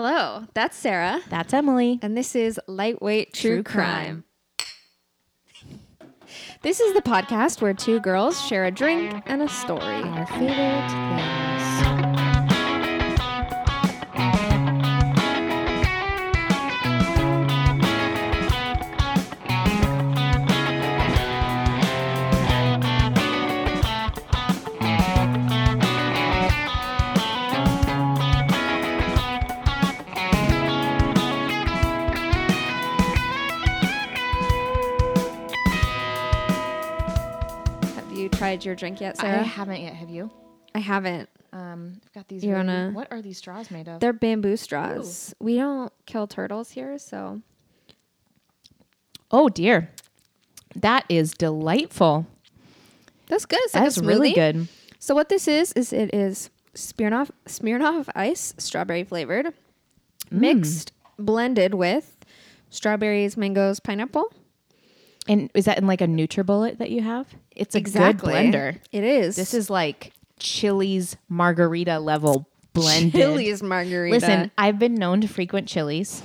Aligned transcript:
Hello, 0.00 0.46
that's 0.54 0.76
Sarah, 0.76 1.20
That's 1.28 1.52
Emily. 1.52 1.98
and 2.02 2.16
this 2.16 2.36
is 2.36 2.60
Lightweight 2.68 3.34
True, 3.34 3.56
True 3.56 3.62
Crime. 3.64 4.22
This 6.62 6.78
is 6.78 6.94
the 6.94 7.02
podcast 7.02 7.60
where 7.60 7.74
two 7.74 7.98
girls 7.98 8.40
share 8.40 8.64
a 8.64 8.70
drink 8.70 9.24
and 9.26 9.42
a 9.42 9.48
story. 9.48 9.82
Our 9.82 10.26
favorite 10.26 11.16
things. 11.16 11.47
Tried 38.48 38.64
your 38.64 38.74
drink 38.74 39.00
yet, 39.00 39.16
Sarah? 39.18 39.40
I 39.40 39.42
haven't 39.42 39.80
yet. 39.80 39.94
Have 39.94 40.10
you? 40.10 40.30
I 40.74 40.78
haven't. 40.80 41.28
Um, 41.52 42.00
I've 42.04 42.12
got 42.12 42.28
these. 42.28 42.44
You 42.44 42.50
really- 42.54 42.66
wanna- 42.66 42.90
What 42.92 43.08
are 43.10 43.22
these 43.22 43.38
straws 43.38 43.70
made 43.70 43.88
of? 43.88 44.00
They're 44.00 44.12
bamboo 44.12 44.56
straws. 44.56 45.34
We 45.40 45.56
don't 45.56 45.92
kill 46.06 46.26
turtles 46.26 46.70
here, 46.70 46.98
so 46.98 47.40
oh 49.30 49.48
dear, 49.48 49.90
that 50.74 51.04
is 51.08 51.32
delightful. 51.32 52.26
that's 53.26 53.44
good. 53.46 53.60
It's 53.64 53.74
like 53.74 53.84
That's 53.84 53.98
really 53.98 54.32
good. 54.32 54.68
So 54.98 55.14
what 55.14 55.28
this 55.28 55.46
is 55.48 55.72
is 55.72 55.92
it 55.92 56.14
is 56.14 56.50
Smirnoff 56.74 57.30
Smirnoff 57.46 58.08
Ice, 58.14 58.54
strawberry 58.58 59.04
flavored, 59.04 59.46
Mm. 59.46 59.52
mixed, 60.40 60.92
blended 61.18 61.74
with 61.74 62.16
strawberries, 62.70 63.36
mangoes, 63.36 63.80
pineapple. 63.80 64.32
And 65.28 65.50
is 65.54 65.66
that 65.66 65.78
in 65.78 65.86
like 65.86 66.00
a 66.00 66.06
NutriBullet 66.06 66.78
that 66.78 66.90
you 66.90 67.02
have? 67.02 67.26
It's 67.54 67.74
a 67.74 67.78
Exactly. 67.78 68.32
good 68.32 68.52
blender. 68.54 68.78
It 68.92 69.04
is. 69.04 69.36
This 69.36 69.52
is 69.54 69.68
like 69.70 70.12
Chili's 70.38 71.16
margarita 71.28 71.98
level 71.98 72.48
blended. 72.72 73.12
Chili's 73.20 73.62
margarita. 73.62 74.14
Listen, 74.16 74.50
I've 74.56 74.78
been 74.78 74.94
known 74.94 75.20
to 75.20 75.28
frequent 75.28 75.68
Chili's 75.68 76.22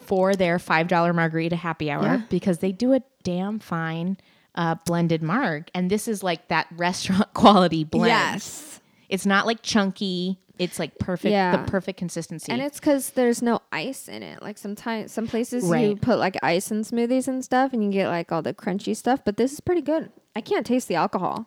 for 0.00 0.34
their 0.36 0.58
five 0.58 0.88
dollar 0.88 1.12
margarita 1.12 1.56
happy 1.56 1.90
hour 1.90 2.02
Yeah. 2.04 2.22
because 2.28 2.58
they 2.58 2.72
do 2.72 2.92
a 2.92 3.02
damn 3.22 3.58
fine 3.58 4.18
uh, 4.54 4.76
blended 4.86 5.22
marg, 5.22 5.68
and 5.74 5.90
this 5.90 6.06
is 6.06 6.22
like 6.22 6.48
that 6.48 6.68
restaurant 6.76 7.32
quality 7.34 7.82
blend. 7.84 8.08
Yes. 8.08 8.80
it's 9.08 9.26
not 9.26 9.46
like 9.46 9.62
chunky. 9.62 10.38
It's 10.58 10.78
like 10.78 10.98
perfect, 10.98 11.32
Yeah. 11.32 11.56
the 11.56 11.70
perfect 11.70 11.98
consistency. 11.98 12.52
And 12.52 12.62
it's 12.62 12.78
because 12.78 13.10
there's 13.10 13.42
no 13.42 13.60
ice 13.72 14.06
in 14.08 14.22
it. 14.22 14.40
Like 14.40 14.56
sometimes, 14.56 15.10
some 15.10 15.26
places 15.26 15.68
you 15.68 15.96
put 15.96 16.18
like 16.18 16.36
ice 16.44 16.70
in 16.70 16.82
smoothies 16.82 17.26
and 17.26 17.44
stuff, 17.44 17.72
and 17.72 17.82
you 17.84 17.90
get 17.90 18.08
like 18.08 18.30
all 18.30 18.40
the 18.42 18.54
crunchy 18.54 18.94
stuff. 18.96 19.20
But 19.24 19.36
this 19.36 19.52
is 19.52 19.60
pretty 19.60 19.80
good. 19.82 20.10
I 20.36 20.40
can't 20.40 20.64
taste 20.64 20.86
the 20.88 20.94
alcohol. 20.94 21.46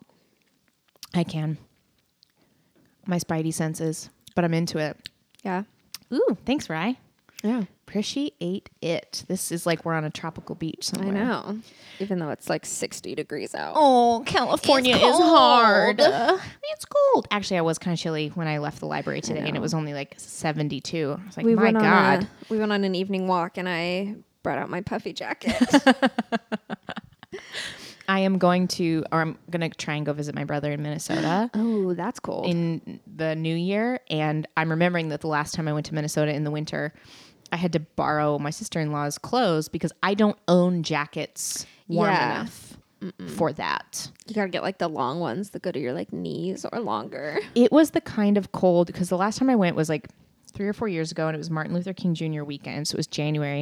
I 1.14 1.24
can. 1.24 1.56
My 3.06 3.18
spidey 3.18 3.54
senses, 3.54 4.10
but 4.34 4.44
I'm 4.44 4.52
into 4.52 4.76
it. 4.78 4.96
Yeah. 5.42 5.62
Ooh, 6.12 6.36
thanks, 6.44 6.68
Rye. 6.68 6.96
Yeah. 7.42 7.62
Appreciate 7.88 8.68
it. 8.82 9.24
This 9.28 9.50
is 9.50 9.64
like 9.64 9.82
we're 9.86 9.94
on 9.94 10.04
a 10.04 10.10
tropical 10.10 10.54
beach 10.54 10.84
somewhere. 10.84 11.16
I 11.16 11.24
know. 11.24 11.58
Even 12.00 12.18
though 12.18 12.28
it's 12.28 12.50
like 12.50 12.66
60 12.66 13.14
degrees 13.14 13.54
out. 13.54 13.72
Oh, 13.76 14.22
California 14.26 14.94
is 14.94 15.16
hard. 15.16 15.98
Uh, 15.98 16.36
it's 16.64 16.84
cold. 16.84 17.26
Actually, 17.30 17.56
I 17.56 17.62
was 17.62 17.78
kind 17.78 17.94
of 17.94 17.98
chilly 17.98 18.28
when 18.34 18.46
I 18.46 18.58
left 18.58 18.80
the 18.80 18.86
library 18.86 19.22
today, 19.22 19.40
and 19.40 19.56
it 19.56 19.60
was 19.60 19.72
only 19.72 19.94
like 19.94 20.14
72. 20.18 21.16
I 21.18 21.26
was 21.26 21.36
like, 21.38 21.46
we 21.46 21.54
my 21.54 21.62
went 21.62 21.78
God. 21.78 22.24
a, 22.24 22.28
we 22.50 22.58
went 22.58 22.72
on 22.72 22.84
an 22.84 22.94
evening 22.94 23.26
walk, 23.26 23.56
and 23.56 23.66
I 23.66 24.16
brought 24.42 24.58
out 24.58 24.68
my 24.68 24.82
puffy 24.82 25.14
jacket. 25.14 25.56
I 28.08 28.20
am 28.20 28.38
going 28.38 28.68
to, 28.68 29.04
or 29.12 29.20
I'm 29.20 29.38
going 29.50 29.60
to 29.60 29.76
try 29.76 29.94
and 29.94 30.06
go 30.06 30.14
visit 30.14 30.34
my 30.34 30.44
brother 30.44 30.72
in 30.72 30.82
Minnesota 30.82 31.50
oh, 31.54 31.94
that's 31.94 32.20
cold. 32.20 32.46
in 32.46 33.00
the 33.06 33.34
new 33.34 33.54
year. 33.54 34.00
And 34.10 34.46
I'm 34.56 34.70
remembering 34.70 35.10
that 35.10 35.20
the 35.20 35.28
last 35.28 35.54
time 35.54 35.68
I 35.68 35.72
went 35.74 35.86
to 35.86 35.94
Minnesota 35.94 36.32
in 36.32 36.44
the 36.44 36.50
winter, 36.50 36.94
I 37.52 37.56
had 37.56 37.72
to 37.72 37.80
borrow 37.80 38.38
my 38.38 38.50
sister 38.50 38.78
in 38.80 38.92
law's 38.92 39.18
clothes 39.18 39.68
because 39.68 39.92
I 40.02 40.14
don't 40.14 40.38
own 40.48 40.82
jackets 40.82 41.66
warm 41.88 42.10
Yeah. 42.10 42.40
enough 42.40 42.76
for 43.36 43.52
that. 43.52 44.10
you 44.26 44.34
gotta 44.34 44.48
get 44.50 44.62
like 44.62 44.78
the 44.78 44.88
long 44.88 45.20
ones 45.20 45.50
that 45.50 45.62
go 45.62 45.70
to 45.70 45.78
your 45.78 45.92
like 45.92 46.12
knees 46.12 46.66
or 46.72 46.80
longer. 46.80 47.38
It 47.54 47.70
was 47.72 47.90
the 47.92 48.00
kind 48.00 48.36
of 48.36 48.52
cold 48.52 48.88
because 48.88 49.08
the 49.08 49.16
last 49.16 49.38
time 49.38 49.48
I 49.50 49.56
went 49.56 49.76
was 49.76 49.88
like 49.88 50.08
three 50.52 50.66
or 50.66 50.72
four 50.72 50.88
years 50.88 51.12
ago, 51.12 51.28
and 51.28 51.34
it 51.34 51.38
was 51.38 51.50
Martin 51.50 51.74
Luther 51.74 51.92
King 51.92 52.14
Jr. 52.14 52.42
weekend, 52.42 52.88
so 52.88 52.94
it 52.94 52.98
was 52.98 53.06
January. 53.06 53.60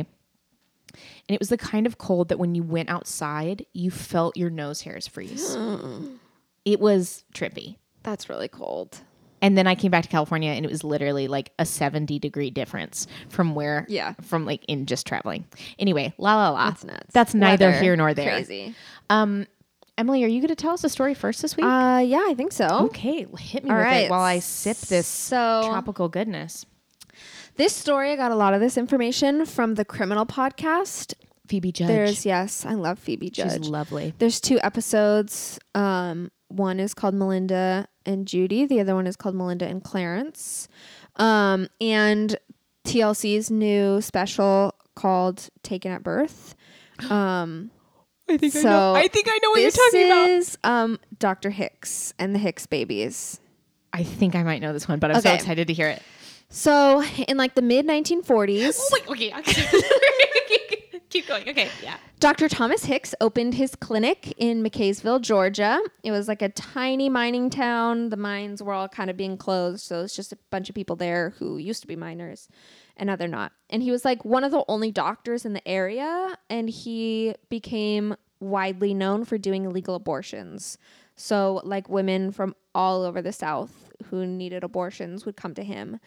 And 1.28 1.34
it 1.34 1.38
was 1.38 1.50
the 1.50 1.58
kind 1.58 1.86
of 1.86 1.98
cold 1.98 2.28
that 2.30 2.38
when 2.38 2.54
you 2.54 2.62
went 2.62 2.88
outside, 2.88 3.66
you 3.74 3.90
felt 3.90 4.36
your 4.36 4.48
nose 4.50 4.80
hairs 4.82 5.06
freeze. 5.06 5.54
it 6.64 6.80
was 6.80 7.24
trippy. 7.34 7.76
That's 8.02 8.30
really 8.30 8.48
cold. 8.48 9.00
And 9.42 9.56
then 9.56 9.66
I 9.66 9.74
came 9.74 9.90
back 9.90 10.02
to 10.04 10.08
California, 10.08 10.50
and 10.52 10.64
it 10.64 10.70
was 10.70 10.82
literally 10.82 11.28
like 11.28 11.52
a 11.58 11.66
seventy 11.66 12.18
degree 12.18 12.50
difference 12.50 13.06
from 13.28 13.54
where, 13.54 13.84
Yeah. 13.88 14.14
from 14.22 14.46
like 14.46 14.64
in 14.66 14.86
just 14.86 15.06
traveling. 15.06 15.44
Anyway, 15.78 16.14
la 16.18 16.34
la 16.36 16.50
la. 16.50 16.70
That's 16.70 16.84
nuts. 16.84 17.12
That's 17.12 17.34
neither 17.34 17.66
Weather, 17.66 17.80
here 17.82 17.96
nor 17.96 18.14
there. 18.14 18.30
Crazy. 18.32 18.74
Um, 19.10 19.46
Emily, 19.98 20.24
are 20.24 20.28
you 20.28 20.40
going 20.40 20.48
to 20.48 20.54
tell 20.54 20.72
us 20.72 20.84
a 20.84 20.88
story 20.88 21.14
first 21.14 21.40
this 21.42 21.56
week? 21.56 21.64
Uh, 21.64 22.02
yeah, 22.04 22.24
I 22.26 22.34
think 22.34 22.52
so. 22.52 22.66
okay, 22.86 23.26
hit 23.38 23.64
me 23.64 23.70
all 23.70 23.76
with 23.76 23.84
right. 23.84 23.96
it 24.06 24.10
while 24.10 24.20
I 24.20 24.38
sip 24.40 24.76
this 24.78 25.06
So- 25.06 25.62
tropical 25.66 26.08
goodness. 26.08 26.66
This 27.56 27.74
story, 27.74 28.12
I 28.12 28.16
got 28.16 28.32
a 28.32 28.36
lot 28.36 28.52
of 28.52 28.60
this 28.60 28.76
information 28.76 29.46
from 29.46 29.76
the 29.76 29.84
Criminal 29.86 30.26
Podcast. 30.26 31.14
Phoebe 31.46 31.72
Judge. 31.72 31.88
There's 31.88 32.26
yes, 32.26 32.66
I 32.66 32.74
love 32.74 32.98
Phoebe 32.98 33.30
Judge. 33.30 33.52
She's 33.52 33.68
lovely. 33.68 34.12
There's 34.18 34.40
two 34.40 34.58
episodes. 34.62 35.58
Um, 35.74 36.30
one 36.48 36.78
is 36.80 36.94
called 36.94 37.14
Melinda 37.14 37.88
and 38.04 38.26
Judy. 38.26 38.66
The 38.66 38.80
other 38.80 38.94
one 38.94 39.06
is 39.06 39.16
called 39.16 39.34
Melinda 39.34 39.66
and 39.66 39.82
Clarence. 39.82 40.68
Um, 41.16 41.68
and 41.80 42.36
TLC's 42.86 43.50
new 43.50 44.00
special 44.00 44.74
called 44.94 45.48
Taken 45.62 45.90
at 45.92 46.02
Birth. 46.02 46.54
Um, 47.10 47.70
I 48.28 48.36
think 48.38 48.56
I 48.56 48.62
know- 48.62 48.94
I 48.94 49.08
think 49.08 49.26
I 49.28 49.38
know 49.42 49.50
what 49.50 49.60
you're 49.60 49.70
talking 49.70 50.06
about. 50.06 50.26
this 50.26 50.48
is 50.48 50.58
um, 50.64 50.98
Dr. 51.18 51.50
Hicks 51.50 52.12
and 52.18 52.34
the 52.34 52.38
Hicks 52.38 52.66
babies. 52.66 53.40
I 53.92 54.02
think 54.02 54.34
I 54.34 54.42
might 54.42 54.60
know 54.60 54.72
this 54.72 54.88
one, 54.88 54.98
but 54.98 55.10
I'm 55.14 55.20
so 55.22 55.32
excited 55.32 55.68
to 55.68 55.72
hear 55.72 55.88
it. 55.88 56.02
So 56.48 57.02
in 57.28 57.36
like 57.36 57.54
the 57.54 57.62
mid 57.62 57.86
1940s, 57.86 58.78
wait, 58.92 59.08
okay, 59.08 59.32
okay. 59.38 59.62
Keep 61.10 61.28
going. 61.28 61.48
Okay, 61.48 61.68
yeah. 61.82 61.96
Dr. 62.18 62.48
Thomas 62.48 62.84
Hicks 62.84 63.14
opened 63.20 63.54
his 63.54 63.74
clinic 63.74 64.34
in 64.38 64.62
McCaysville, 64.62 65.20
Georgia. 65.20 65.80
It 66.02 66.10
was 66.10 66.28
like 66.28 66.42
a 66.42 66.48
tiny 66.48 67.08
mining 67.08 67.50
town. 67.50 68.08
The 68.08 68.16
mines 68.16 68.62
were 68.62 68.72
all 68.72 68.88
kind 68.88 69.10
of 69.10 69.16
being 69.16 69.36
closed, 69.36 69.84
so 69.84 70.02
it's 70.02 70.16
just 70.16 70.32
a 70.32 70.38
bunch 70.50 70.68
of 70.68 70.74
people 70.74 70.96
there 70.96 71.34
who 71.38 71.58
used 71.58 71.82
to 71.82 71.86
be 71.86 71.96
miners 71.96 72.48
and 72.96 73.08
now 73.08 73.16
they're 73.16 73.28
not. 73.28 73.52
And 73.70 73.82
he 73.82 73.90
was 73.90 74.04
like 74.04 74.24
one 74.24 74.44
of 74.44 74.50
the 74.50 74.64
only 74.68 74.90
doctors 74.90 75.44
in 75.44 75.52
the 75.52 75.66
area, 75.68 76.36
and 76.48 76.68
he 76.68 77.34
became 77.48 78.16
widely 78.40 78.94
known 78.94 79.24
for 79.24 79.38
doing 79.38 79.64
illegal 79.64 79.94
abortions. 79.94 80.78
So, 81.14 81.60
like 81.64 81.88
women 81.88 82.32
from 82.32 82.54
all 82.74 83.02
over 83.02 83.22
the 83.22 83.32
South 83.32 83.90
who 84.10 84.26
needed 84.26 84.62
abortions 84.64 85.24
would 85.24 85.36
come 85.36 85.54
to 85.54 85.64
him. 85.64 85.98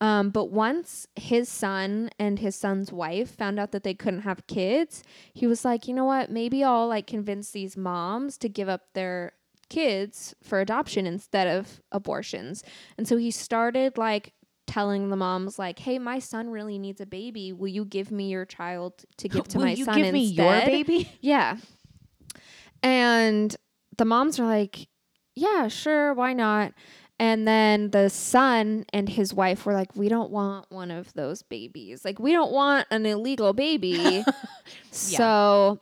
Um, 0.00 0.30
but 0.30 0.50
once 0.50 1.06
his 1.16 1.48
son 1.48 2.10
and 2.18 2.38
his 2.38 2.54
son's 2.54 2.92
wife 2.92 3.34
found 3.34 3.58
out 3.58 3.72
that 3.72 3.82
they 3.82 3.94
couldn't 3.94 4.22
have 4.22 4.46
kids, 4.46 5.02
he 5.32 5.46
was 5.46 5.64
like, 5.64 5.88
you 5.88 5.94
know 5.94 6.04
what? 6.04 6.30
Maybe 6.30 6.62
I'll 6.62 6.86
like 6.88 7.06
convince 7.06 7.50
these 7.50 7.76
moms 7.76 8.36
to 8.38 8.48
give 8.48 8.68
up 8.68 8.92
their 8.92 9.32
kids 9.70 10.34
for 10.42 10.60
adoption 10.60 11.06
instead 11.06 11.48
of 11.48 11.80
abortions. 11.90 12.62
And 12.98 13.08
so 13.08 13.16
he 13.16 13.30
started 13.30 13.96
like 13.96 14.34
telling 14.66 15.08
the 15.08 15.16
moms 15.16 15.58
like, 15.58 15.78
"Hey, 15.78 15.98
my 15.98 16.18
son 16.18 16.50
really 16.50 16.78
needs 16.78 17.00
a 17.00 17.06
baby. 17.06 17.52
Will 17.52 17.68
you 17.68 17.84
give 17.84 18.10
me 18.10 18.28
your 18.28 18.44
child 18.44 19.04
to 19.16 19.28
give 19.28 19.48
to 19.48 19.58
Will 19.58 19.64
my 19.64 19.72
you 19.72 19.84
son 19.84 19.96
give 19.96 20.12
me 20.12 20.24
your 20.24 20.60
baby? 20.60 21.10
Yeah. 21.20 21.56
And 22.82 23.56
the 23.96 24.04
moms 24.04 24.38
are 24.38 24.46
like, 24.46 24.88
yeah, 25.34 25.68
sure, 25.68 26.14
why 26.14 26.32
not? 26.32 26.72
And 27.18 27.48
then 27.48 27.90
the 27.92 28.10
son 28.10 28.84
and 28.92 29.08
his 29.08 29.32
wife 29.32 29.64
were 29.64 29.72
like, 29.72 29.96
we 29.96 30.08
don't 30.10 30.30
want 30.30 30.70
one 30.70 30.90
of 30.90 31.14
those 31.14 31.40
babies. 31.42 32.04
Like, 32.04 32.18
we 32.18 32.32
don't 32.32 32.52
want 32.52 32.86
an 32.90 33.06
illegal 33.06 33.52
baby. 33.54 34.22
So 34.92 35.80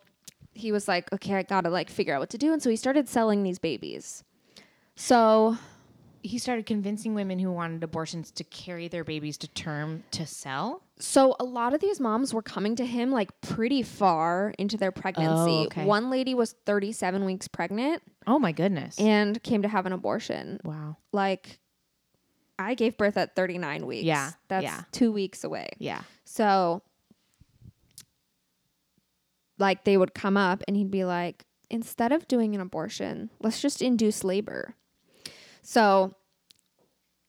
he 0.54 0.70
was 0.70 0.86
like, 0.86 1.12
okay, 1.12 1.34
I 1.34 1.42
gotta 1.42 1.70
like 1.70 1.90
figure 1.90 2.14
out 2.14 2.20
what 2.20 2.31
to 2.31 2.38
do. 2.38 2.52
And 2.52 2.62
so 2.62 2.70
he 2.70 2.76
started 2.76 3.08
selling 3.08 3.42
these 3.42 3.58
babies. 3.58 4.22
So 4.94 5.58
He 6.22 6.38
started 6.38 6.66
convincing 6.66 7.14
women 7.14 7.38
who 7.40 7.50
wanted 7.52 7.82
abortions 7.82 8.31
to 8.31 8.44
carry 8.44 8.86
their 8.88 9.02
babies 9.04 9.36
to 9.38 9.48
term 9.48 10.04
to 10.12 10.25
sell. 10.25 10.83
So 10.99 11.35
a 11.41 11.44
lot 11.44 11.75
of 11.75 11.81
these 11.81 11.99
moms 11.99 12.32
were 12.32 12.43
coming 12.43 12.76
to 12.76 12.87
him 12.87 13.11
like 13.11 13.41
pretty 13.41 13.82
far 13.82 14.55
into 14.58 14.76
their 14.76 14.93
pregnancy. 14.93 15.50
Oh, 15.52 15.64
okay. 15.67 15.85
One 15.85 16.08
lady 16.08 16.35
was 16.35 16.52
37 16.67 17.25
weeks 17.25 17.49
pregnant 17.49 18.02
Oh 18.29 18.38
my 18.38 18.52
goodness. 18.52 18.99
and 18.99 19.43
came 19.43 19.62
to 19.62 19.69
have 19.69 19.87
an 19.87 19.93
abortion. 19.93 20.61
wow. 20.62 20.96
Like 21.12 21.58
I 22.58 22.75
gave 22.75 22.96
birth 22.96 23.17
at 23.17 23.35
39 23.35 23.87
weeks. 23.87 24.05
Yeah, 24.05 24.31
That's 24.46 24.62
yeah. 24.62 24.82
two 24.93 25.11
weeks 25.11 25.43
away. 25.43 25.70
Yeah. 25.79 26.02
So, 26.25 26.82
like, 29.58 29.85
they 29.85 29.96
would 29.96 30.14
come 30.14 30.37
up 30.37 30.62
and 30.69 30.76
he'd 30.76 30.91
be 30.91 31.05
like, 31.05 31.44
instead 31.70 32.12
of 32.12 32.29
doing 32.29 32.55
an 32.55 32.61
abortion, 32.61 33.31
let's 33.41 33.61
just 33.61 33.82
induce 33.82 34.23
labor. 34.23 34.76
So, 35.62 36.14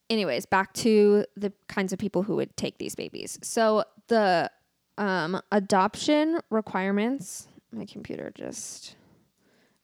anyways, 0.09 0.45
back 0.45 0.73
to 0.73 1.25
the 1.35 1.51
kinds 1.67 1.93
of 1.93 1.99
people 1.99 2.23
who 2.23 2.35
would 2.35 2.55
take 2.57 2.77
these 2.77 2.95
babies. 2.95 3.39
So, 3.41 3.83
the 4.07 4.51
um, 4.97 5.41
adoption 5.51 6.39
requirements, 6.49 7.47
my 7.71 7.85
computer 7.85 8.31
just 8.35 8.95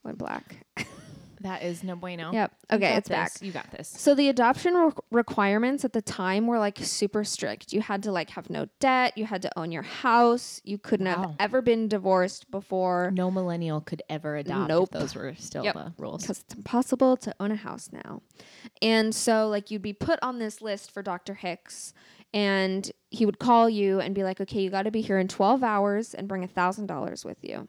went 0.04 0.18
black. 0.18 0.66
That 1.42 1.64
is 1.64 1.84
no 1.84 1.96
bueno. 1.96 2.32
Yep. 2.32 2.54
Okay, 2.74 2.96
it's 2.96 3.10
back. 3.10 3.32
You 3.42 3.52
got 3.52 3.70
this. 3.72 3.88
So 3.90 4.14
the 4.16 4.30
adoption 4.30 4.74
re- 4.76 4.92
requirements 5.12 5.84
at 5.84 5.92
the 5.94 6.02
time 6.02 6.46
were 6.48 6.60
like 6.60 6.78
super 6.80 7.24
strict. 7.24 7.74
You 7.74 7.82
had 7.82 8.04
to 8.04 8.12
like 8.12 8.30
have 8.32 8.50
no 8.50 8.68
debt, 8.80 9.18
you 9.18 9.26
had 9.26 9.42
to 9.42 9.60
own 9.60 9.72
your 9.72 9.82
house, 9.82 10.62
you 10.64 10.78
couldn't 10.78 11.08
have 11.08 11.32
ever 11.40 11.62
been 11.62 11.88
divorced 11.88 12.50
before 12.52 13.12
No 13.14 13.32
millennial 13.32 13.82
could 13.82 14.04
ever 14.10 14.36
adopt 14.38 14.70
Nope. 14.70 14.90
if 14.94 15.00
those 15.00 15.16
were 15.16 15.34
still 15.36 15.64
Yep. 15.64 15.74
the 15.74 15.94
rules. 15.98 16.22
because 16.22 16.40
it's 16.42 16.54
impossible 16.54 17.18
to 17.18 17.34
own 17.40 17.52
a 17.52 17.56
house 17.56 17.90
now. 17.92 18.22
And 18.82 19.14
so 19.16 19.48
like 19.48 19.72
you'd 19.72 19.82
be 19.82 19.94
put 19.94 20.20
on 20.22 20.38
this 20.40 20.62
list 20.62 20.92
for 20.92 21.02
Dr. 21.02 21.34
Hicks 21.34 21.94
and 22.34 22.92
he 23.10 23.26
would 23.26 23.40
call 23.40 23.70
you 23.70 24.00
and 24.00 24.16
be 24.16 24.24
like, 24.24 24.40
"Okay, 24.40 24.62
you 24.62 24.70
got 24.70 24.84
to 24.84 24.92
be 24.92 25.02
here 25.02 25.20
in 25.20 25.28
12 25.28 25.64
hours 25.64 26.14
and 26.14 26.28
bring 26.28 26.44
a 26.44 26.48
$1000 26.48 27.26
with 27.26 27.38
you." 27.44 27.68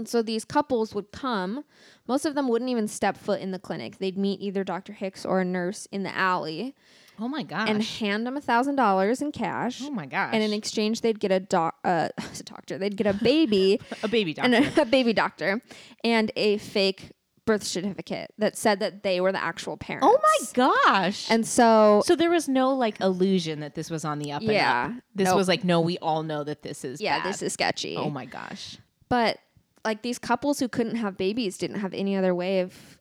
And 0.00 0.08
so 0.08 0.22
these 0.22 0.46
couples 0.46 0.94
would 0.94 1.12
come. 1.12 1.62
Most 2.08 2.24
of 2.24 2.34
them 2.34 2.48
wouldn't 2.48 2.70
even 2.70 2.88
step 2.88 3.18
foot 3.18 3.40
in 3.42 3.50
the 3.50 3.58
clinic. 3.58 3.98
They'd 3.98 4.16
meet 4.16 4.40
either 4.40 4.64
Dr. 4.64 4.94
Hicks 4.94 5.26
or 5.26 5.40
a 5.40 5.44
nurse 5.44 5.86
in 5.92 6.02
the 6.04 6.16
alley 6.16 6.74
Oh 7.18 7.28
my 7.28 7.42
gosh. 7.42 7.68
and 7.68 7.82
hand 7.82 8.26
them 8.26 8.38
a 8.38 8.40
thousand 8.40 8.76
dollars 8.76 9.20
in 9.20 9.30
cash. 9.30 9.82
oh 9.84 9.90
my 9.90 10.06
gosh. 10.06 10.30
And 10.32 10.42
in 10.42 10.54
exchange, 10.54 11.02
they'd 11.02 11.20
get 11.20 11.30
a 11.30 11.38
doc, 11.38 11.76
uh, 11.84 12.08
a 12.18 12.42
doctor. 12.44 12.78
They'd 12.78 12.96
get 12.96 13.06
a 13.06 13.12
baby 13.12 13.78
a 14.02 14.08
baby 14.08 14.32
doctor. 14.32 14.54
and 14.54 14.78
a, 14.78 14.80
a 14.80 14.84
baby 14.96 15.12
doctor 15.12 15.60
and 16.02 16.32
a 16.34 16.56
fake 16.56 17.10
birth 17.44 17.62
certificate 17.64 18.32
that 18.38 18.56
said 18.56 18.80
that 18.80 19.02
they 19.02 19.20
were 19.20 19.32
the 19.32 19.42
actual 19.42 19.76
parents. 19.76 20.06
oh 20.08 20.18
my 20.22 20.46
gosh. 20.54 21.30
And 21.30 21.46
so, 21.46 22.02
so 22.06 22.16
there 22.16 22.30
was 22.30 22.48
no 22.48 22.72
like 22.74 22.98
illusion 23.02 23.60
that 23.60 23.74
this 23.74 23.90
was 23.90 24.04
on 24.06 24.18
the 24.18 24.32
up 24.32 24.40
and 24.40 24.50
Yeah. 24.52 24.92
up. 24.96 25.02
This 25.14 25.26
Nope. 25.26 25.36
was 25.36 25.48
like, 25.48 25.62
no, 25.62 25.82
we 25.82 25.98
all 25.98 26.22
know 26.22 26.42
that 26.44 26.62
this 26.62 26.84
is 26.86 27.00
yeah, 27.02 27.18
bad. 27.18 27.28
this 27.28 27.42
is 27.42 27.52
sketchy. 27.52 27.96
Oh 27.98 28.08
my 28.08 28.24
gosh. 28.24 28.78
But 29.10 29.38
like 29.84 30.02
these 30.02 30.18
couples 30.18 30.58
who 30.60 30.68
couldn't 30.68 30.96
have 30.96 31.16
babies 31.16 31.58
didn't 31.58 31.80
have 31.80 31.94
any 31.94 32.16
other 32.16 32.34
way 32.34 32.60
of 32.60 32.98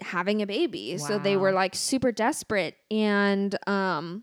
having 0.00 0.42
a 0.42 0.46
baby. 0.46 0.96
So 0.98 1.18
they 1.18 1.36
were 1.36 1.52
like 1.52 1.74
super 1.74 2.12
desperate 2.12 2.76
and 2.90 3.56
um 3.68 4.22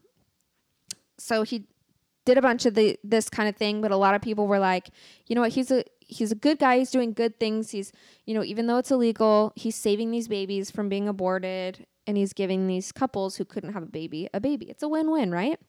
so 1.17 1.43
he 1.43 1.67
did 2.25 2.37
a 2.37 2.41
bunch 2.41 2.65
of 2.65 2.73
the 2.73 2.97
this 3.03 3.29
kind 3.29 3.47
of 3.47 3.55
thing, 3.55 3.81
but 3.81 3.91
a 3.91 3.97
lot 3.97 4.15
of 4.15 4.21
people 4.21 4.47
were 4.47 4.59
like, 4.59 4.89
you 5.27 5.35
know 5.35 5.41
what, 5.41 5.51
he's 5.51 5.71
a 5.71 5.83
he's 5.99 6.31
a 6.31 6.35
good 6.35 6.59
guy, 6.59 6.79
he's 6.79 6.91
doing 6.91 7.13
good 7.13 7.39
things. 7.39 7.71
He's 7.71 7.91
you 8.25 8.33
know, 8.33 8.43
even 8.43 8.67
though 8.67 8.77
it's 8.77 8.91
illegal, 8.91 9.53
he's 9.55 9.75
saving 9.75 10.11
these 10.11 10.27
babies 10.27 10.71
from 10.71 10.89
being 10.89 11.07
aborted 11.07 11.85
and 12.07 12.17
he's 12.17 12.33
giving 12.33 12.67
these 12.67 12.91
couples 12.91 13.37
who 13.37 13.45
couldn't 13.45 13.73
have 13.73 13.83
a 13.83 13.87
baby 13.87 14.29
a 14.33 14.39
baby. 14.39 14.69
It's 14.69 14.83
a 14.83 14.89
win-win, 14.89 15.31
right? 15.31 15.59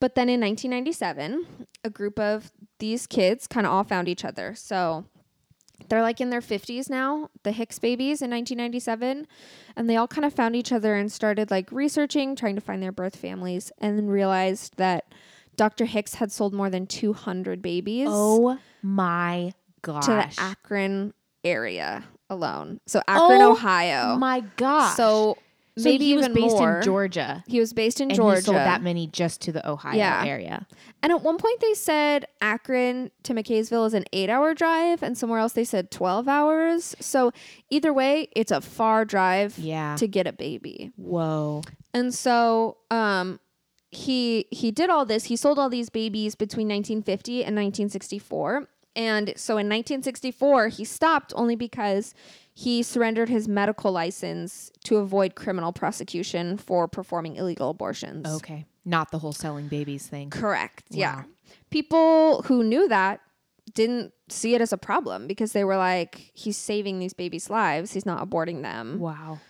But 0.00 0.16
then 0.16 0.28
in 0.28 0.40
1997, 0.40 1.66
a 1.84 1.90
group 1.90 2.18
of 2.18 2.52
these 2.78 3.06
kids 3.06 3.46
kind 3.46 3.66
of 3.66 3.72
all 3.72 3.84
found 3.84 4.08
each 4.08 4.24
other. 4.24 4.54
So 4.54 5.04
they're 5.88 6.02
like 6.02 6.20
in 6.20 6.30
their 6.30 6.40
50s 6.40 6.88
now, 6.88 7.28
the 7.42 7.52
Hicks 7.52 7.78
babies 7.78 8.22
in 8.22 8.30
1997. 8.30 9.26
And 9.76 9.90
they 9.90 9.96
all 9.96 10.08
kind 10.08 10.24
of 10.24 10.32
found 10.32 10.56
each 10.56 10.72
other 10.72 10.94
and 10.94 11.10
started 11.10 11.50
like 11.50 11.70
researching, 11.72 12.36
trying 12.36 12.54
to 12.54 12.60
find 12.60 12.82
their 12.82 12.92
birth 12.92 13.16
families, 13.16 13.70
and 13.78 13.98
then 13.98 14.06
realized 14.06 14.76
that 14.76 15.12
Dr. 15.56 15.84
Hicks 15.84 16.14
had 16.14 16.32
sold 16.32 16.52
more 16.54 16.70
than 16.70 16.86
200 16.86 17.60
babies 17.62 18.08
Oh 18.10 18.58
my 18.82 19.52
gosh. 19.82 20.06
to 20.06 20.10
the 20.12 20.34
Akron 20.42 21.12
area 21.44 22.04
alone. 22.30 22.80
So 22.86 23.00
oh 23.06 23.26
Akron, 23.26 23.42
Ohio. 23.42 23.94
Oh 23.96 24.04
Ohio. 24.06 24.16
my 24.16 24.40
gosh. 24.56 24.96
So 24.96 25.38
So 25.76 25.84
maybe 25.90 26.04
he 26.04 26.16
was 26.16 26.28
based 26.28 26.54
more. 26.56 26.78
in 26.78 26.82
Georgia. 26.84 27.42
He 27.48 27.58
was 27.58 27.72
based 27.72 28.00
in 28.00 28.08
And 28.10 28.16
Georgia. 28.16 28.36
he 28.36 28.42
sold 28.44 28.56
that 28.58 28.80
many 28.82 29.08
just 29.08 29.40
to 29.42 29.52
the 29.52 29.68
Ohio 29.68 29.96
Yeah. 29.96 30.22
area. 30.24 30.66
And 31.02 31.10
at 31.10 31.20
one 31.22 31.36
point 31.36 31.58
they 31.60 31.74
said 31.74 32.26
Akron 32.40 33.10
to 33.24 33.34
McCaysville 33.34 33.84
is 33.86 33.92
an 33.94 34.04
eight 34.12 34.30
hour 34.30 34.54
drive, 34.54 35.02
and 35.02 35.18
somewhere 35.18 35.40
else 35.40 35.52
they 35.52 35.64
said 35.64 35.90
12 35.90 36.28
hours. 36.28 36.94
So 37.00 37.32
either 37.70 37.92
way, 37.92 38.28
it's 38.36 38.52
a 38.52 38.60
far 38.60 39.04
drive 39.04 39.58
Yeah. 39.58 39.96
to 39.96 40.06
get 40.06 40.28
a 40.28 40.32
baby. 40.32 40.92
Whoa. 40.96 41.62
And 41.92 42.14
so 42.14 42.76
um, 42.92 43.40
he 43.90 44.46
he 44.52 44.70
did 44.70 44.90
all 44.90 45.04
this. 45.04 45.24
He 45.24 45.34
sold 45.36 45.58
all 45.58 45.68
these 45.70 45.90
babies 45.90 46.34
between 46.36 46.68
1950 46.68 47.44
and 47.44 47.56
1964. 47.56 48.68
And 48.96 49.32
so 49.36 49.54
in 49.54 49.66
1964, 49.68 50.68
he 50.68 50.84
stopped 50.84 51.32
only 51.34 51.56
because 51.56 52.14
he 52.54 52.84
surrendered 52.84 53.28
his 53.28 53.48
medical 53.48 53.90
license 53.90 54.70
to 54.84 54.98
avoid 54.98 55.34
criminal 55.34 55.72
prosecution 55.72 56.56
for 56.56 56.86
performing 56.86 57.34
illegal 57.34 57.68
abortions. 57.68 58.26
Okay. 58.26 58.64
Not 58.84 59.10
the 59.10 59.18
whole 59.18 59.32
selling 59.32 59.66
babies 59.66 60.06
thing. 60.06 60.30
Correct. 60.30 60.84
Yeah. 60.90 61.24
People 61.70 62.42
who 62.42 62.62
knew 62.62 62.86
that 62.88 63.20
didn't 63.74 64.12
see 64.28 64.54
it 64.54 64.60
as 64.60 64.72
a 64.72 64.78
problem 64.78 65.26
because 65.26 65.52
they 65.52 65.64
were 65.64 65.76
like, 65.76 66.30
he's 66.32 66.56
saving 66.56 67.00
these 67.00 67.12
babies' 67.12 67.50
lives. 67.50 67.92
He's 67.92 68.06
not 68.06 68.24
aborting 68.24 68.62
them. 68.62 69.00
Wow. 69.00 69.40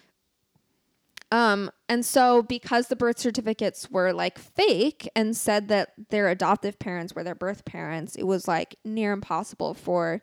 Um, 1.31 1.71
and 1.89 2.07
so 2.07 2.43
because 2.43 2.89
the 2.89 2.97
birth 2.97 3.19
certificates 3.19 3.91
were 3.91 4.13
like 4.13 4.39
fake 4.39 5.11
and 5.17 5.37
said 5.37 5.69
that 5.69 5.93
their 6.11 6.29
adoptive 6.29 6.79
parents 6.79 7.15
were 7.15 7.25
their 7.25 7.35
birth 7.35 7.65
parents, 7.65 8.15
it 8.15 8.23
was 8.23 8.47
like 8.47 8.77
near 8.85 9.13
impossible 9.13 9.75
for 9.75 10.23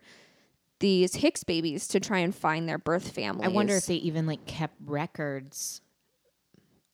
these 0.82 1.14
Hicks 1.14 1.44
babies 1.44 1.88
to 1.88 2.00
try 2.00 2.18
and 2.18 2.34
find 2.34 2.68
their 2.68 2.76
birth 2.78 3.08
families. 3.12 3.46
I 3.46 3.48
wonder 3.48 3.74
if 3.74 3.86
they 3.86 3.94
even 3.94 4.26
like 4.26 4.44
kept 4.46 4.74
records 4.84 5.80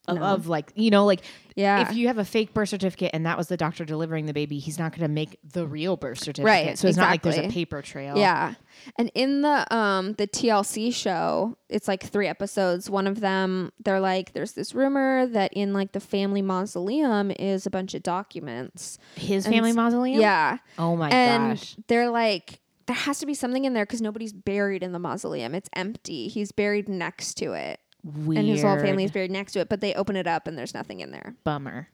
of, 0.07 0.17
No. 0.17 0.23
of 0.23 0.47
like 0.47 0.71
you 0.75 0.89
know 0.89 1.05
like 1.05 1.21
yeah. 1.55 1.81
if 1.81 1.95
you 1.95 2.07
have 2.07 2.17
a 2.17 2.25
fake 2.25 2.53
birth 2.53 2.69
certificate 2.69 3.11
and 3.13 3.25
that 3.25 3.37
was 3.37 3.47
the 3.47 3.57
doctor 3.57 3.83
delivering 3.85 4.25
the 4.27 4.33
baby, 4.33 4.57
he's 4.59 4.79
not 4.79 4.91
going 4.91 5.01
to 5.01 5.07
make 5.13 5.37
the 5.43 5.67
real 5.67 5.97
birth 5.97 6.19
certificate. 6.19 6.45
Right, 6.45 6.77
So 6.79 6.87
it's 6.87 6.97
not 6.97 7.09
like 7.09 7.21
there's 7.21 7.37
a 7.37 7.49
paper 7.49 7.81
trail. 7.81 8.17
Yeah. 8.17 8.53
And 8.97 9.11
in 9.13 9.41
the 9.41 9.75
um 9.75 10.13
the 10.13 10.25
TLC 10.27 10.93
show, 10.93 11.57
it's 11.67 11.87
like 11.87 12.03
three 12.03 12.27
episodes. 12.27 12.89
One 12.89 13.07
of 13.07 13.19
them, 13.19 13.71
they're 13.83 13.99
like, 13.99 14.33
there's 14.33 14.53
this 14.53 14.73
rumor 14.73 15.27
that 15.27 15.51
in 15.53 15.73
like 15.73 15.91
the 15.91 15.99
family 15.99 16.41
mausoleum 16.41 17.31
is 17.31 17.65
a 17.65 17.69
bunch 17.69 17.93
of 17.93 18.01
documents. 18.03 18.97
His 19.15 19.45
And 19.45 19.53
family 19.53 19.73
mausoleum. 19.73 20.21
Yeah. 20.21 20.57
Oh 20.77 20.95
my 20.95 21.09
and 21.09 21.57
gosh. 21.57 21.75
they're 21.87 22.09
like, 22.09 22.61
there 22.89 22.95
has 22.97 23.19
to 23.19 23.25
be 23.27 23.35
something 23.35 23.65
in 23.65 23.73
there 23.73 23.85
because 23.85 24.01
nobody's 24.01 24.33
buried 24.33 24.81
in 24.81 24.91
the 24.93 24.99
mausoleum. 24.99 25.53
It's 25.53 25.69
empty. 25.75 26.27
He's 26.27 26.51
buried 26.51 26.89
next 26.89 27.35
to 27.35 27.53
it. 27.53 27.79
Weird. 28.03 28.39
And 28.39 28.47
his 28.47 28.63
whole 28.63 28.79
family 28.79 29.03
is 29.03 29.11
buried 29.11 29.29
next 29.29 29.51
to 29.53 29.59
it, 29.59 29.69
but 29.69 29.79
they 29.79 29.93
open 29.93 30.15
it 30.15 30.25
up 30.25 30.47
and 30.47 30.57
there's 30.57 30.73
nothing 30.73 30.99
in 31.01 31.11
there. 31.11 31.35
bummer. 31.43 31.87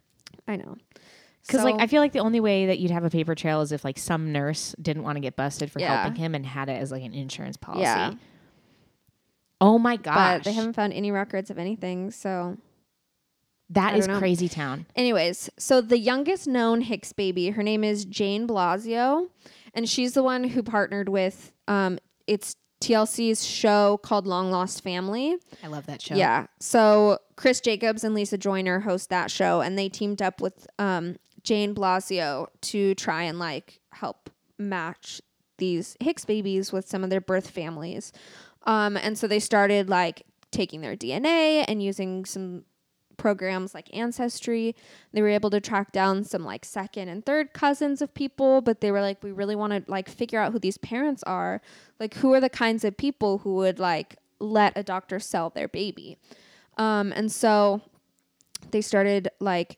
I 0.48 0.56
know. 0.56 0.78
Because 1.46 1.64
like 1.64 1.76
I 1.80 1.88
feel 1.88 2.02
like 2.02 2.14
the 2.14 2.20
only 2.20 2.40
way 2.40 2.68
that 2.68 2.80
you'd 2.80 2.92
have 2.92 3.04
a 3.04 3.10
paper 3.10 3.36
trail 3.36 3.62
is 3.62 3.72
if 3.72 3.84
like 3.84 3.98
some 4.00 4.32
nurse 4.32 4.74
didn't 4.82 5.04
want 5.04 5.18
to 5.18 5.20
get 5.20 5.36
busted 5.36 5.70
for 5.72 5.80
Yeah. 5.80 6.02
helping 6.04 6.16
him 6.16 6.34
and 6.34 6.46
had 6.46 6.70
it 6.70 6.82
as 6.82 6.92
like 6.92 7.04
an 7.04 7.14
insurance 7.14 7.58
policy. 7.58 7.82
Yeah. 7.84 8.14
Oh 9.62 9.78
my 9.78 9.98
gosh. 9.98 10.38
But 10.40 10.44
they 10.46 10.54
haven't 10.54 10.74
found 10.74 10.94
any 10.94 11.12
records 11.12 11.50
of 11.50 11.58
anything. 11.58 12.12
So 12.12 12.58
That 13.70 13.96
is 13.96 14.08
know. 14.08 14.18
crazy 14.20 14.48
town. 14.50 14.86
Anyways, 14.96 15.50
so 15.58 15.82
the 15.82 15.98
youngest 16.00 16.48
known 16.48 16.82
Hicks 16.82 17.14
baby, 17.14 17.50
her 17.52 17.64
name 17.64 17.84
is 17.84 18.06
Jane 18.06 18.48
Blasio, 18.48 19.30
and 19.76 19.88
she's 19.88 20.14
the 20.14 20.24
one 20.24 20.44
who 20.44 20.64
partnered 20.64 21.10
with 21.10 21.52
um 21.68 22.00
it's 22.26 22.56
TLC's 22.82 23.46
show 23.46 23.98
called 24.04 24.28
Long 24.28 24.52
Lost 24.52 24.84
Family. 24.84 25.38
I 25.64 25.68
love 25.68 25.86
that 25.86 26.02
show. 26.02 26.16
Yeah. 26.16 26.48
So 26.60 27.20
Chris 27.36 27.62
Jacobs 27.62 28.04
and 28.04 28.14
Lisa 28.14 28.38
Joyner 28.38 28.82
host 28.82 29.10
that 29.10 29.32
show 29.32 29.62
and 29.62 29.78
they 29.78 29.90
teamed 29.90 30.22
up 30.22 30.42
with 30.42 30.68
um 30.80 31.18
Jane 31.44 31.76
Blasio 31.76 32.48
to 32.62 32.96
try 32.96 33.24
and 33.24 33.38
like 33.40 33.80
help 33.92 34.30
match 34.58 35.22
these 35.58 35.96
Hicks 36.00 36.26
babies 36.26 36.72
with 36.72 36.88
some 36.88 37.04
of 37.04 37.10
their 37.10 37.22
birth 37.22 37.50
families. 37.50 38.12
Um 38.64 38.98
and 38.98 39.18
so 39.18 39.28
they 39.28 39.40
started 39.40 39.90
like 39.90 40.24
taking 40.52 40.82
their 40.82 40.96
DNA 40.96 41.66
and 41.68 41.82
using 41.84 42.26
some 42.26 42.64
programs 43.18 43.74
like 43.74 43.94
Ancestry. 43.96 44.76
They 45.12 45.22
were 45.22 45.30
able 45.30 45.50
to 45.50 45.62
track 45.62 45.92
down 45.92 46.24
some 46.24 46.44
like 46.44 46.66
second 46.66 47.10
and 47.10 47.26
third 47.26 47.54
cousins 47.54 48.02
of 48.02 48.14
people, 48.14 48.62
but 48.62 48.82
they 48.82 48.92
were 48.92 49.02
like, 49.02 49.24
we 49.24 49.32
really 49.32 49.56
want 49.56 49.74
to 49.74 49.92
like 49.92 50.10
figure 50.10 50.40
out 50.40 50.52
who 50.52 50.60
these 50.60 50.78
parents 50.78 51.24
are. 51.24 51.62
Like, 52.00 52.16
who 52.16 52.34
are 52.34 52.42
the 52.42 52.50
kinds 52.50 52.84
of 52.84 52.98
people 52.98 53.40
who 53.40 53.56
would 53.56 53.80
like 53.80 54.18
let 54.40 54.74
a 54.76 54.84
doctor 54.84 55.20
sell 55.20 55.50
their 55.50 55.68
baby? 55.68 56.18
Um, 56.78 57.14
and 57.16 57.32
so 57.32 57.82
they 58.72 58.82
started 58.82 59.30
like 59.40 59.78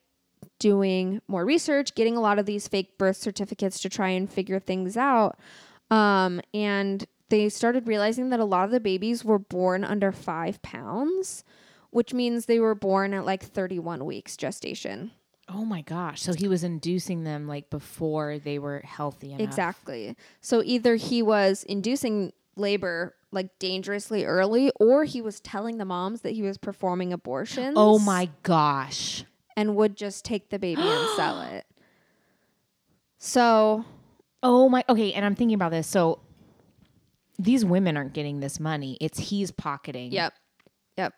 doing 0.60 1.22
more 1.28 1.46
research, 1.46 1.96
getting 1.96 2.18
a 2.18 2.22
lot 2.22 2.40
of 2.40 2.46
these 2.46 2.68
fake 2.68 2.98
birth 2.98 3.18
certificates 3.18 3.80
to 3.82 3.90
try 3.90 4.10
and 4.10 4.30
figure 4.30 4.60
things 4.60 4.98
out. 4.98 5.38
Um, 5.92 6.42
and 6.54 7.06
they 7.30 7.50
started 7.50 7.88
realizing 7.88 8.30
that 8.30 8.40
a 8.40 8.46
lot 8.46 8.66
of 8.66 8.72
the 8.72 8.80
babies 8.80 9.24
were 9.24 9.40
born 9.40 9.84
under 9.84 10.12
five 10.12 10.62
pounds, 10.62 11.44
which 11.98 12.14
means 12.14 12.46
they 12.46 12.60
were 12.60 12.76
born 12.76 13.12
at 13.16 13.26
like 13.26 13.42
31 13.42 14.06
weeks 14.06 14.38
gestation. 14.38 15.10
Oh 15.50 15.66
my 15.66 15.82
gosh. 15.82 16.22
So 16.22 16.32
he 16.32 16.48
was 16.48 16.64
inducing 16.64 17.24
them 17.24 17.48
like 17.48 17.72
before 17.72 18.38
they 18.38 18.60
were 18.60 18.82
healthy 18.86 19.32
enough. 19.32 19.42
Exactly. 19.42 20.16
So 20.40 20.62
either 20.64 20.94
he 20.94 21.24
was 21.24 21.64
inducing 21.64 22.34
labor 22.56 23.16
like 23.32 23.58
dangerously 23.58 24.26
early 24.26 24.72
or 24.80 25.06
he 25.06 25.24
was 25.24 25.40
telling 25.40 25.80
the 25.80 25.86
moms 25.86 26.22
that 26.22 26.34
he 26.34 26.44
was 26.44 26.60
performing 26.60 27.14
abortions. 27.14 27.74
Oh 27.76 27.98
my 27.98 28.30
gosh. 28.44 29.24
And 29.56 29.76
would 29.76 29.98
just 29.98 30.24
take 30.24 30.52
the 30.52 30.60
baby 30.60 30.84
and 30.84 31.10
sell 31.16 31.42
it. 31.42 31.66
So, 33.18 33.86
Oh 34.44 34.70
my 34.70 34.84
okay, 34.88 35.14
and 35.14 35.26
I'm 35.26 35.34
thinking 35.34 35.56
about 35.56 35.72
this. 35.72 35.88
So 35.88 36.20
these 37.40 37.66
women 37.66 37.98
aren't 37.98 38.14
getting 38.14 38.40
this 38.40 38.60
money. 38.60 39.00
It's 39.02 39.18
he's 39.18 39.50
pocketing. 39.50 40.12
yep. 40.12 40.34
Yep. 40.96 41.14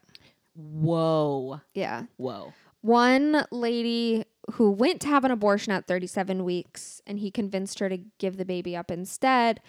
Whoa. 0.60 1.62
Yeah. 1.74 2.04
Whoa. 2.18 2.54
One 2.82 3.46
lady 3.52 4.26
who 4.54 4.72
went 4.72 5.02
to 5.02 5.08
have 5.08 5.24
an 5.26 5.32
abortion 5.32 5.72
at 5.74 5.88
37 5.88 6.44
weeks 6.44 7.02
and 7.06 7.20
he 7.20 7.30
convinced 7.32 7.80
her 7.80 7.90
to 7.90 7.98
give 8.18 8.38
the 8.38 8.46
baby 8.46 8.76
up 8.76 8.90
instead 8.92 9.62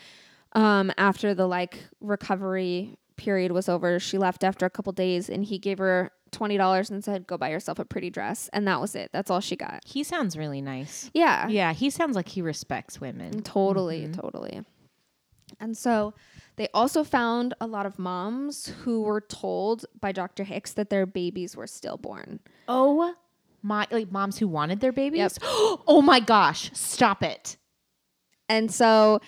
um, 0.53 0.91
after 0.97 1.35
the 1.35 1.47
like 1.47 1.85
recovery 2.01 2.97
period 3.17 3.53
was 3.53 3.69
over 3.69 3.99
she 4.01 4.17
left 4.17 4.43
after 4.43 4.65
a 4.65 4.71
couple 4.71 4.93
days 4.93 5.29
and 5.29 5.45
he 5.45 5.59
gave 5.59 5.77
her 5.79 6.11
$20 6.33 6.91
and 6.91 7.05
said 7.05 7.27
go 7.27 7.37
buy 7.37 7.51
yourself 7.51 7.79
a 7.79 7.85
pretty 7.85 8.09
dress 8.09 8.49
and 8.55 8.67
that 8.67 8.81
was 8.81 8.95
it 8.95 9.11
that's 9.13 9.31
all 9.31 9.41
she 9.41 9.55
got 9.57 9.83
He 9.85 10.03
sounds 10.03 10.37
really 10.39 10.63
nice. 10.63 11.11
yeah 11.13 11.47
Yeah, 11.49 11.73
he 11.75 11.91
sounds 11.91 12.17
like 12.17 12.29
he 12.29 12.41
respects 12.41 13.01
women. 13.01 13.43
Totally, 13.43 14.09
totally. 14.09 14.63
And 15.59 15.77
so 15.77 16.15
they 16.61 16.69
also 16.75 17.03
found 17.03 17.55
a 17.59 17.67
lot 17.67 17.87
of 17.87 17.99
moms 17.99 18.67
who 18.85 19.01
were 19.01 19.23
told 19.23 19.87
by 19.99 20.13
Dr. 20.13 20.45
Hicks 20.45 20.75
that 20.75 20.91
their 20.91 21.07
babies 21.07 21.57
were 21.57 21.67
stillborn. 21.67 22.39
Oh 22.69 23.15
my 23.63 23.87
like 23.91 24.13
moms 24.13 24.37
who 24.37 24.47
wanted 24.47 24.81
their 24.81 24.93
babies? 24.93 25.39
oh 25.43 26.03
my 26.05 26.21
gosh. 26.21 26.71
Stop 26.75 27.23
it. 27.23 27.57
And 28.51 28.71
so 28.71 29.21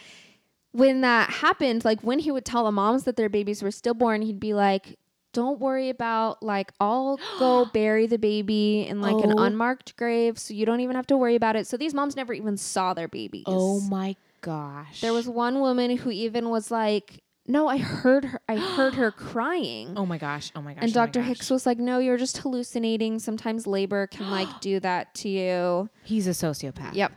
when 0.73 1.01
that 1.01 1.31
happened, 1.31 1.87
like 1.87 2.03
when 2.03 2.19
he 2.19 2.31
would 2.31 2.45
tell 2.45 2.65
the 2.65 2.71
moms 2.71 3.05
that 3.05 3.17
their 3.17 3.31
babies 3.31 3.63
were 3.63 3.71
stillborn, 3.71 4.21
he'd 4.21 4.39
be 4.39 4.53
like, 4.53 4.99
don't 5.33 5.59
worry 5.59 5.89
about 5.89 6.43
like 6.43 6.71
I'll 6.81 7.19
go 7.39 7.65
bury 7.73 8.07
the 8.07 8.19
baby 8.19 8.87
in 8.87 9.01
like 9.01 9.19
an 9.25 9.33
Oh. 9.39 9.45
unmarked 9.45 9.97
grave 9.97 10.39
so 10.39 10.53
you 10.53 10.67
don't 10.67 10.81
even 10.81 10.97
have 10.97 11.07
to 11.07 11.17
worry 11.17 11.37
about 11.37 11.57
it. 11.57 11.67
So 11.67 11.79
these 11.79 11.95
moms 11.95 12.15
never 12.15 12.35
even 12.35 12.59
saw 12.59 12.93
their 12.93 13.09
babies. 13.09 13.45
Oh 13.47 13.81
my 13.81 14.17
gosh. 14.43 15.01
There 15.01 15.13
was 15.15 15.27
one 15.29 15.61
woman 15.61 15.97
who 15.97 16.11
even 16.11 16.51
was 16.51 16.71
like, 16.71 17.23
"No, 17.47 17.67
I 17.69 17.79
heard 17.79 18.25
her. 18.27 18.41
I 18.49 18.57
heard 18.57 18.95
her 18.95 19.11
crying." 19.31 19.95
Oh 19.97 20.05
my 20.05 20.19
gosh. 20.19 20.53
Oh 20.55 20.61
my 20.61 20.75
gosh. 20.75 20.83
and 20.85 20.91
oh 20.93 20.95
Dr. 20.95 21.21
gosh. 21.21 21.29
Hicks 21.29 21.51
was 21.51 21.65
like, 21.65 21.79
"No, 21.79 21.99
you're 21.99 22.19
just 22.19 22.37
hallucinating. 22.39 23.19
Sometimes 23.19 23.67
labor 23.67 24.07
can 24.09 24.31
like 24.31 24.49
do 24.61 24.79
that 24.81 25.15
to 25.17 25.29
you." 25.29 25.89
He's 26.05 26.27
a 26.27 26.31
sociopath. 26.31 26.95
Yep. 26.95 27.13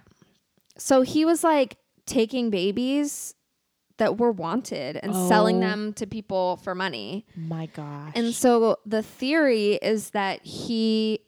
So 0.78 1.02
he 1.02 1.26
was 1.26 1.44
like 1.44 1.78
taking 2.06 2.50
babies 2.50 3.34
that 3.98 4.18
were 4.18 4.32
wanted 4.32 4.98
and 5.02 5.16
selling 5.16 5.58
Oh. 5.58 5.62
them 5.62 5.94
to 5.94 6.06
people 6.06 6.58
for 6.58 6.76
money. 6.76 7.26
My 7.36 7.68
gosh. 7.68 8.12
And 8.14 8.34
so 8.34 8.78
the 8.86 9.02
theory 9.02 9.76
is 9.76 10.10
that 10.10 10.44
he 10.46 11.22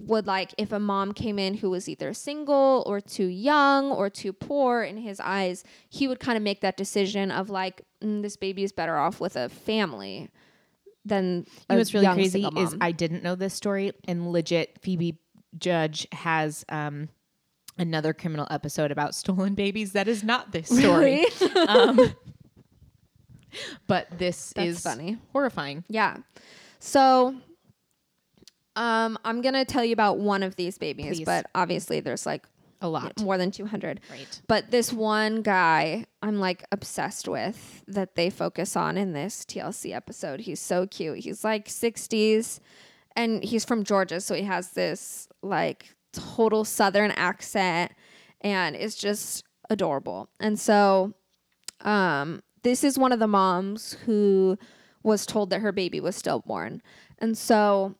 would 0.00 0.26
like 0.26 0.54
if 0.58 0.70
a 0.72 0.78
mom 0.78 1.12
came 1.12 1.38
in 1.38 1.54
who 1.54 1.70
was 1.70 1.88
either 1.88 2.14
single 2.14 2.84
or 2.86 3.00
too 3.00 3.26
young 3.26 3.90
or 3.90 4.08
too 4.08 4.32
poor 4.32 4.82
in 4.82 4.96
his 4.98 5.18
eyes, 5.20 5.64
he 5.88 6.06
would 6.06 6.20
kind 6.20 6.36
of 6.36 6.42
make 6.42 6.60
that 6.60 6.76
decision 6.76 7.30
of 7.32 7.50
like 7.50 7.82
mm, 8.02 8.22
this 8.22 8.36
baby 8.36 8.62
is 8.62 8.70
better 8.72 8.96
off 8.96 9.20
with 9.20 9.34
a 9.36 9.48
family 9.48 10.30
than 11.04 11.38
You 11.48 11.52
know 11.70 11.76
what's 11.78 11.94
really 11.94 12.06
crazy 12.14 12.44
is. 12.56 12.76
I 12.80 12.92
didn't 12.92 13.22
know 13.24 13.34
this 13.34 13.54
story, 13.54 13.92
and 14.06 14.30
legit 14.30 14.78
Phoebe 14.82 15.18
Judge 15.58 16.06
has 16.12 16.64
um, 16.68 17.08
another 17.78 18.12
criminal 18.12 18.46
episode 18.50 18.90
about 18.92 19.14
stolen 19.14 19.54
babies. 19.54 19.92
That 19.92 20.06
is 20.06 20.22
not 20.22 20.52
this 20.52 20.68
story, 20.78 21.24
Really? 21.40 21.66
um, 21.66 22.14
but 23.86 24.06
this 24.18 24.52
That's 24.54 24.68
is 24.68 24.80
funny. 24.80 25.18
horrifying. 25.32 25.84
Yeah. 25.88 26.18
So 26.78 27.34
um 28.78 29.18
I'm 29.24 29.42
going 29.42 29.54
to 29.54 29.64
tell 29.64 29.84
you 29.84 29.92
about 29.92 30.18
one 30.18 30.42
of 30.42 30.56
these 30.56 30.78
babies, 30.78 31.18
Please. 31.18 31.24
but 31.26 31.46
obviously 31.54 32.00
there's 32.00 32.24
like 32.24 32.46
A 32.80 32.88
lot, 32.88 33.20
more 33.20 33.36
than 33.36 33.50
200. 33.50 34.00
right? 34.10 34.40
But 34.46 34.70
this 34.70 34.92
one 34.92 35.42
guy 35.42 36.06
I'm 36.22 36.38
like 36.38 36.64
obsessed 36.72 37.26
with 37.28 37.82
that 37.88 38.14
they 38.14 38.30
focus 38.30 38.76
on 38.76 38.96
in 38.96 39.12
this 39.12 39.44
TLC 39.44 39.92
episode. 39.94 40.40
He's 40.40 40.60
so 40.60 40.86
cute. 40.86 41.18
He's 41.18 41.42
like 41.44 41.66
60s 41.68 42.60
and 43.16 43.42
he's 43.42 43.64
from 43.64 43.82
Georgia, 43.84 44.20
so 44.20 44.34
he 44.34 44.42
has 44.44 44.70
this 44.70 45.28
like 45.42 45.96
total 46.12 46.64
southern 46.64 47.10
accent 47.12 47.92
and 48.40 48.76
it's 48.76 48.94
just 48.96 49.44
adorable. 49.70 50.28
And 50.40 50.58
so 50.58 51.14
um 51.82 52.42
this 52.62 52.82
is 52.84 52.98
one 52.98 53.12
of 53.12 53.18
the 53.20 53.26
moms 53.28 53.94
who 54.06 54.58
was 55.02 55.24
told 55.26 55.50
that 55.50 55.60
her 55.60 55.72
baby 55.72 56.00
was 56.00 56.16
stillborn. 56.16 56.82
And 57.18 57.36
so 57.38 57.94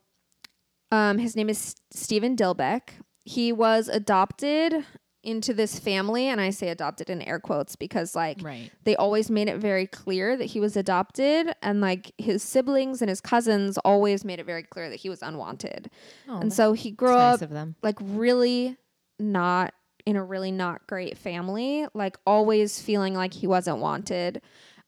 um, 0.90 1.18
his 1.18 1.36
name 1.36 1.48
is 1.48 1.76
Stephen 1.90 2.36
Dilbeck. 2.36 2.90
He 3.24 3.52
was 3.52 3.88
adopted 3.88 4.84
into 5.24 5.52
this 5.52 5.78
family, 5.78 6.26
and 6.28 6.40
I 6.40 6.50
say 6.50 6.68
adopted 6.68 7.10
in 7.10 7.20
air 7.22 7.40
quotes 7.40 7.76
because, 7.76 8.14
like, 8.14 8.38
Right. 8.40 8.70
they 8.84 8.96
always 8.96 9.30
made 9.30 9.48
it 9.48 9.58
very 9.58 9.86
clear 9.86 10.36
that 10.36 10.46
he 10.46 10.60
was 10.60 10.76
adopted, 10.76 11.54
and 11.60 11.80
like 11.80 12.12
his 12.18 12.42
siblings 12.42 13.02
and 13.02 13.08
his 13.10 13.20
cousins 13.20 13.76
always 13.78 14.24
made 14.24 14.38
it 14.38 14.46
very 14.46 14.62
clear 14.62 14.88
that 14.88 14.96
he 15.00 15.10
was 15.10 15.20
unwanted. 15.22 15.90
Oh, 16.28 16.38
and 16.38 16.52
so 16.52 16.72
he 16.72 16.90
grew 16.92 17.16
nice 17.18 17.42
up 17.42 17.50
them. 17.50 17.74
like 17.82 17.96
really 18.00 18.76
not 19.18 19.74
in 20.06 20.16
a 20.16 20.24
really 20.24 20.52
not 20.52 20.86
great 20.86 21.18
family, 21.18 21.86
like 21.92 22.16
always 22.26 22.80
feeling 22.80 23.12
like 23.12 23.34
he 23.34 23.46
wasn't 23.46 23.78
wanted. 23.78 24.40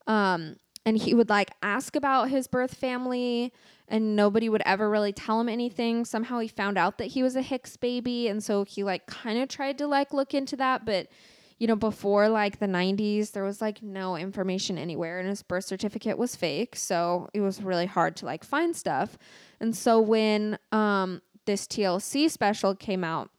Um, 0.07 0.57
and 0.87 0.97
he 0.97 1.15
would 1.15 1.29
like 1.29 1.51
ask 1.63 1.95
about 1.95 2.31
his 2.31 2.47
birth 2.47 2.75
family 2.75 3.53
and 3.89 4.17
nobody 4.17 4.49
would 4.49 4.63
ever 4.65 4.89
really 4.89 5.13
tell 5.13 5.41
him 5.41 5.49
anything. 5.49 6.05
Somehow 6.05 6.39
he 6.39 6.49
found 6.49 6.79
out 6.79 6.99
that 6.99 7.09
he 7.09 7.23
was 7.23 7.37
a 7.37 7.43
Hicks 7.43 7.77
baby 7.77 8.29
and 8.29 8.43
so 8.43 8.65
he 8.65 8.83
like 8.83 9.07
kind 9.07 9.39
of 9.41 9.49
tried 9.49 9.79
to 9.79 9.87
like 9.87 10.13
look 10.13 10.35
into 10.35 10.57
that, 10.57 10.85
but 10.85 11.09
you 11.59 11.67
know, 11.67 11.77
before 11.77 12.31
like 12.31 12.59
the 12.59 12.67
90s, 12.67 13.33
there 13.33 13.45
was 13.45 13.61
like 13.61 13.83
no 13.83 14.17
information 14.17 14.79
anywhere 14.79 15.21
and 15.21 15.29
his 15.29 15.43
birth 15.43 15.67
certificate 15.67 16.17
was 16.17 16.35
fake, 16.35 16.75
so 16.75 17.29
it 17.35 17.41
was 17.41 17.63
really 17.63 17.87
hard 17.87 18.17
to 18.17 18.25
like 18.25 18.45
find 18.45 18.75
stuff. 18.75 19.19
And 19.61 19.77
so 19.77 20.01
when 20.01 20.59
um 20.73 21.21
this 21.45 21.67
TLC 21.67 22.31
special 22.31 22.75
came 22.75 23.05
out, 23.05 23.31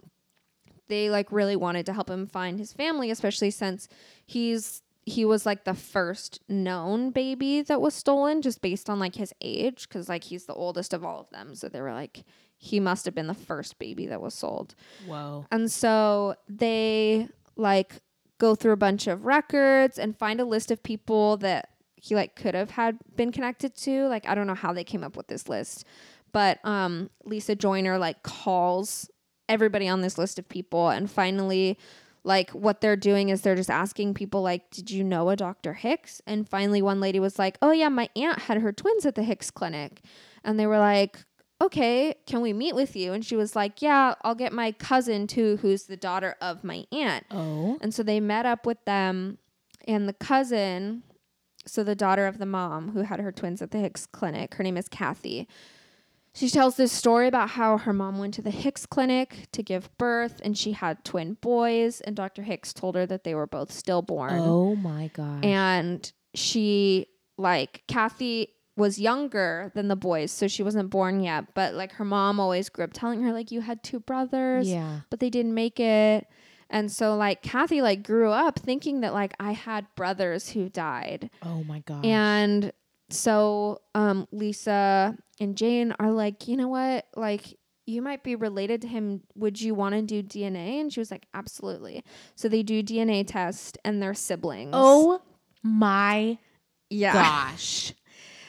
they 0.88 1.10
like 1.10 1.32
really 1.32 1.56
wanted 1.56 1.86
to 1.88 1.94
help 1.94 2.10
him 2.10 2.28
find 2.28 2.60
his 2.60 2.74
family, 2.74 3.10
especially 3.10 3.50
since 3.50 3.88
he's 4.26 4.84
he 5.06 5.26
was 5.26 5.46
like 5.46 5.64
the 5.64 5.74
first 5.74 6.40
known 6.48 7.10
baby 7.10 7.62
that 7.62 7.82
was 7.82 7.94
stolen 7.94 8.42
just 8.42 8.62
based 8.62 8.90
on 8.90 9.00
like 9.00 9.16
his 9.16 9.34
age 9.42 9.90
cuz 9.90 10.08
like 10.08 10.26
he's 10.26 10.46
the 10.46 10.54
oldest 10.54 10.94
of 10.94 11.04
all 11.04 11.20
of 11.20 11.30
them. 11.32 11.56
So 11.56 11.68
they 11.68 11.82
were 11.82 11.94
like 11.94 12.24
he 12.58 12.80
must 12.80 13.06
have 13.06 13.16
been 13.16 13.28
the 13.28 13.34
first 13.34 13.80
baby 13.80 14.06
that 14.06 14.22
was 14.22 14.36
sold. 14.36 14.76
Whoa. 15.08 15.48
And 15.52 15.72
so 15.72 16.36
they 16.48 17.28
like 17.56 18.02
go 18.38 18.54
through 18.54 18.74
a 18.74 18.78
bunch 18.78 19.08
of 19.08 19.26
records 19.26 19.98
and 19.98 20.18
find 20.18 20.40
a 20.40 20.46
list 20.46 20.70
of 20.70 20.84
people 20.84 21.38
that 21.38 21.70
he 21.96 22.16
like 22.16 22.36
could 22.36 22.54
have 22.54 22.72
had 22.72 23.00
been 23.16 23.32
connected 23.32 23.76
to. 23.78 24.08
Like 24.08 24.28
I 24.28 24.36
don't 24.36 24.48
know 24.48 24.54
how 24.54 24.74
they 24.74 24.84
came 24.84 25.04
up 25.04 25.18
with 25.18 25.28
this 25.28 25.50
list, 25.50 25.86
but 26.32 26.64
um 26.64 27.10
Lisa 27.26 27.56
Joyner 27.56 27.98
like 27.98 28.22
calls 28.22 29.10
everybody 29.50 29.88
on 29.88 30.02
this 30.02 30.18
list 30.18 30.40
of 30.40 30.48
people 30.48 30.90
and 30.90 31.12
finally 31.12 31.78
like 32.24 32.52
what 32.52 32.82
they're 32.82 32.96
doing 32.96 33.30
is 33.30 33.42
they're 33.42 33.56
just 33.56 33.70
asking 33.70 34.14
people 34.14 34.42
like 34.42 34.70
did 34.70 34.92
you 34.92 35.04
know 35.04 35.30
a 35.30 35.36
Dr. 35.36 35.74
Hicks? 35.74 36.22
And 36.28 36.48
finally 36.48 36.82
one 36.82 37.00
lady 37.00 37.20
was 37.20 37.40
like, 37.40 37.58
"Oh 37.62 37.72
yeah, 37.72 37.90
my 37.90 38.10
aunt 38.16 38.40
had 38.40 38.60
her 38.60 38.72
twins 38.72 39.06
at 39.06 39.16
the 39.16 39.24
Hicks 39.24 39.52
clinic." 39.52 40.02
And 40.44 40.60
they 40.60 40.68
were 40.68 40.80
like, 40.80 41.20
okay, 41.62 42.16
can 42.26 42.42
we 42.42 42.54
meet 42.54 42.74
with 42.74 42.96
you? 42.96 43.14
And 43.14 43.24
she 43.24 43.36
was 43.36 43.56
like, 43.56 43.82
yeah, 43.82 44.16
I'll 44.24 44.36
get 44.36 44.52
my 44.52 44.72
cousin 44.72 45.28
too, 45.28 45.58
who's 45.62 45.84
the 45.84 45.96
daughter 45.96 46.36
of 46.42 46.64
my 46.64 46.86
aunt. 46.92 47.26
Oh. 47.30 47.78
And 47.82 47.94
so 47.94 48.02
they 48.02 48.20
met 48.20 48.46
up 48.46 48.66
with 48.66 48.84
them, 48.86 49.38
and 49.88 50.10
the 50.10 50.14
cousin, 50.14 51.04
so 51.66 51.84
the 51.84 51.96
daughter 51.96 52.26
of 52.26 52.40
the 52.40 52.46
mom 52.46 52.92
who 52.92 53.02
had 53.02 53.20
her 53.20 53.32
twins 53.32 53.62
at 53.62 53.72
the 53.72 53.78
Hicks 53.78 54.08
clinic, 54.08 54.56
her 54.56 54.64
name 54.64 54.78
is 54.78 54.88
Kathy. 54.88 55.48
She 56.34 56.50
tells 56.50 56.78
this 56.78 56.92
story 56.92 57.28
about 57.28 57.50
how 57.52 57.78
her 57.78 57.92
mom 57.94 58.18
went 58.18 58.34
to 58.36 58.42
the 58.42 58.52
Hicks 58.52 58.86
clinic 58.86 59.48
to 59.52 59.62
give 59.62 59.90
birth 59.98 60.40
and 60.44 60.58
she 60.58 60.72
had 60.72 61.04
twin 61.04 61.36
boys, 61.42 62.00
and 62.02 62.16
Dr. 62.16 62.44
Hicks 62.44 62.74
told 62.74 62.96
her 62.96 63.06
that 63.06 63.24
they 63.24 63.36
were 63.36 63.48
both 63.48 63.72
stillborn 63.72 64.40
Oh 64.40 64.76
my 64.76 65.10
god. 65.14 65.44
and 65.44 66.12
she 66.34 67.08
like 67.38 67.84
Kathy 67.88 68.54
was 68.78 68.98
younger 69.00 69.72
than 69.76 69.90
the 69.90 69.96
boys, 69.98 70.32
so 70.32 70.48
she 70.48 70.64
wasn't 70.64 70.90
born 70.90 71.20
yet. 71.20 71.54
But 71.54 71.74
like 71.74 71.92
her 71.94 72.06
mom 72.06 72.40
always 72.40 72.70
grew 72.70 72.86
up 72.86 72.94
telling 72.94 73.22
her 73.24 73.34
like 73.34 73.52
you 73.52 73.62
had 73.62 73.84
two 73.84 74.00
brothers, 74.00 74.70
yeah. 74.70 75.02
but 75.10 75.20
they 75.20 75.30
didn't 75.30 75.54
make 75.54 75.80
it. 75.80 76.26
And 76.70 76.90
so 76.90 77.18
like 77.18 77.42
Kathy 77.42 77.82
like 77.82 78.02
grew 78.04 78.32
up 78.32 78.58
thinking 78.58 79.02
that 79.02 79.14
like 79.14 79.34
I 79.40 79.52
had 79.52 79.86
brothers 79.96 80.50
who 80.52 80.70
died. 80.70 81.30
Oh 81.44 81.64
my 81.66 81.80
god. 81.80 82.06
And 82.06 82.72
so 83.14 83.82
um, 83.96 84.28
Lisa 84.32 85.18
and 85.40 85.56
Jane 85.56 85.94
are 86.00 86.12
like, 86.12 86.48
you 86.48 86.58
know 86.58 86.68
what? 86.68 87.08
Like, 87.16 87.58
you 87.86 88.02
might 88.02 88.24
be 88.24 88.36
related 88.36 88.82
to 88.84 88.88
him. 88.88 89.22
Would 89.36 89.60
you 89.60 89.74
want 89.74 89.96
to 89.96 90.02
do 90.02 90.22
DNA? 90.24 90.80
And 90.80 90.94
she 90.94 91.00
was 91.00 91.12
like, 91.12 91.26
absolutely. 91.34 92.04
So 92.36 92.48
they 92.48 92.64
do 92.64 92.84
DNA 92.84 93.26
test 93.28 93.78
and 93.84 94.02
they're 94.02 94.14
siblings. 94.14 94.72
Oh 94.74 95.22
my 95.64 96.38
yeah. 96.90 97.14
gosh. 97.14 97.94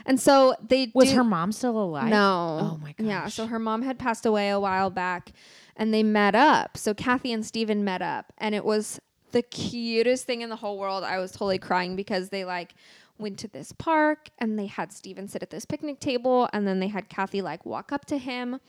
And 0.05 0.19
so 0.21 0.57
they 0.61 0.91
Was 0.97 1.11
do- 1.11 1.15
her 1.15 1.23
mom 1.23 1.53
still 1.53 1.79
alive? 1.81 2.09
No. 2.11 2.73
Oh 2.73 2.79
my 2.83 2.91
gosh. 2.91 3.07
Yeah. 3.07 3.29
So 3.29 3.47
her 3.47 3.61
mom 3.61 3.83
had 3.83 4.01
passed 4.01 4.27
away 4.27 4.49
a 4.51 4.59
while 4.59 4.91
back 4.91 5.31
and 5.77 5.95
they 5.95 6.03
met 6.03 6.35
up. 6.35 6.77
So 6.77 6.93
Kathy 6.93 7.33
and 7.33 7.47
Steven 7.47 7.85
met 7.85 8.03
up 8.03 8.33
and 8.39 8.53
it 8.53 8.65
was 8.65 9.01
the 9.31 9.43
cutest 9.43 10.25
thing 10.25 10.41
in 10.41 10.51
the 10.51 10.57
whole 10.57 10.77
world. 10.77 11.05
I 11.05 11.21
was 11.21 11.31
totally 11.31 11.61
crying 11.61 11.95
because 11.95 12.31
they 12.31 12.45
like 12.45 12.75
went 13.23 13.39
to 13.39 13.49
this 13.49 13.73
park 13.73 14.29
and 14.39 14.59
they 14.59 14.67
had 14.67 14.93
Steven 14.93 15.29
sit 15.29 15.43
at 15.43 15.51
this 15.51 15.65
picnic 15.65 16.01
table 16.01 16.49
and 16.53 16.67
then 16.67 16.81
they 16.81 16.89
had 16.89 17.09
Kathy 17.09 17.41
like 17.41 17.65
walk 17.65 17.93
up 17.93 18.05
to 18.07 18.19
him 18.19 18.61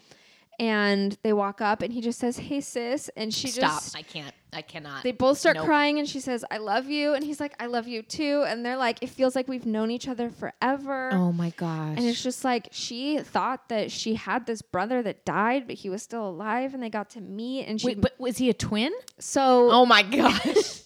and 0.60 1.18
they 1.24 1.34
walk 1.34 1.62
up 1.62 1.82
and 1.82 1.92
he 1.92 2.00
just 2.00 2.20
says, 2.20 2.38
Hey 2.38 2.62
sis 2.62 3.10
and 3.18 3.34
she 3.34 3.48
Stop. 3.48 3.82
just 3.82 3.98
I 3.98 4.04
can't. 4.04 4.34
I 4.56 4.62
cannot. 4.62 5.02
they 5.02 5.12
both 5.12 5.40
start 5.40 5.56
Nope. 5.56 5.66
crying 5.66 5.98
and 5.98 6.08
she 6.08 6.20
says, 6.20 6.46
I 6.52 6.58
love 6.58 6.86
you 6.88 7.16
and 7.16 7.24
he's 7.24 7.40
like, 7.40 7.56
I 7.60 7.66
love 7.66 7.88
you 7.88 8.04
too 8.04 8.44
and 8.48 8.64
they're 8.64 8.78
like, 8.78 9.00
It 9.02 9.10
feels 9.10 9.36
like 9.36 9.48
we've 9.48 9.66
known 9.66 9.90
each 9.90 10.08
other 10.08 10.30
forever. 10.30 11.10
oh 11.12 11.32
my 11.32 11.50
gosh. 11.58 11.98
And 11.98 12.06
it's 12.06 12.22
just 12.22 12.44
like 12.46 12.68
she 12.72 13.18
thought 13.18 13.68
that 13.70 13.90
she 13.92 14.14
had 14.14 14.46
this 14.46 14.62
brother 14.62 15.02
that 15.02 15.26
died, 15.26 15.66
but 15.66 15.78
he 15.78 15.90
was 15.90 16.04
still 16.04 16.30
alive, 16.30 16.76
and 16.76 16.84
they 16.84 16.90
got 16.92 17.10
to 17.12 17.22
meet. 17.22 17.66
And 17.66 17.82
she 17.82 17.88
Wait, 17.88 18.02
but 18.02 18.14
was 18.20 18.38
he 18.38 18.52
a 18.52 18.54
twin? 18.54 18.94
so 19.18 19.72
Oh 19.72 19.88
my 19.88 20.04
gosh. 20.04 20.82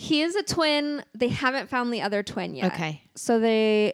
He 0.00 0.22
is 0.22 0.34
a 0.34 0.42
twin. 0.42 1.04
They 1.14 1.28
haven't 1.28 1.68
found 1.68 1.92
the 1.92 2.00
other 2.00 2.22
twin 2.22 2.54
yet. 2.54 2.72
okay. 2.72 3.02
So 3.16 3.38
they 3.38 3.92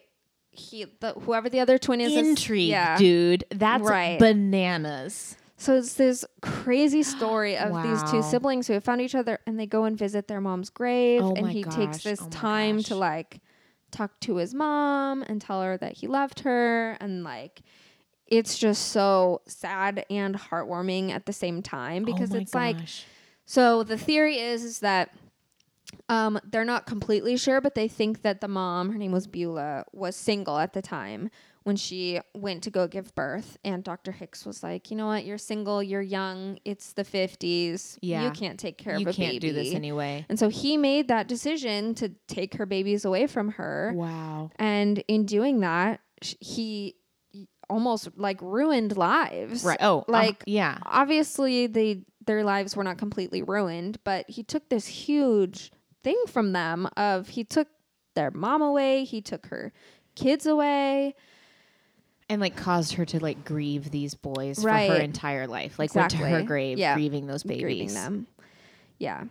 he 0.52 0.86
the 1.00 1.12
whoever 1.14 1.48
the 1.48 1.58
other 1.60 1.78
twin 1.78 2.00
is 2.00 2.12
is- 2.12 2.28
Intrigue, 2.28 2.68
yeah. 2.68 2.96
dude. 2.96 3.44
That's 3.50 3.82
Right. 3.82 4.16
bananas. 4.18 5.36
So 5.56 5.74
it's 5.76 5.94
this 5.94 6.24
crazy 6.42 7.02
story 7.02 7.56
of 7.56 7.82
these 7.82 8.08
two 8.10 8.22
siblings 8.22 8.66
who 8.68 8.74
have 8.74 8.84
found 8.84 9.00
each 9.00 9.14
other, 9.14 9.40
and 9.46 9.58
they 9.58 9.66
go 9.66 9.84
and 9.84 9.98
visit 9.98 10.28
their 10.28 10.40
mom's 10.40 10.70
grave, 10.70 11.22
Oh 11.22 11.32
and 11.34 11.50
he 11.50 11.64
takes 11.64 12.04
this 12.04 12.20
Oh 12.22 12.28
time 12.28 12.82
to 12.84 12.94
like 12.94 13.40
talk 13.90 14.20
to 14.20 14.36
his 14.36 14.54
mom 14.54 15.22
and 15.22 15.40
tell 15.40 15.62
her 15.62 15.76
that 15.78 15.94
he 15.96 16.06
loved 16.06 16.40
her, 16.40 16.92
and 17.00 17.24
like 17.24 17.62
it's 18.28 18.58
just 18.58 18.88
so 18.92 19.40
sad 19.46 20.04
and 20.10 20.36
heartwarming 20.36 21.10
at 21.10 21.26
the 21.26 21.32
same 21.32 21.62
time 21.62 22.02
oh 22.02 22.06
because 22.12 22.32
oh 22.34 22.38
it's 22.38 22.54
like 22.54 22.76
so 23.44 23.82
the 23.82 23.96
theory 23.96 24.38
is 24.38 24.62
is 24.62 24.80
that 24.80 25.10
um 26.08 26.38
they're 26.50 26.64
not 26.64 26.86
completely 26.86 27.36
sure 27.36 27.60
but 27.60 27.74
they 27.74 27.88
think 27.88 28.22
that 28.22 28.40
the 28.40 28.48
mom 28.48 28.90
her 28.90 28.98
name 28.98 29.12
was 29.12 29.26
Beulah 29.26 29.84
was 29.92 30.16
single 30.16 30.58
at 30.58 30.72
the 30.72 30.82
time 30.82 31.30
when 31.64 31.74
she 31.74 32.20
went 32.32 32.62
to 32.62 32.70
go 32.70 32.86
give 32.86 33.12
birth 33.16 33.58
and 33.64 33.82
Dr. 33.82 34.12
Hicks 34.12 34.46
was 34.46 34.62
like, 34.62 34.88
"You 34.88 34.96
know 34.96 35.08
what? 35.08 35.24
You're 35.24 35.36
single, 35.36 35.82
you're 35.82 36.00
young, 36.00 36.60
it's 36.64 36.92
the 36.92 37.02
50s. 37.02 37.98
Yeah. 38.00 38.22
You 38.22 38.30
can't 38.30 38.56
take 38.60 38.78
care 38.78 38.96
you 38.96 39.00
of 39.08 39.12
a 39.12 39.18
baby. 39.18 39.22
You 39.24 39.30
can't 39.32 39.40
do 39.40 39.52
this 39.52 39.74
anyway. 39.74 40.24
And 40.28 40.38
so 40.38 40.48
he 40.48 40.76
made 40.76 41.08
that 41.08 41.26
decision 41.26 41.96
to 41.96 42.10
take 42.28 42.54
her 42.54 42.66
babies 42.66 43.04
away 43.04 43.26
from 43.26 43.48
her. 43.48 43.92
Wow. 43.96 44.52
And 44.60 45.02
in 45.08 45.26
doing 45.26 45.58
that, 45.60 45.98
sh- 46.22 46.34
he 46.38 46.96
almost 47.68 48.10
like 48.16 48.40
ruined 48.42 48.96
lives. 48.96 49.64
Right. 49.64 49.78
Oh, 49.80 50.04
like 50.06 50.26
Like, 50.26 50.44
yeah. 50.46 50.78
obviously 50.86 51.66
they 51.66 52.02
their 52.26 52.44
lives 52.44 52.76
were 52.76 52.84
not 52.84 52.98
completely 52.98 53.42
ruined, 53.42 53.98
but 54.04 54.28
he 54.30 54.44
took 54.44 54.68
this 54.68 54.86
huge 54.86 55.72
thing 56.06 56.22
from 56.28 56.52
them 56.52 56.88
of 56.96 57.28
he 57.30 57.42
took 57.42 57.66
their 58.14 58.30
mom 58.30 58.62
away, 58.62 59.02
he 59.02 59.20
took 59.20 59.46
her 59.46 59.72
kids 60.14 60.46
away. 60.46 61.14
And 62.28 62.40
like 62.40 62.56
caused 62.56 62.94
her 62.94 63.04
to 63.06 63.18
like 63.20 63.44
grieve 63.44 63.90
these 63.90 64.14
boys 64.14 64.62
for 64.62 64.70
her 64.70 64.96
entire 64.96 65.46
life. 65.48 65.78
Like 65.80 65.94
went 65.94 66.10
to 66.12 66.16
her 66.18 66.42
grave 66.42 66.78
Yeah. 66.78 66.94
grieving 66.94 67.26
those 67.26 67.42
babies. 67.42 67.62
grieving 67.62 67.94
them. 67.94 68.26
Yeah. 68.98 69.24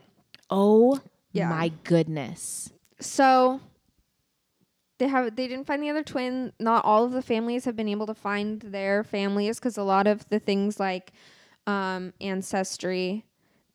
Oh 0.50 1.00
Yeah. 1.32 1.50
my 1.50 1.72
goodness. 1.86 2.72
So 3.00 3.60
they 4.97 5.08
have 5.08 5.36
they 5.36 5.47
didn't 5.47 5.65
find 5.67 5.82
the 5.84 5.89
other 5.89 6.04
twin. 6.04 6.52
Not 6.60 6.84
all 6.86 7.04
of 7.06 7.12
the 7.12 7.21
families 7.21 7.63
have 7.65 7.76
been 7.76 7.89
able 7.89 8.06
to 8.08 8.13
find 8.13 8.62
their 8.62 9.04
families 9.04 9.60
because 9.60 9.78
a 9.78 9.84
lot 9.84 10.08
of 10.08 10.28
the 10.30 10.39
things 10.39 10.80
like 10.80 11.12
um, 11.67 12.13
ancestry 12.21 13.26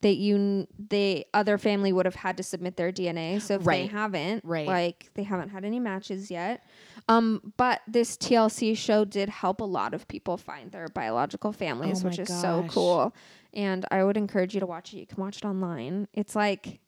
that 0.03 0.17
you 0.17 0.67
the 0.89 1.27
other 1.35 1.59
family 1.59 1.93
would 1.93 2.07
have 2.07 2.15
had 2.15 2.37
to 2.39 2.43
submit 2.43 2.77
their 2.77 2.91
DNA. 2.91 3.41
So 3.41 3.55
if 3.55 3.65
they 3.65 3.87
haven't, 3.87 4.45
Right. 4.45 4.67
like 4.67 5.11
they 5.15 5.23
haven't 5.23 5.51
had 5.51 5.65
any 5.65 5.79
matches 5.79 6.31
yet. 6.31 6.65
Um, 7.09 7.53
but 7.59 7.83
this 7.87 8.17
TLC 8.17 8.75
show 8.77 9.05
did 9.05 9.29
help 9.29 9.61
a 9.61 9.65
lot 9.65 9.93
of 9.95 10.09
people 10.09 10.37
find 10.37 10.71
their 10.73 10.89
biological 10.89 11.53
families, 11.53 12.03
Oh 12.05 12.09
which 12.09 12.19
is 12.19 12.29
so 12.29 12.67
cool. 12.71 13.15
And 13.53 13.85
I 13.91 14.05
would 14.05 14.17
encourage 14.17 14.55
you 14.55 14.61
to 14.61 14.67
watch 14.67 14.95
it. 14.95 14.99
You 14.99 15.07
can 15.07 15.23
watch 15.23 15.39
it 15.39 15.45
online. 15.45 16.09
It's 16.15 16.35
like 16.37 16.81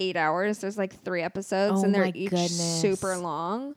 eight 0.00 0.16
hours. 0.16 0.58
There's 0.58 0.78
like 0.78 1.02
three 1.04 1.22
episodes, 1.22 1.80
Oh 1.80 1.84
and 1.84 1.94
they're 1.94 2.06
each 2.14 2.30
goodness. 2.30 2.80
super 2.80 3.16
long, 3.16 3.74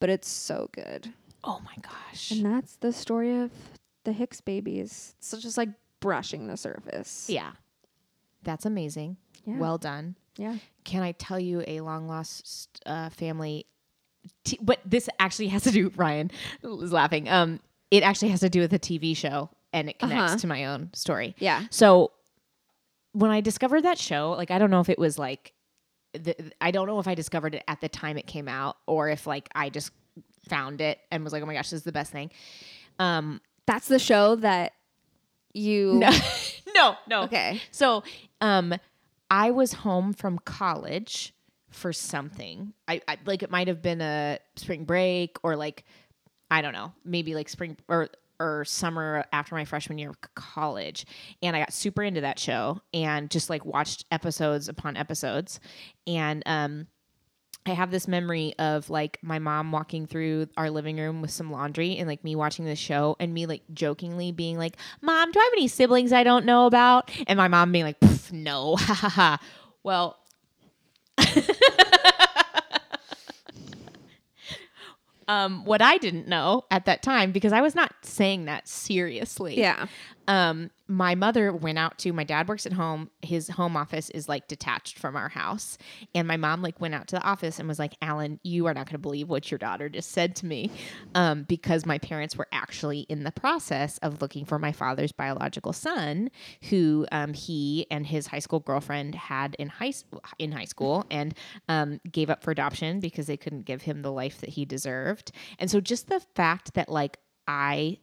but 0.00 0.08
it's 0.10 0.28
so 0.28 0.68
good. 0.72 1.12
Oh 1.44 1.60
my 1.64 1.74
gosh. 1.82 2.30
And 2.30 2.44
that's 2.46 2.76
the 2.76 2.92
story 2.92 3.36
of 3.40 3.50
the 4.04 4.12
Hicks 4.12 4.40
babies. 4.40 5.14
It's 5.18 5.30
just 5.42 5.58
like 5.58 5.70
brushing 6.00 6.46
the 6.46 6.56
surface. 6.56 7.26
Yeah. 7.28 7.52
That's 8.42 8.66
amazing. 8.66 9.16
Yeah. 9.44 9.58
Well 9.58 9.78
done. 9.78 10.16
yeah. 10.36 10.56
Can 10.84 11.02
I 11.02 11.12
tell 11.12 11.38
you 11.38 11.62
a 11.66 11.80
long 11.80 12.08
lost 12.08 12.80
uh, 12.86 13.08
family? 13.10 13.66
T- 14.44 14.58
but 14.62 14.78
this 14.84 15.08
actually 15.18 15.48
has 15.48 15.62
to 15.64 15.70
do. 15.70 15.92
Ryan 15.96 16.30
was 16.62 16.92
laughing. 16.92 17.28
Um, 17.28 17.60
it 17.90 18.02
actually 18.02 18.28
has 18.30 18.40
to 18.40 18.48
do 18.48 18.60
with 18.60 18.72
a 18.72 18.78
TV 18.78 19.16
show, 19.16 19.50
and 19.72 19.88
it 19.88 19.98
connects 19.98 20.32
Uh-huh. 20.32 20.38
to 20.40 20.46
my 20.46 20.64
own 20.66 20.90
story. 20.94 21.34
Yeah. 21.38 21.64
So 21.70 22.12
when 23.12 23.30
I 23.30 23.40
discovered 23.40 23.82
that 23.82 23.98
show, 23.98 24.30
like 24.36 24.50
I 24.50 24.58
don't 24.58 24.70
know 24.70 24.80
if 24.80 24.88
it 24.88 24.98
was 24.98 25.18
like, 25.18 25.52
the, 26.14 26.34
I 26.60 26.70
don't 26.70 26.86
know 26.86 26.98
if 26.98 27.08
I 27.08 27.14
discovered 27.14 27.54
it 27.54 27.64
at 27.68 27.80
the 27.80 27.88
time 27.88 28.16
it 28.16 28.26
came 28.26 28.48
out, 28.48 28.76
or 28.86 29.08
if 29.08 29.26
like 29.26 29.48
I 29.54 29.70
just 29.70 29.90
found 30.48 30.80
it 30.80 30.98
and 31.10 31.22
was 31.24 31.32
like, 31.32 31.42
oh 31.42 31.46
my 31.46 31.54
gosh, 31.54 31.70
this 31.70 31.78
is 31.78 31.84
the 31.84 31.92
best 31.92 32.10
thing. 32.12 32.30
Um, 32.98 33.40
That's 33.66 33.88
the 33.88 33.98
show 33.98 34.36
that 34.36 34.72
you. 35.52 35.94
no, 36.00 36.10
no, 36.74 36.96
no. 37.06 37.22
Okay. 37.24 37.60
So, 37.70 38.02
um, 38.40 38.74
I 39.30 39.50
was 39.50 39.72
home 39.72 40.12
from 40.12 40.38
college 40.40 41.34
for 41.70 41.92
something. 41.92 42.74
I, 42.86 43.00
I 43.08 43.16
like 43.24 43.42
it 43.42 43.50
might 43.50 43.68
have 43.68 43.80
been 43.80 44.00
a 44.00 44.38
spring 44.56 44.84
break 44.84 45.38
or 45.42 45.56
like 45.56 45.84
I 46.50 46.60
don't 46.60 46.74
know, 46.74 46.92
maybe 47.04 47.34
like 47.34 47.48
spring 47.48 47.76
or 47.88 48.08
or 48.38 48.64
summer 48.64 49.24
after 49.32 49.54
my 49.54 49.64
freshman 49.64 49.98
year 49.98 50.10
of 50.10 50.20
college, 50.34 51.06
and 51.42 51.56
I 51.56 51.60
got 51.60 51.72
super 51.72 52.02
into 52.02 52.20
that 52.22 52.38
show 52.38 52.80
and 52.92 53.30
just 53.30 53.48
like 53.48 53.64
watched 53.64 54.04
episodes 54.10 54.68
upon 54.68 54.96
episodes, 54.96 55.60
and 56.06 56.42
um. 56.46 56.86
I 57.64 57.70
have 57.74 57.90
this 57.92 58.08
memory 58.08 58.54
of 58.58 58.90
like 58.90 59.18
my 59.22 59.38
mom 59.38 59.70
walking 59.70 60.06
through 60.06 60.48
our 60.56 60.68
living 60.68 60.96
room 60.96 61.22
with 61.22 61.30
some 61.30 61.50
laundry 61.52 61.96
and 61.96 62.08
like 62.08 62.24
me 62.24 62.34
watching 62.34 62.64
the 62.64 62.74
show 62.74 63.14
and 63.20 63.32
me 63.32 63.46
like 63.46 63.62
jokingly 63.72 64.32
being 64.32 64.58
like, 64.58 64.76
Mom, 65.00 65.30
do 65.30 65.38
I 65.38 65.44
have 65.44 65.52
any 65.52 65.68
siblings 65.68 66.12
I 66.12 66.24
don't 66.24 66.44
know 66.44 66.66
about? 66.66 67.10
And 67.28 67.36
my 67.36 67.46
mom 67.48 67.70
being 67.70 67.84
like, 67.84 68.00
"Pff, 68.00 68.32
No, 68.32 68.74
ha 68.80 68.94
ha 68.94 69.08
ha. 69.08 69.38
Well, 69.84 70.18
um, 75.28 75.64
what 75.64 75.80
I 75.80 75.98
didn't 75.98 76.26
know 76.28 76.64
at 76.70 76.84
that 76.86 77.02
time, 77.02 77.32
because 77.32 77.52
I 77.52 77.60
was 77.60 77.74
not 77.74 77.92
saying 78.02 78.46
that 78.46 78.66
seriously 78.68 79.58
Yeah. 79.58 79.86
um 80.28 80.70
my 80.92 81.14
mother 81.14 81.52
went 81.52 81.78
out 81.78 81.98
to 81.98 82.12
my 82.12 82.24
dad 82.24 82.48
works 82.48 82.66
at 82.66 82.72
home. 82.74 83.10
His 83.22 83.48
home 83.48 83.76
office 83.76 84.10
is 84.10 84.28
like 84.28 84.46
detached 84.46 84.98
from 84.98 85.16
our 85.16 85.30
house. 85.30 85.78
And 86.14 86.28
my 86.28 86.36
mom 86.36 86.60
like 86.60 86.80
went 86.80 86.94
out 86.94 87.08
to 87.08 87.16
the 87.16 87.22
office 87.22 87.58
and 87.58 87.66
was 87.66 87.78
like 87.78 87.94
alan 88.02 88.38
you 88.42 88.66
are 88.66 88.74
not 88.74 88.86
going 88.86 88.94
to 88.94 88.98
believe 88.98 89.28
what 89.28 89.50
your 89.50 89.58
daughter 89.58 89.88
just 89.88 90.10
said 90.10 90.36
to 90.36 90.46
me 90.46 90.70
um, 91.14 91.44
because 91.44 91.86
my 91.86 91.98
parents 91.98 92.36
were 92.36 92.48
actually 92.52 93.00
in 93.00 93.24
the 93.24 93.32
process 93.32 93.98
of 93.98 94.20
looking 94.20 94.44
for 94.44 94.58
my 94.58 94.72
father's 94.72 95.12
biological 95.12 95.72
son 95.72 96.30
who 96.68 97.06
um, 97.10 97.32
he 97.32 97.86
and 97.90 98.06
his 98.06 98.26
high 98.26 98.38
school 98.38 98.60
girlfriend 98.60 99.14
had 99.14 99.54
in 99.58 99.68
high 99.68 99.92
in 100.38 100.52
high 100.52 100.64
school 100.64 101.06
and 101.10 101.34
um, 101.68 102.00
gave 102.10 102.28
up 102.28 102.42
for 102.42 102.50
adoption 102.50 103.00
because 103.00 103.26
they 103.26 103.36
couldn't 103.36 103.64
give 103.64 103.82
him 103.82 104.02
the 104.02 104.12
life 104.12 104.40
that 104.40 104.50
he 104.50 104.64
deserved. 104.64 105.32
And 105.58 105.70
so 105.70 105.80
just 105.80 106.08
the 106.08 106.20
fact 106.34 106.74
that 106.74 106.88
like 106.88 107.18
i 107.48 107.98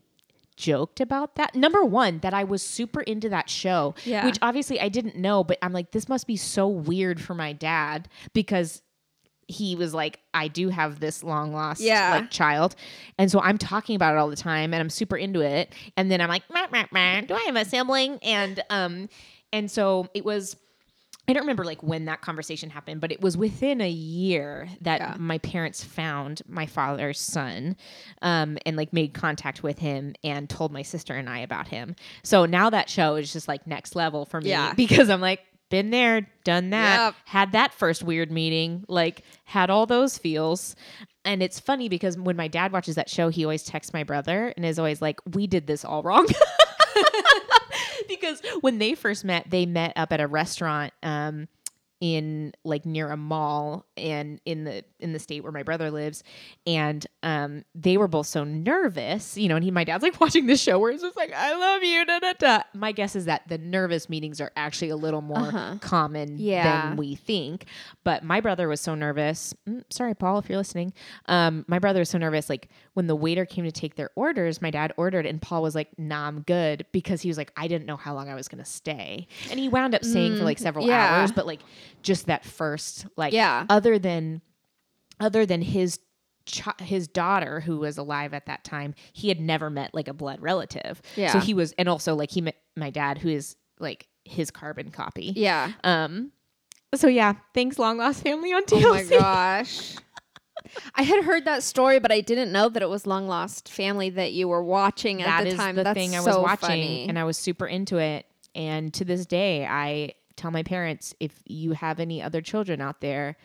joked 0.59 0.99
about 0.99 1.35
that. 1.35 1.55
Number 1.55 1.83
one, 1.85 2.19
that 2.19 2.33
I 2.33 2.43
was 2.43 2.61
super 2.61 3.01
into 3.01 3.29
that 3.29 3.49
show, 3.49 3.95
Yeah. 4.05 4.25
which 4.25 4.37
obviously 4.41 4.79
I 4.79 4.89
didn't 4.89 5.15
know, 5.15 5.43
but 5.43 5.57
I'm 5.61 5.71
like, 5.73 5.91
this 5.91 6.09
must 6.09 6.27
be 6.27 6.35
so 6.35 6.67
weird 6.67 7.21
for 7.21 7.33
my 7.33 7.53
dad 7.53 8.09
because 8.33 8.81
he 9.47 9.75
was 9.75 9.93
like, 9.95 10.19
I 10.33 10.47
do 10.47 10.69
have 10.69 10.99
this 10.99 11.23
long 11.23 11.53
lost 11.53 11.81
Yeah. 11.81 12.11
like 12.11 12.29
child. 12.29 12.75
And 13.17 13.31
so 13.31 13.39
I'm 13.41 13.57
talking 13.57 13.95
about 13.95 14.13
it 14.13 14.17
all 14.19 14.29
the 14.29 14.35
time 14.35 14.73
and 14.73 14.81
I'm 14.81 14.89
super 14.91 15.17
into 15.17 15.39
it. 15.41 15.73
And 15.97 16.11
then 16.11 16.21
I'm 16.21 16.29
like, 16.29 16.43
meh, 16.53 16.67
meh, 16.71 16.85
meh, 16.91 17.21
do 17.21 17.33
I 17.33 17.43
have 17.47 17.55
a 17.55 17.65
sibling? 17.65 18.19
And 18.21 18.61
um, 18.69 19.09
and 19.51 19.71
so 19.71 20.07
it 20.13 20.23
was 20.23 20.55
I 21.29 21.33
don't 21.33 21.43
remember 21.43 21.63
like 21.63 21.83
when 21.83 22.05
that 22.05 22.21
conversation 22.21 22.71
happened, 22.71 23.01
but 23.01 23.11
it 23.11 23.21
was 23.21 23.37
within 23.37 23.81
a 23.81 23.89
year 23.89 24.67
that 24.81 24.99
Yeah. 24.99 25.15
my 25.19 25.37
parents 25.37 25.83
found 25.83 26.41
my 26.47 26.65
father's 26.65 27.19
son, 27.19 27.77
um, 28.23 28.57
and 28.65 28.75
like 28.75 28.91
made 28.93 29.13
contact 29.13 29.61
with 29.61 29.77
him 29.79 30.15
and 30.23 30.49
told 30.49 30.71
my 30.71 30.81
sister 30.81 31.13
and 31.13 31.29
I 31.29 31.39
about 31.39 31.67
him. 31.67 31.95
So 32.23 32.45
now 32.45 32.71
that 32.71 32.89
show 32.89 33.15
is 33.15 33.31
just 33.31 33.47
like 33.47 33.67
next 33.67 33.95
level 33.95 34.25
for 34.25 34.41
me 34.41 34.49
Yeah. 34.49 34.73
because 34.73 35.09
I'm 35.09 35.21
like 35.21 35.41
been 35.69 35.91
there, 35.91 36.27
done 36.45 36.71
that, 36.71 37.05
Yep. 37.05 37.15
had 37.25 37.51
that 37.51 37.73
first 37.75 38.01
weird 38.01 38.31
meeting, 38.31 38.83
like 38.87 39.21
had 39.43 39.69
all 39.69 39.85
those 39.85 40.17
feels. 40.17 40.75
And 41.23 41.43
it's 41.43 41.59
funny 41.59 41.89
because 41.89 42.17
when 42.17 42.35
my 42.37 42.47
dad 42.47 42.71
watches 42.71 42.95
that 42.95 43.07
show, 43.07 43.29
he 43.29 43.45
always 43.45 43.61
texts 43.61 43.93
my 43.93 44.03
brother 44.03 44.51
and 44.57 44.65
is 44.65 44.79
always 44.79 44.99
like, 44.99 45.19
"We 45.35 45.45
did 45.45 45.67
this 45.67 45.85
all 45.85 46.01
wrong." 46.01 46.25
because 48.09 48.41
when 48.61 48.79
they 48.79 48.95
first 48.95 49.23
met, 49.23 49.49
they 49.49 49.65
met 49.65 49.93
up 49.95 50.11
at 50.11 50.19
a 50.19 50.27
restaurant 50.27 50.91
um, 51.03 51.47
in 52.01 52.53
like 52.63 52.85
near 52.85 53.11
a 53.11 53.17
mall 53.17 53.85
and 53.97 54.39
in 54.45 54.63
the 54.63 54.83
in 54.99 55.11
the 55.13 55.19
state 55.19 55.43
where 55.43 55.51
my 55.51 55.63
brother 55.63 55.91
lives, 55.91 56.23
and 56.65 57.05
um, 57.23 57.63
they 57.75 57.97
were 57.97 58.07
both 58.07 58.27
so 58.27 58.43
nervous, 58.45 59.37
you 59.37 59.49
know. 59.49 59.55
And 59.55 59.63
he, 59.63 59.71
my 59.71 59.83
dad's 59.83 60.03
like 60.03 60.19
watching 60.21 60.45
this 60.45 60.61
show 60.61 60.79
where 60.79 60.91
it's 60.91 61.01
just 61.03 61.17
like, 61.17 61.33
"I 61.33 61.55
love 61.55 61.83
you." 61.83 62.05
Da, 62.05 62.19
da, 62.19 62.33
da. 62.39 62.61
My 62.73 62.91
guess 62.91 63.15
is 63.15 63.25
that 63.25 63.47
the 63.49 63.57
nervous 63.57 64.09
meetings 64.09 64.39
are 64.39 64.51
actually 64.55 64.89
a 64.89 64.95
little 64.95 65.21
more 65.21 65.37
Uh-huh. 65.39 65.75
common 65.81 66.37
Yeah. 66.37 66.87
than 66.89 66.97
we 66.97 67.15
think. 67.15 67.65
But 68.03 68.23
my 68.23 68.39
brother 68.39 68.67
was 68.67 68.79
so 68.81 68.95
nervous. 68.95 69.53
Mm, 69.67 69.83
sorry, 69.89 70.15
Paul, 70.15 70.39
if 70.39 70.47
you're 70.49 70.57
listening. 70.57 70.93
Um, 71.25 71.65
my 71.67 71.79
brother 71.79 71.99
was 71.99 72.09
so 72.09 72.17
nervous. 72.17 72.49
Like 72.49 72.69
when 72.93 73.07
the 73.07 73.15
waiter 73.15 73.45
came 73.45 73.65
to 73.65 73.71
take 73.71 73.95
their 73.95 74.09
orders, 74.15 74.61
my 74.61 74.71
dad 74.71 74.93
ordered, 74.97 75.25
and 75.25 75.41
Paul 75.41 75.61
was 75.61 75.75
like, 75.75 75.89
"Nah, 75.97 76.27
I'm 76.27 76.41
good," 76.41 76.85
because 76.91 77.21
he 77.21 77.27
was 77.29 77.37
like, 77.37 77.51
"I 77.57 77.67
didn't 77.67 77.85
know 77.87 77.97
how 77.97 78.13
long 78.13 78.29
I 78.29 78.35
was 78.35 78.47
gonna 78.47 78.63
stay," 78.65 79.27
and 79.49 79.59
he 79.59 79.67
wound 79.69 79.95
up 79.95 80.05
staying 80.05 80.37
for 80.37 80.43
like 80.45 80.59
several 80.59 80.85
Mm, 80.85 80.89
yeah. 80.89 81.19
hours. 81.19 81.31
But 81.33 81.45
like 81.45 81.59
just 82.01 82.25
that 82.27 82.45
first, 82.45 83.05
like, 83.17 83.33
Yeah. 83.33 83.65
other 83.69 83.99
than 83.99 84.41
other 85.19 85.45
than 85.45 85.61
his 85.61 85.99
his 86.79 87.07
daughter 87.07 87.59
who 87.59 87.77
was 87.77 87.99
alive 87.99 88.33
at 88.33 88.47
that 88.47 88.63
time 88.63 88.95
he 89.13 89.27
had 89.27 89.39
never 89.39 89.69
met 89.69 89.93
like 89.93 90.07
a 90.07 90.13
blood 90.13 90.41
relative 90.41 90.99
Yeah. 91.15 91.31
so 91.33 91.39
he 91.39 91.53
was 91.53 91.73
and 91.73 91.87
also 91.87 92.15
like 92.15 92.31
he 92.31 92.41
met 92.41 92.55
my 92.75 92.89
dad 92.89 93.19
who 93.19 93.29
is 93.29 93.55
like 93.79 94.07
his 94.25 94.49
carbon 94.49 94.89
copy 94.89 95.31
Yeah. 95.35 95.73
um 95.83 96.31
so 96.95 97.07
yeah 97.07 97.33
thanks 97.53 97.77
long 97.77 97.97
lost 97.99 98.23
family 98.23 98.51
on 98.51 98.63
TLC 98.65 98.83
Oh 98.83 98.93
my 98.93 99.03
gosh. 99.03 99.95
I 100.95 101.03
had 101.03 101.23
heard 101.23 101.45
that 101.45 101.63
story, 101.63 101.99
but 101.99 102.11
I 102.11 102.19
didn't 102.19 102.51
know 102.51 102.67
that 102.67 102.81
it 102.83 102.89
was 102.89 103.07
Long 103.07 103.27
Lost 103.27 103.69
Family 103.69 104.09
that 104.09 104.33
you 104.33 104.49
were 104.49 104.61
watching 104.61 105.21
at 105.21 105.25
That 105.43 105.49
the 105.49 105.55
time. 105.55 105.75
the 105.75 105.83
That's 105.85 105.97
thing 105.97 106.15
I 106.15 106.19
so 106.19 106.25
was 106.25 106.37
watching 106.37 106.59
funny. 106.67 107.05
and 107.07 107.17
I 107.17 107.23
was 107.23 107.37
super 107.37 107.65
into 107.65 107.97
it 107.97 108.25
and 108.55 108.93
to 108.95 109.05
this 109.05 109.25
day 109.25 109.65
I 109.65 110.13
tell 110.39 110.51
my 110.51 110.63
parents 110.63 111.13
if 111.19 111.33
you 111.45 111.73
have 111.73 111.99
any 111.99 112.21
other 112.21 112.41
children 112.41 112.81
out 112.81 113.01
there 113.01 113.35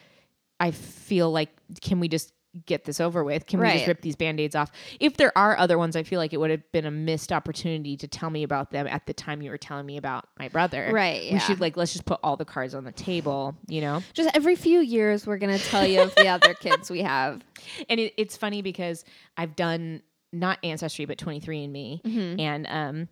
I 0.60 0.70
feel 0.70 1.30
like 1.32 1.50
can 1.82 1.98
we 2.00 2.08
just 2.08 2.32
get 2.66 2.84
this 2.84 3.00
over 3.00 3.24
with? 3.24 3.46
Can 3.46 3.58
we 3.58 3.66
just 3.72 3.88
rip 3.88 4.00
these 4.00 4.14
band-aids 4.14 4.54
off? 4.54 4.70
If 5.00 5.16
there 5.16 5.36
are 5.36 5.58
other 5.58 5.76
ones, 5.76 5.96
I 5.96 6.04
feel 6.04 6.20
like 6.20 6.32
it 6.32 6.36
would 6.36 6.50
have 6.52 6.62
been 6.70 6.84
a 6.86 6.90
missed 6.92 7.32
opportunity 7.32 7.96
to 7.96 8.06
tell 8.06 8.30
me 8.30 8.44
about 8.44 8.70
them 8.70 8.86
at 8.86 9.06
the 9.06 9.12
time 9.12 9.42
you 9.42 9.50
were 9.50 9.58
telling 9.58 9.84
me 9.84 9.96
about 9.96 10.28
my 10.38 10.46
brother. 10.48 10.90
Right, 10.92 11.22
We 11.22 11.30
yeah. 11.30 11.38
should 11.38 11.58
like 11.58 11.76
let's 11.76 11.92
just 11.92 12.04
put 12.04 12.20
all 12.22 12.36
the 12.36 12.44
cards 12.44 12.72
on 12.76 12.84
the 12.84 12.92
table, 12.92 13.56
you 13.66 13.80
know? 13.80 14.00
Just 14.12 14.30
every 14.36 14.54
few 14.54 14.78
years, 14.78 15.26
we're 15.26 15.38
gonna 15.38 15.58
tell 15.58 15.84
you 15.84 16.02
of 16.02 16.14
the 16.14 16.28
other 16.28 16.54
kids 16.60 16.88
we 16.92 17.02
have. 17.02 17.42
and 17.88 17.98
it, 17.98 18.14
it's 18.16 18.36
funny 18.36 18.62
because 18.62 19.04
I've 19.36 19.56
done 19.56 20.02
not 20.32 20.58
ancestry 20.62 21.06
but 21.06 21.18
23andMe 21.18 22.02
Mm-hmm. 22.02 22.40
and 22.40 22.66
um 22.68 23.08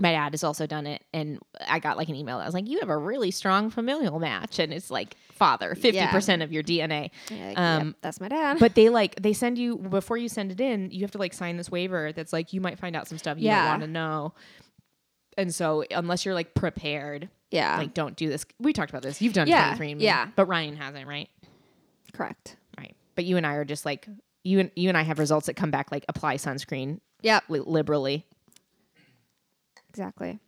my 0.00 0.12
dad 0.12 0.32
has 0.32 0.44
also 0.44 0.66
done 0.66 0.86
it 0.86 1.02
and 1.12 1.38
I 1.66 1.78
got 1.78 1.96
like 1.96 2.08
an 2.08 2.14
email 2.14 2.38
that 2.38 2.44
was 2.46 2.54
like 2.54 2.68
you 2.68 2.78
have 2.80 2.88
a 2.88 2.96
really 2.96 3.30
strong 3.30 3.70
familial 3.70 4.18
match 4.18 4.58
and 4.58 4.72
it's 4.72 4.90
like 4.90 5.16
father 5.32 5.74
50% 5.74 6.42
of 6.42 6.52
your 6.52 6.62
DNA. 6.62 7.10
Yeah, 7.30 7.52
Um, 7.56 7.86
yep, 7.88 7.96
that's 8.02 8.20
my 8.20 8.28
dad. 8.28 8.58
But 8.60 8.74
they 8.74 8.88
like 8.88 9.16
they 9.22 9.32
send 9.32 9.58
you 9.58 9.76
before 9.78 10.16
you 10.16 10.28
send 10.28 10.52
it 10.52 10.60
in, 10.60 10.90
you 10.90 11.02
have 11.02 11.10
to 11.12 11.18
like 11.18 11.32
sign 11.32 11.56
this 11.56 11.70
waiver 11.70 12.12
that's 12.12 12.32
like 12.32 12.52
you 12.52 12.60
might 12.60 12.78
find 12.78 12.94
out 12.96 13.08
some 13.08 13.18
stuff 13.18 13.38
you 13.38 13.44
Yeah. 13.46 13.62
don't 13.62 13.70
want 13.70 13.82
to 13.82 13.88
know. 13.88 14.34
And 15.36 15.54
so 15.54 15.84
unless 15.90 16.24
you're 16.24 16.34
like 16.34 16.54
prepared, 16.54 17.28
yeah, 17.50 17.78
like 17.78 17.94
don't 17.94 18.16
do 18.16 18.28
this. 18.28 18.44
We 18.58 18.72
talked 18.72 18.90
about 18.90 19.02
this. 19.02 19.22
You've 19.22 19.32
done 19.32 19.46
Yeah, 19.48 19.74
23andMe. 19.76 20.00
yeah. 20.00 20.26
But 20.34 20.46
Ryan 20.48 20.76
hasn't, 20.76 21.06
right? 21.06 21.28
correct. 22.12 22.56
Right. 22.76 22.96
But 23.14 23.24
you 23.26 23.36
and 23.36 23.46
I 23.46 23.54
are 23.54 23.64
just 23.64 23.84
like 23.84 24.08
you 24.44 24.58
and 24.60 24.70
you 24.74 24.88
and 24.88 24.96
I 24.98 25.02
have 25.02 25.18
results 25.18 25.46
that 25.46 25.54
come 25.54 25.70
back 25.70 25.92
like 25.92 26.04
apply 26.08 26.36
sunscreen 26.36 27.00
yeah 27.22 27.40
li- 27.48 27.60
liberally. 27.60 28.26
Exactly. 29.98 30.38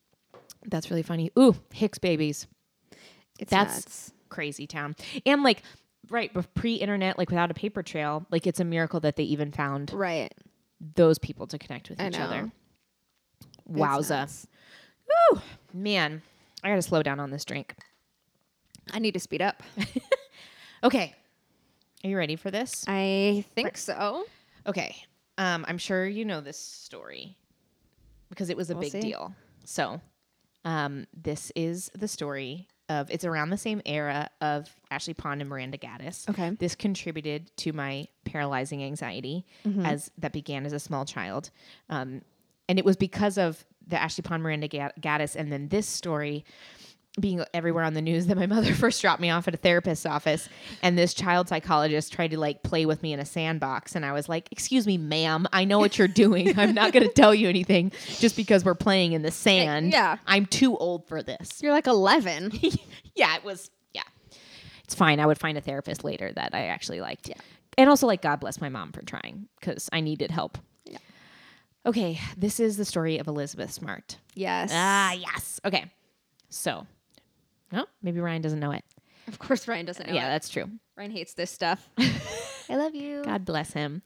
That's 0.66 0.90
really 0.90 1.02
funny. 1.02 1.30
Ooh, 1.38 1.56
Hicks 1.72 1.98
babies. 1.98 2.46
It's 3.38 3.50
That's- 3.50 3.76
nuts. 3.76 4.12
Crazy 4.28 4.68
town. 4.68 4.94
And 5.26 5.42
like 5.42 5.62
right, 6.08 6.32
but 6.32 6.54
pre-internet 6.54 7.18
like 7.18 7.30
without 7.30 7.50
a 7.50 7.54
paper 7.54 7.82
trail, 7.82 8.24
like 8.30 8.46
it's 8.46 8.60
a 8.60 8.64
miracle 8.64 9.00
that 9.00 9.16
they 9.16 9.24
even 9.24 9.50
found 9.50 9.92
right. 9.92 10.32
those 10.94 11.18
people 11.18 11.48
to 11.48 11.58
connect 11.58 11.90
with 11.90 12.00
I 12.00 12.06
each 12.08 12.12
know. 12.12 12.24
other. 12.24 12.52
Wowza. 13.68 14.46
Ooh, 15.32 15.40
man, 15.74 16.22
I 16.62 16.68
gotta 16.68 16.82
slow 16.82 17.02
down 17.02 17.18
on 17.18 17.30
this 17.30 17.44
drink. 17.44 17.74
I 18.92 19.00
need 19.00 19.14
to 19.14 19.20
speed 19.20 19.42
up. 19.42 19.62
Okay, 20.82 21.14
are 22.02 22.08
you 22.08 22.16
ready 22.16 22.36
for 22.36 22.50
this? 22.50 22.86
I 22.88 23.44
think 23.54 23.76
so. 23.76 24.24
Okay, 24.66 24.96
um, 25.36 25.66
I'm 25.68 25.76
sure 25.76 26.06
you 26.06 26.24
know 26.24 26.40
this 26.40 26.56
story 26.56 27.36
because 28.30 28.48
it 28.50 28.56
was 28.56 28.70
a 28.70 28.74
We'll 28.74 28.82
big 28.82 28.92
see. 28.92 29.00
deal. 29.00 29.34
So, 29.64 30.00
um, 30.64 31.06
this 31.14 31.52
is 31.54 31.90
the 31.94 32.08
story 32.08 32.68
of 32.88 33.08
it's 33.10 33.24
around 33.24 33.50
the 33.50 33.56
same 33.56 33.80
era 33.86 34.28
of 34.40 34.68
Ashley 34.90 35.14
Pond 35.14 35.40
and 35.40 35.48
Miranda 35.48 35.78
Gaddis. 35.78 36.28
Okay. 36.28 36.50
this 36.58 36.74
contributed 36.74 37.50
to 37.58 37.72
my 37.72 38.08
paralyzing 38.24 38.82
anxiety 38.82 39.46
as 39.84 40.10
that 40.18 40.32
began 40.32 40.66
as 40.66 40.72
a 40.72 40.80
small 40.80 41.04
child, 41.04 41.50
um, 41.88 42.22
and 42.68 42.78
it 42.78 42.84
was 42.84 42.96
because 42.96 43.38
of 43.38 43.64
the 43.86 44.00
Ashley 44.00 44.22
Pond 44.22 44.42
Miranda 44.42 44.68
Gaddis, 44.68 45.36
and 45.36 45.50
then 45.52 45.68
this 45.68 45.86
story 45.86 46.44
being 47.18 47.44
everywhere 47.52 47.82
on 47.82 47.94
the 47.94 48.00
news 48.00 48.26
that 48.28 48.36
my 48.36 48.46
mother 48.46 48.72
first 48.74 49.00
dropped 49.02 49.20
me 49.20 49.30
off 49.30 49.48
at 49.48 49.54
a 49.54 49.56
therapist's 49.56 50.06
office 50.06 50.48
and 50.80 50.96
this 50.96 51.12
child 51.12 51.48
psychologist 51.48 52.12
tried 52.12 52.30
to 52.30 52.38
like 52.38 52.62
play 52.62 52.86
with 52.86 53.02
me 53.02 53.12
in 53.12 53.18
a 53.18 53.24
sandbox 53.24 53.96
and 53.96 54.06
I 54.06 54.12
was 54.12 54.28
like, 54.28 54.48
"Excuse 54.52 54.86
me, 54.86 54.96
ma'am, 54.96 55.46
I 55.52 55.64
know 55.64 55.80
what 55.80 55.98
you're 55.98 56.06
doing. 56.08 56.56
I'm 56.58 56.72
not 56.72 56.92
going 56.92 57.06
to 57.06 57.12
tell 57.12 57.34
you 57.34 57.48
anything 57.48 57.90
just 58.20 58.36
because 58.36 58.64
we're 58.64 58.74
playing 58.76 59.12
in 59.12 59.22
the 59.22 59.32
sand. 59.32 59.92
yeah. 59.92 60.18
I'm 60.26 60.46
too 60.46 60.76
old 60.76 61.08
for 61.08 61.22
this." 61.22 61.60
You're 61.62 61.72
like 61.72 61.88
11. 61.88 62.52
yeah, 63.16 63.34
it 63.34 63.42
was 63.44 63.70
yeah. 63.92 64.02
It's 64.84 64.94
fine. 64.94 65.18
I 65.18 65.26
would 65.26 65.38
find 65.38 65.58
a 65.58 65.60
therapist 65.60 66.04
later 66.04 66.32
that 66.32 66.54
I 66.54 66.66
actually 66.66 67.00
liked. 67.00 67.28
Yeah. 67.28 67.34
And 67.76 67.90
also 67.90 68.06
like 68.06 68.22
God 68.22 68.38
bless 68.40 68.60
my 68.60 68.68
mom 68.68 68.92
for 68.92 69.02
trying 69.02 69.48
cuz 69.60 69.88
I 69.92 70.00
needed 70.00 70.30
help. 70.30 70.58
Yeah. 70.84 70.98
Okay, 71.86 72.20
this 72.36 72.60
is 72.60 72.76
the 72.76 72.84
story 72.84 73.18
of 73.18 73.26
Elizabeth 73.26 73.72
Smart. 73.72 74.18
yes. 74.34 74.70
Ah, 74.72 75.12
yes. 75.12 75.60
Okay. 75.64 75.90
So, 76.52 76.86
no, 77.72 77.86
maybe 78.02 78.20
Ryan 78.20 78.42
doesn't 78.42 78.60
know 78.60 78.72
it. 78.72 78.84
Of 79.28 79.38
course, 79.38 79.68
Ryan 79.68 79.86
doesn't 79.86 80.06
know. 80.06 80.12
It. 80.12 80.16
Yeah, 80.16 80.26
it. 80.26 80.30
that's 80.30 80.48
true. 80.48 80.70
Ryan 80.96 81.10
hates 81.10 81.34
this 81.34 81.50
stuff. 81.50 81.88
I 81.98 82.76
love 82.76 82.94
you. 82.94 83.22
God 83.24 83.44
bless 83.44 83.72
him. 83.72 84.02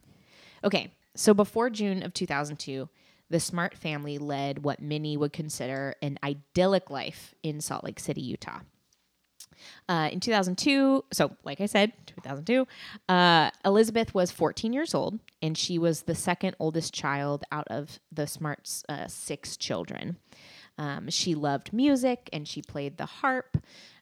Okay, 0.62 0.92
so 1.14 1.34
before 1.34 1.70
June 1.70 2.02
of 2.02 2.14
2002, 2.14 2.88
the 3.30 3.40
Smart 3.40 3.76
family 3.76 4.18
led 4.18 4.64
what 4.64 4.80
many 4.80 5.16
would 5.16 5.32
consider 5.32 5.94
an 6.02 6.18
idyllic 6.22 6.90
life 6.90 7.34
in 7.42 7.60
Salt 7.60 7.84
Lake 7.84 8.00
City, 8.00 8.20
Utah. 8.20 8.60
Uh, 9.88 10.08
in 10.12 10.20
2002, 10.20 11.04
so 11.12 11.36
like 11.44 11.60
I 11.60 11.66
said, 11.66 11.92
2002, 12.06 12.66
uh, 13.08 13.50
Elizabeth 13.64 14.14
was 14.14 14.30
14 14.30 14.72
years 14.72 14.94
old, 14.94 15.20
and 15.42 15.56
she 15.56 15.78
was 15.78 16.02
the 16.02 16.14
second 16.14 16.56
oldest 16.58 16.92
child 16.92 17.44
out 17.52 17.68
of 17.68 17.98
the 18.12 18.26
Smart's 18.26 18.84
uh, 18.88 19.06
six 19.06 19.56
children. 19.56 20.16
Um, 20.78 21.08
she 21.10 21.34
loved 21.34 21.72
music 21.72 22.28
and 22.32 22.46
she 22.46 22.62
played 22.62 22.96
the 22.96 23.06
harp. 23.06 23.58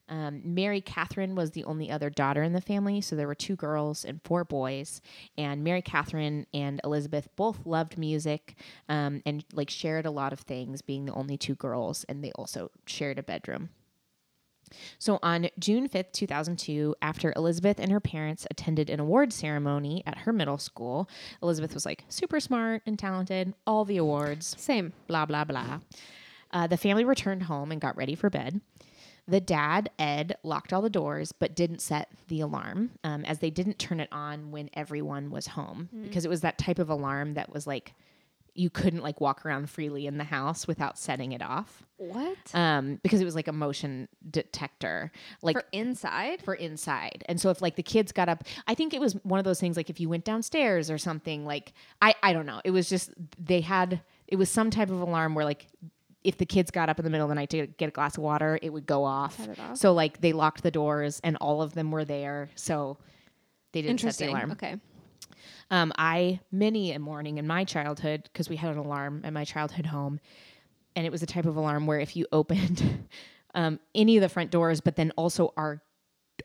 Um, 0.08 0.42
Mary 0.44 0.80
Katherine 0.80 1.34
was 1.34 1.52
the 1.52 1.64
only 1.64 1.90
other 1.90 2.10
daughter 2.10 2.42
in 2.42 2.52
the 2.52 2.60
family, 2.60 3.00
so 3.00 3.16
there 3.16 3.26
were 3.26 3.34
two 3.34 3.56
girls 3.56 4.04
and 4.04 4.20
four 4.24 4.44
boys. 4.44 5.00
And 5.38 5.64
Mary 5.64 5.80
Katherine 5.80 6.46
and 6.52 6.80
Elizabeth 6.84 7.28
both 7.36 7.64
loved 7.64 7.96
music 7.96 8.56
um, 8.88 9.22
and 9.24 9.44
like 9.54 9.70
shared 9.70 10.04
a 10.04 10.10
lot 10.10 10.32
of 10.32 10.40
things, 10.40 10.82
being 10.82 11.06
the 11.06 11.14
only 11.14 11.38
two 11.38 11.54
girls, 11.54 12.04
and 12.08 12.22
they 12.22 12.32
also 12.32 12.70
shared 12.84 13.18
a 13.18 13.22
bedroom. 13.22 13.70
So 14.98 15.18
on 15.22 15.48
June 15.58 15.88
5th, 15.88 16.12
2002, 16.12 16.94
after 17.02 17.32
Elizabeth 17.36 17.78
and 17.78 17.92
her 17.92 18.00
parents 18.00 18.46
attended 18.50 18.90
an 18.90 19.00
award 19.00 19.32
ceremony 19.32 20.02
at 20.06 20.18
her 20.18 20.32
middle 20.32 20.58
school, 20.58 21.08
Elizabeth 21.42 21.74
was 21.74 21.86
like 21.86 22.04
super 22.08 22.40
smart 22.40 22.82
and 22.86 22.98
talented, 22.98 23.54
all 23.66 23.84
the 23.84 23.98
awards 23.98 24.54
Same. 24.58 24.92
blah, 25.06 25.26
blah, 25.26 25.44
blah. 25.44 25.80
Uh, 26.52 26.66
the 26.66 26.76
family 26.76 27.04
returned 27.04 27.44
home 27.44 27.72
and 27.72 27.80
got 27.80 27.96
ready 27.96 28.14
for 28.14 28.30
bed. 28.30 28.60
The 29.28 29.40
dad, 29.40 29.90
Ed, 29.98 30.36
locked 30.42 30.72
all 30.72 30.82
the 30.82 30.90
doors 30.90 31.30
but 31.32 31.54
didn't 31.54 31.80
set 31.80 32.08
the 32.28 32.40
alarm 32.40 32.90
um, 33.04 33.24
as 33.24 33.38
they 33.38 33.50
didn't 33.50 33.78
turn 33.78 34.00
it 34.00 34.08
on 34.10 34.50
when 34.50 34.68
everyone 34.74 35.30
was 35.30 35.46
home 35.46 35.88
because 36.02 36.24
it 36.24 36.28
was 36.28 36.40
that 36.40 36.58
type 36.58 36.80
of 36.80 36.90
alarm 36.90 37.34
that 37.34 37.52
was 37.52 37.66
like, 37.66 37.94
you 38.54 38.68
couldn't 38.68 39.00
like 39.00 39.18
walk 39.20 39.46
around 39.46 39.70
freely 39.70 40.06
in 40.06 40.18
the 40.18 40.24
house 40.24 40.66
without 40.66 40.98
setting 40.98 41.32
it 41.32 41.40
off. 41.40 41.84
What? 41.96 42.36
Um, 42.52 42.98
because 43.02 43.20
it 43.20 43.24
was 43.24 43.34
like 43.34 43.48
a 43.48 43.52
motion 43.52 44.08
detector, 44.30 45.10
like 45.40 45.56
For 45.56 45.64
inside? 45.72 46.42
for 46.42 46.54
inside. 46.54 47.24
And 47.28 47.40
so 47.40 47.48
if 47.48 47.62
like 47.62 47.76
the 47.76 47.82
kids 47.82 48.12
got 48.12 48.28
up, 48.28 48.44
I 48.66 48.74
think 48.74 48.92
it 48.92 49.00
was 49.00 49.14
one 49.22 49.38
of 49.38 49.44
those 49.44 49.58
things 49.60 49.76
like 49.76 49.88
if 49.88 50.00
you 50.00 50.08
went 50.10 50.24
downstairs 50.24 50.90
or 50.90 50.98
something, 50.98 51.46
like 51.46 51.72
I 52.02 52.14
I 52.22 52.32
don't 52.34 52.44
know. 52.44 52.60
It 52.64 52.72
was 52.72 52.90
just 52.90 53.12
they 53.38 53.62
had 53.62 54.02
it 54.28 54.36
was 54.36 54.50
some 54.50 54.70
type 54.70 54.90
of 54.90 55.00
alarm 55.00 55.34
where 55.34 55.46
like 55.46 55.68
if 56.24 56.36
the 56.36 56.46
kids 56.46 56.70
got 56.70 56.88
up 56.88 56.98
in 56.98 57.04
the 57.04 57.10
middle 57.10 57.26
of 57.26 57.28
the 57.28 57.34
night 57.34 57.50
to 57.50 57.66
get 57.66 57.88
a 57.88 57.90
glass 57.90 58.16
of 58.16 58.22
water, 58.22 58.58
it 58.62 58.70
would 58.70 58.86
go 58.86 59.04
off. 59.04 59.40
Off. 59.40 59.76
So 59.76 59.92
like 59.92 60.20
they 60.20 60.32
locked 60.32 60.62
the 60.62 60.70
doors 60.70 61.20
and 61.24 61.36
all 61.36 61.62
of 61.62 61.74
them 61.74 61.90
were 61.90 62.04
there. 62.04 62.50
So 62.54 62.98
they 63.72 63.82
didn't 63.82 64.00
set 64.00 64.16
the 64.16 64.28
alarm. 64.28 64.52
Okay. 64.52 64.76
Um, 65.70 65.92
I 65.96 66.40
many 66.50 66.92
a 66.92 66.98
morning 66.98 67.38
in 67.38 67.46
my 67.46 67.64
childhood 67.64 68.24
because 68.24 68.48
we 68.48 68.56
had 68.56 68.72
an 68.72 68.78
alarm 68.78 69.22
at 69.24 69.32
my 69.32 69.44
childhood 69.44 69.86
home, 69.86 70.20
and 70.94 71.06
it 71.06 71.10
was 71.10 71.22
a 71.22 71.26
type 71.26 71.46
of 71.46 71.56
alarm 71.56 71.86
where 71.86 71.98
if 71.98 72.14
you 72.14 72.26
opened 72.30 73.08
um, 73.54 73.80
any 73.94 74.16
of 74.16 74.20
the 74.20 74.28
front 74.28 74.50
doors, 74.50 74.80
but 74.80 74.96
then 74.96 75.12
also 75.16 75.52
our 75.56 75.82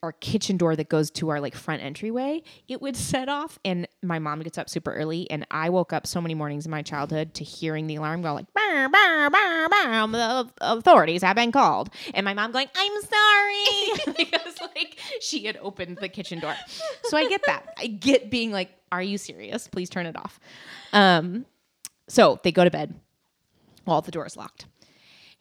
our 0.04 0.12
kitchen 0.12 0.58
door 0.58 0.76
that 0.76 0.90
goes 0.90 1.12
to 1.12 1.30
our 1.30 1.40
like 1.40 1.56
front 1.56 1.82
entryway, 1.82 2.44
it 2.68 2.82
would 2.82 2.96
set 2.96 3.30
off. 3.30 3.60
And 3.66 3.88
my 4.04 4.20
mom 4.20 4.42
gets 4.42 4.58
up 4.58 4.70
super 4.70 4.94
early, 4.94 5.30
and 5.30 5.46
I 5.52 5.70
woke 5.70 5.94
up 5.94 6.08
so 6.08 6.22
many 6.22 6.36
mornings 6.36 6.66
in 6.66 6.72
my 6.72 6.82
childhood 6.82 7.34
to 7.36 7.44
hearing 7.44 7.88
the 7.88 7.96
alarm 7.96 8.22
go 8.22 8.34
like, 8.34 8.52
"Bah, 8.54 8.88
bah, 8.92 9.30
bah, 9.30 9.68
bah, 9.70 10.08
the 10.08 10.50
authorities 10.62 11.22
have 11.24 11.36
been 11.36 11.52
called, 11.52 11.90
and 12.14 12.24
my 12.24 12.34
mom 12.34 12.52
going, 12.52 12.68
I'm 12.76 13.02
sorry, 13.02 14.14
because 14.18 14.60
like 14.76 14.98
she 15.22 15.46
had 15.46 15.58
opened 15.62 15.98
the 15.98 16.10
kitchen 16.10 16.40
door. 16.40 16.56
So 17.04 17.18
I 17.18 17.28
get 17.28 17.42
that. 17.46 17.74
I 17.78 17.88
get 17.88 18.30
being 18.30 18.52
like, 18.52 18.72
are 18.92 19.02
you 19.02 19.18
serious? 19.18 19.68
Please 19.68 19.90
turn 19.90 20.06
it 20.06 20.16
off. 20.16 20.40
Um, 20.94 21.46
so 22.08 22.40
they 22.44 22.52
go 22.52 22.64
to 22.64 22.72
bed. 22.72 22.96
All 23.86 24.02
the 24.02 24.12
doors 24.12 24.36
locked. 24.36 24.66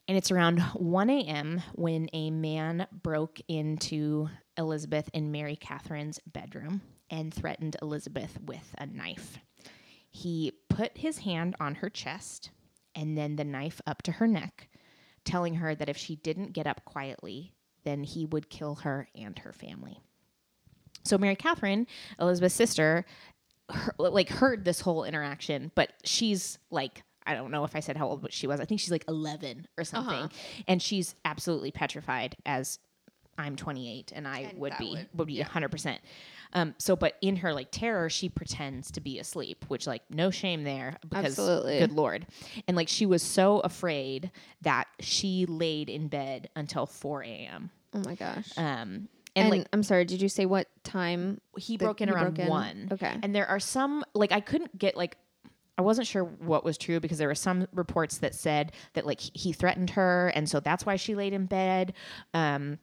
And 0.09 0.16
it's 0.16 0.31
around 0.31 0.61
1 0.61 1.11
a.m. 1.11 1.62
when 1.75 2.09
a 2.12 2.31
man 2.31 2.87
broke 2.92 3.40
into 3.49 4.29
Elizabeth 4.59 5.09
in 5.12 5.33
Mary 5.33 5.57
Katherine's 5.57 6.21
bedroom 6.27 6.83
and 7.11 7.33
threatened 7.33 7.77
Elizabeth 7.83 8.38
with 8.45 8.75
a 8.79 8.87
knife. 8.87 9.38
He 10.11 10.53
put 10.69 10.99
his 10.99 11.19
hand 11.19 11.57
on 11.61 11.77
her 11.77 11.90
chest 11.90 12.51
and 12.95 13.16
then 13.16 13.37
the 13.37 13.45
knife 13.45 13.81
up 13.87 14.03
to 14.03 14.12
her 14.12 14.27
neck, 14.27 14.69
telling 15.25 15.57
her 15.57 15.75
that 15.75 15.88
if 15.88 15.97
she 15.97 16.16
didn't 16.16 16.53
get 16.53 16.66
up 16.66 16.85
quietly, 16.85 17.53
then 17.85 18.03
he 18.03 18.25
would 18.27 18.51
kill 18.51 18.77
her 18.77 19.09
and 19.14 19.38
her 19.40 19.53
family. 19.53 20.01
So 21.05 21.19
Mary 21.19 21.37
Katherine, 21.37 21.87
Elizabeth's 22.19 22.55
sister, 22.55 23.05
her, 23.71 23.95
like 23.99 24.29
heard 24.29 24.64
this 24.64 24.81
whole 24.81 25.05
interaction, 25.05 25.71
but 25.75 25.92
she's 26.05 26.59
like 26.71 27.03
I 27.27 27.35
don't 27.35 27.51
know 27.51 27.64
if 27.64 27.75
I 27.75 27.81
said 27.81 27.97
how 27.97 28.07
old 28.07 28.23
but 28.23 28.33
she 28.33 28.47
was. 28.47 28.61
I 28.61 28.64
think 28.64 28.81
she's 28.81 28.92
like 28.92 29.05
11 29.09 29.66
or 29.77 29.85
something. 29.85 30.14
Uh-huh. 30.14 30.29
And 30.69 30.81
she's 30.81 31.16
absolutely 31.25 31.73
petrified 31.73 32.37
as 32.47 32.79
I'm 33.38 33.57
28 33.57 34.12
and 34.14 34.27
I 34.27 34.38
And 34.40 34.59
would 34.59 34.75
be 34.79 34.90
would- 34.90 35.09
would, 35.14 35.27
be 35.29 35.42
100%. 35.42 35.99
Um 36.53 36.75
so 36.79 36.96
but 36.96 37.16
in 37.20 37.37
her 37.37 37.53
like 37.53 37.68
terror 37.70 38.09
she 38.09 38.29
pretends 38.29 38.90
to 38.92 39.01
be 39.01 39.18
asleep, 39.18 39.64
which 39.68 39.87
like 39.87 40.03
no 40.11 40.31
shame 40.31 40.64
there 40.64 40.96
because 41.09 41.38
Absolutely. 41.38 41.79
good 41.81 41.92
lord. 41.92 42.27
And 42.68 42.77
like 42.77 42.88
she 42.88 43.05
was 43.07 43.22
so 43.22 43.61
afraid 43.61 44.31
that 44.62 44.87
she 45.01 45.44
laid 45.46 45.90
in 45.90 46.09
bed 46.09 46.49
until 46.57 46.87
4 46.87 47.22
a.m. 47.25 47.70
Oh 47.94 48.03
my 48.05 48.14
gosh. 48.14 48.49
Um 48.57 49.09
and 49.35 49.49
and, 49.49 49.51
like 49.51 49.68
I'm 49.72 49.83
sorry, 49.83 50.07
did 50.07 50.22
you 50.22 50.31
say 50.31 50.46
what 50.46 50.66
time? 50.83 51.40
he 51.59 51.77
broke 51.77 52.01
in 52.01 52.09
around 52.09 52.35
broke 52.37 52.38
in? 52.38 52.49
one. 52.49 52.88
Okay. 52.92 53.14
And 53.22 53.35
there 53.35 53.46
are 53.46 53.61
some 53.61 54.03
like 54.14 54.33
I 54.33 54.40
couldn't 54.40 54.79
get 54.79 54.96
like 54.96 55.18
I 55.79 55.83
wasn't 55.83 56.07
sure 56.07 56.25
what 56.25 56.64
was 56.64 56.79
true 56.79 57.01
because 57.01 57.18
there 57.18 57.29
were 57.29 57.35
some 57.35 57.66
reports 57.75 58.16
that 58.18 58.35
said 58.35 58.72
that 58.94 59.05
like 59.05 59.20
he 59.20 59.53
threatened 59.53 59.90
her 59.90 60.29
and 60.35 60.49
so 60.49 60.59
that's 60.59 60.87
why 60.87 60.96
she 60.96 61.14
laid 61.14 61.35
in 61.35 61.44
bed. 61.44 61.92
Um 62.33 62.79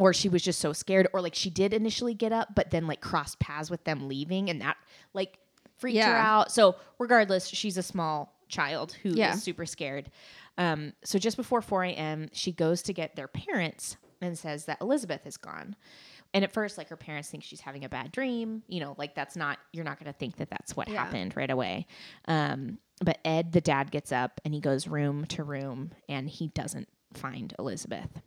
or 0.00 0.12
she 0.12 0.28
was 0.28 0.42
just 0.42 0.58
so 0.58 0.72
scared 0.72 1.06
or 1.12 1.20
like 1.20 1.34
she 1.34 1.50
did 1.50 1.72
initially 1.72 2.14
get 2.14 2.32
up 2.32 2.48
but 2.54 2.70
then 2.70 2.86
like 2.86 3.00
crossed 3.00 3.38
paths 3.38 3.70
with 3.70 3.84
them 3.84 4.08
leaving 4.08 4.50
and 4.50 4.60
that 4.60 4.76
like 5.14 5.38
freaked 5.78 5.98
her 6.04 6.16
out. 6.16 6.50
So 6.52 6.76
regardless, 6.98 7.46
she's 7.46 7.76
a 7.78 7.82
small 7.82 8.34
child 8.48 8.92
who 9.02 9.10
is 9.10 9.16
Yeah. 9.16 9.34
super 9.34 9.64
scared. 9.64 10.10
Um, 10.58 10.92
so 11.04 11.18
just 11.18 11.36
before 11.38 11.62
4 11.62 11.84
a.m., 11.84 12.28
she 12.32 12.52
goes 12.52 12.82
to 12.82 12.92
get 12.92 13.16
their 13.16 13.28
parents 13.28 13.96
and 14.20 14.38
says 14.38 14.66
that 14.66 14.78
Elizabeth 14.82 15.26
is 15.26 15.38
gone. 15.38 15.76
And 16.34 16.44
at 16.44 16.52
first, 16.52 16.76
like 16.76 16.88
her 16.90 16.96
parents 16.96 17.30
think 17.30 17.44
she's 17.44 17.60
having 17.62 17.84
a 17.84 17.88
bad 17.88 18.12
dream. 18.12 18.62
You 18.68 18.80
know, 18.80 18.94
like 18.98 19.14
that's 19.14 19.36
not, 19.36 19.58
you're 19.72 19.84
not 19.86 19.98
going 19.98 20.12
to 20.12 20.18
think 20.18 20.36
that 20.36 20.50
that's 20.50 20.76
what 20.76 20.88
Yeah. 20.88 21.02
happened 21.02 21.34
right 21.34 21.50
away. 21.50 21.86
Um, 22.28 22.78
but 23.02 23.18
Ed, 23.24 23.52
the 23.52 23.62
dad, 23.62 23.90
gets 23.90 24.12
up 24.12 24.40
and 24.44 24.52
he 24.52 24.60
goes 24.60 24.86
room 24.86 25.24
to 25.26 25.42
room 25.44 25.92
and 26.10 26.28
he 26.28 26.48
doesn't 26.48 26.88
find 27.14 27.54
Elizabeth. 27.58 28.20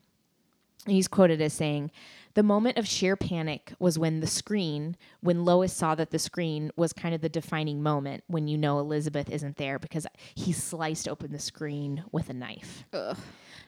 He's 0.86 1.08
quoted 1.08 1.42
as 1.42 1.54
saying, 1.54 1.92
The 2.34 2.44
moment 2.44 2.78
of 2.78 2.88
sheer 2.88 3.16
panic 3.16 3.74
was 3.80 3.98
when 3.98 4.20
the 4.20 4.28
screen, 4.28 4.98
when 5.22 5.46
Lois 5.46 5.72
saw 5.72 5.96
that 5.96 6.12
the 6.12 6.20
screen 6.20 6.72
was 6.76 6.92
kind 6.94 7.16
of 7.16 7.22
the 7.22 7.30
defining 7.30 7.82
moment 7.82 8.24
when 8.28 8.48
you 8.48 8.58
know 8.58 8.80
Elizabeth 8.80 9.30
isn't 9.30 9.56
there 9.58 9.80
because 9.80 10.06
he 10.36 10.52
sliced 10.52 11.08
open 11.08 11.32
the 11.32 11.40
screen 11.40 12.04
with 12.12 12.30
a 12.30 12.34
knife. 12.34 12.84
Ugh. 12.94 13.18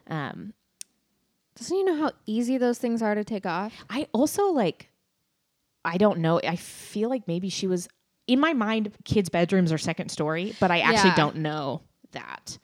Um, 0.07 0.53
Doesn't 1.55 1.77
you 1.77 1.85
know 1.85 1.95
how 1.97 2.11
easy 2.25 2.57
those 2.57 2.77
things 2.79 3.01
are 3.01 3.15
to 3.15 3.23
take 3.23 3.45
off? 3.45 3.73
I 3.89 4.07
also 4.11 4.47
like, 4.47 4.89
I 5.85 5.97
don't 5.97 6.19
know. 6.19 6.41
I 6.43 6.57
feel 6.57 7.09
like 7.09 7.27
maybe 7.27 7.47
she 7.49 7.65
was, 7.67 7.87
in 8.27 8.39
my 8.41 8.51
mind, 8.53 8.91
kids' 9.05 9.29
bedrooms 9.29 9.71
are 9.71 9.77
second 9.77 10.09
story, 10.09 10.53
but 10.59 10.69
I 10.71 10.79
actually 10.79 11.11
Yeah. 11.11 11.15
don't 11.15 11.37
know 11.37 11.81
that. 12.15 12.57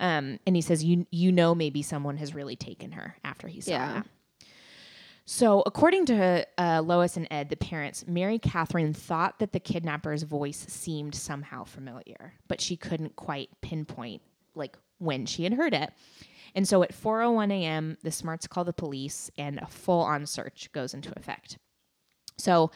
Um, 0.00 0.38
and 0.46 0.54
he 0.56 0.62
says, 0.62 0.82
you, 0.84 1.06
you 1.10 1.32
know, 1.32 1.54
maybe 1.54 1.82
someone 1.82 2.16
has 2.18 2.34
really 2.34 2.56
taken 2.56 2.92
her 2.92 3.16
after 3.24 3.48
he 3.48 3.60
saw 3.60 3.72
Yeah. 3.72 3.92
that. 3.94 4.06
So, 5.30 5.62
according 5.66 6.06
to 6.06 6.46
uh, 6.56 6.80
Lois 6.82 7.18
and 7.18 7.28
Ed, 7.30 7.50
the 7.50 7.56
parents, 7.56 8.06
Mary 8.06 8.38
Katherine 8.38 8.94
thought 8.94 9.40
that 9.40 9.52
the 9.52 9.60
kidnapper's 9.60 10.22
voice 10.22 10.64
seemed 10.70 11.14
somehow 11.14 11.64
familiar, 11.64 12.32
but 12.48 12.62
she 12.62 12.78
couldn't 12.78 13.14
quite 13.14 13.50
pinpoint 13.60 14.22
like 14.54 14.78
when 14.96 15.26
she 15.26 15.44
had 15.44 15.52
heard 15.52 15.74
it. 15.74 15.92
And 16.54 16.66
so 16.66 16.82
at 16.82 16.94
4:01 16.94 17.52
a.m., 17.52 17.98
the 18.02 18.10
Smarts 18.10 18.46
call 18.46 18.64
the 18.64 18.72
police, 18.72 19.30
and 19.36 19.58
a 19.58 19.66
full-on 19.66 20.24
search 20.24 20.70
goes 20.72 20.94
into 20.94 21.12
effect. 21.18 21.58
So, 22.38 22.70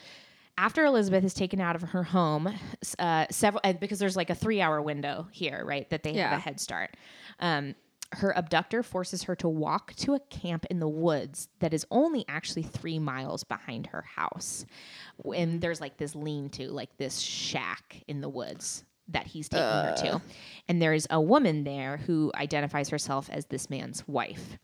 after 0.57 0.85
Elizabeth 0.85 1.23
is 1.23 1.33
taken 1.33 1.59
out 1.59 1.75
of 1.75 1.81
her 1.81 2.03
home, 2.03 2.53
uh, 2.99 3.25
several 3.31 3.61
uh, 3.63 3.73
because 3.73 3.99
there's 3.99 4.15
like 4.15 4.29
a 4.29 4.35
three-hour 4.35 4.81
window 4.81 5.27
here, 5.31 5.63
right? 5.65 5.89
That 5.89 6.03
they 6.03 6.11
have 6.11 6.31
Yeah. 6.31 6.35
a 6.35 6.39
head 6.39 6.59
start. 6.59 6.95
Um, 7.39 7.75
her 8.13 8.31
abductor 8.37 8.83
forces 8.83 9.23
her 9.23 9.35
to 9.37 9.49
walk 9.49 9.95
to 9.95 10.13
a 10.13 10.19
camp 10.19 10.65
in 10.69 10.79
the 10.79 10.87
woods 10.87 11.47
that 11.59 11.73
is 11.73 11.83
only 11.89 12.23
actually 12.27 12.61
three 12.61 12.99
miles 12.99 13.43
behind 13.43 13.87
her 13.87 14.03
house. 14.03 14.67
And 15.35 15.59
there's 15.61 15.81
like 15.81 15.97
this 15.97 16.13
lean 16.13 16.49
to, 16.51 16.69
like 16.69 16.95
this 16.97 17.17
shack 17.17 18.03
in 18.07 18.21
the 18.21 18.29
woods 18.29 18.83
that 19.07 19.25
he's 19.25 19.49
taking 19.49 19.65
her 19.65 19.95
to. 19.97 20.21
And 20.69 20.79
there's 20.79 21.07
a 21.09 21.19
woman 21.19 21.63
there 21.63 21.97
who 21.97 22.31
identifies 22.35 22.89
herself 22.89 23.29
as 23.31 23.47
this 23.47 23.69
man's 23.71 24.07
wife. 24.07 24.59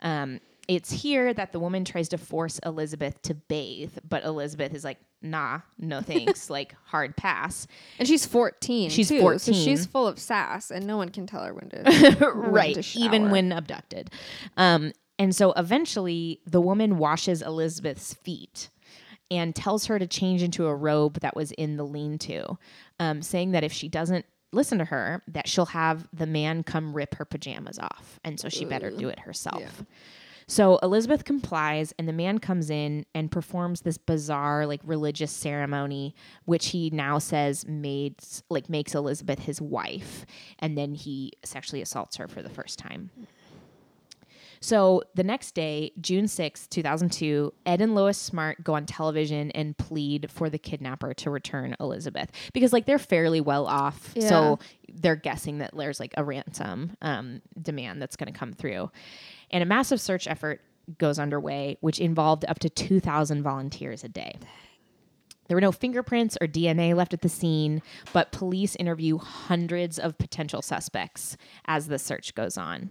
Um, 0.00 0.40
it's 0.70 0.92
here 0.92 1.34
that 1.34 1.50
the 1.50 1.58
woman 1.58 1.84
tries 1.84 2.08
to 2.10 2.16
force 2.18 2.60
Elizabeth 2.64 3.20
to 3.22 3.34
bathe, 3.34 3.92
but 4.08 4.22
Elizabeth 4.24 4.72
is 4.72 4.84
like, 4.84 4.98
nah, 5.20 5.58
no 5.78 6.00
thanks, 6.12 6.48
like 6.48 6.76
hard 6.84 7.16
pass. 7.16 7.66
And 7.98 8.06
she's 8.06 8.24
14. 8.24 8.88
She's 8.88 9.08
too, 9.08 9.18
So 9.18 9.20
14. 9.22 9.54
she's 9.54 9.84
full 9.84 10.06
of 10.06 10.20
sass, 10.20 10.70
and 10.70 10.86
no 10.86 10.96
one 10.96 11.08
can 11.08 11.26
tell 11.26 11.42
her 11.42 11.52
when 11.52 11.70
to. 11.70 12.30
right, 12.34 12.80
to 12.80 12.98
even 12.98 13.30
when 13.30 13.50
abducted. 13.50 14.10
Um, 14.56 14.92
and 15.18 15.34
so 15.34 15.52
eventually, 15.56 16.40
the 16.46 16.60
woman 16.60 16.98
washes 16.98 17.42
Elizabeth's 17.42 18.14
feet 18.14 18.70
and 19.28 19.56
tells 19.56 19.86
her 19.86 19.98
to 19.98 20.06
change 20.06 20.40
into 20.40 20.66
a 20.66 20.74
robe 20.74 21.18
that 21.20 21.34
was 21.34 21.50
in 21.52 21.78
the 21.78 21.84
lean-to, 21.84 22.56
um, 23.00 23.22
saying 23.22 23.50
that 23.50 23.64
if 23.64 23.72
she 23.72 23.88
doesn't 23.88 24.24
listen 24.52 24.78
to 24.78 24.84
her, 24.84 25.20
that 25.26 25.48
she'll 25.48 25.66
have 25.66 26.06
the 26.12 26.26
man 26.26 26.62
come 26.62 26.94
rip 26.94 27.16
her 27.16 27.24
pajamas 27.24 27.78
off, 27.80 28.20
and 28.24 28.38
so 28.38 28.48
she 28.48 28.64
better 28.64 28.90
do 28.90 29.08
it 29.08 29.18
herself. 29.18 29.82
So 30.50 30.78
Elizabeth 30.82 31.24
complies, 31.24 31.94
and 31.96 32.08
the 32.08 32.12
man 32.12 32.40
comes 32.40 32.70
in 32.70 33.06
and 33.14 33.30
performs 33.30 33.82
this 33.82 33.98
bizarre, 33.98 34.66
like 34.66 34.80
religious 34.82 35.30
ceremony, 35.30 36.12
which 36.44 36.70
he 36.70 36.90
now 36.90 37.20
says 37.20 37.64
made 37.68 38.16
like 38.48 38.68
makes 38.68 38.96
Elizabeth 38.96 39.38
his 39.38 39.62
wife, 39.62 40.26
and 40.58 40.76
then 40.76 40.96
he 40.96 41.34
sexually 41.44 41.82
assaults 41.82 42.16
her 42.16 42.26
for 42.26 42.42
the 42.42 42.48
first 42.48 42.80
time. 42.80 43.10
So 44.60 45.04
the 45.14 45.22
next 45.22 45.52
day, 45.52 45.92
June 46.00 46.26
sixth, 46.26 46.68
two 46.68 46.82
2002, 46.82 47.54
Ed 47.64 47.80
and 47.80 47.94
Lois 47.94 48.18
Smart 48.18 48.64
go 48.64 48.74
on 48.74 48.86
television 48.86 49.52
and 49.52 49.78
plead 49.78 50.32
for 50.32 50.50
the 50.50 50.58
kidnapper 50.58 51.14
to 51.14 51.30
return 51.30 51.76
Elizabeth 51.78 52.30
because, 52.52 52.72
like, 52.72 52.86
they're 52.86 52.98
fairly 52.98 53.40
well 53.40 53.66
off. 53.66 54.12
Yeah. 54.16 54.28
So 54.28 54.58
they're 54.92 55.14
guessing 55.14 55.58
that 55.58 55.70
there's 55.76 56.00
like 56.00 56.12
a 56.16 56.24
ransom 56.24 56.96
um, 57.00 57.40
demand 57.62 58.02
that's 58.02 58.16
going 58.16 58.32
to 58.32 58.38
come 58.38 58.52
through. 58.52 58.90
And 59.50 59.62
a 59.62 59.66
massive 59.66 60.00
search 60.00 60.26
effort 60.28 60.60
goes 60.98 61.18
underway, 61.18 61.76
which 61.80 61.98
involved 61.98 62.44
up 62.48 62.58
to 62.60 62.68
2,000 62.70 63.42
volunteers 63.42 64.04
a 64.04 64.08
day. 64.08 64.38
There 65.48 65.56
were 65.56 65.60
no 65.60 65.72
fingerprints 65.72 66.36
or 66.40 66.46
DNA 66.46 66.94
left 66.94 67.12
at 67.12 67.22
the 67.22 67.28
scene, 67.28 67.82
but 68.12 68.30
police 68.30 68.76
interview 68.76 69.18
hundreds 69.18 69.98
of 69.98 70.16
potential 70.16 70.62
suspects 70.62 71.36
as 71.66 71.88
the 71.88 71.98
search 71.98 72.34
goes 72.36 72.56
on. 72.56 72.90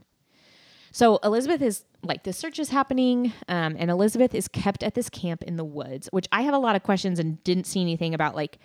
So 0.91 1.19
Elizabeth 1.23 1.61
is 1.61 1.85
like 2.03 2.23
the 2.23 2.33
search 2.33 2.59
is 2.59 2.69
happening, 2.69 3.31
um, 3.47 3.75
and 3.79 3.89
Elizabeth 3.91 4.33
is 4.35 4.47
kept 4.47 4.83
at 4.83 4.95
this 4.95 5.09
camp 5.09 5.43
in 5.43 5.55
the 5.55 5.63
woods, 5.63 6.09
which 6.11 6.27
I 6.31 6.41
have 6.41 6.53
a 6.53 6.57
lot 6.57 6.75
of 6.75 6.83
questions 6.83 7.19
and 7.19 7.41
didn't 7.43 7.65
see 7.65 7.79
anything 7.81 8.13
about. 8.13 8.35
Like, 8.35 8.57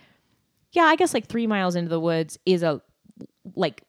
yeah, 0.73 0.85
I 0.85 0.97
guess 0.97 1.13
like 1.15 1.27
three 1.27 1.47
miles 1.47 1.77
into 1.77 1.91
the 1.91 2.01
woods 2.01 2.39
is 2.47 2.63
a 2.63 2.81
like 3.55 3.83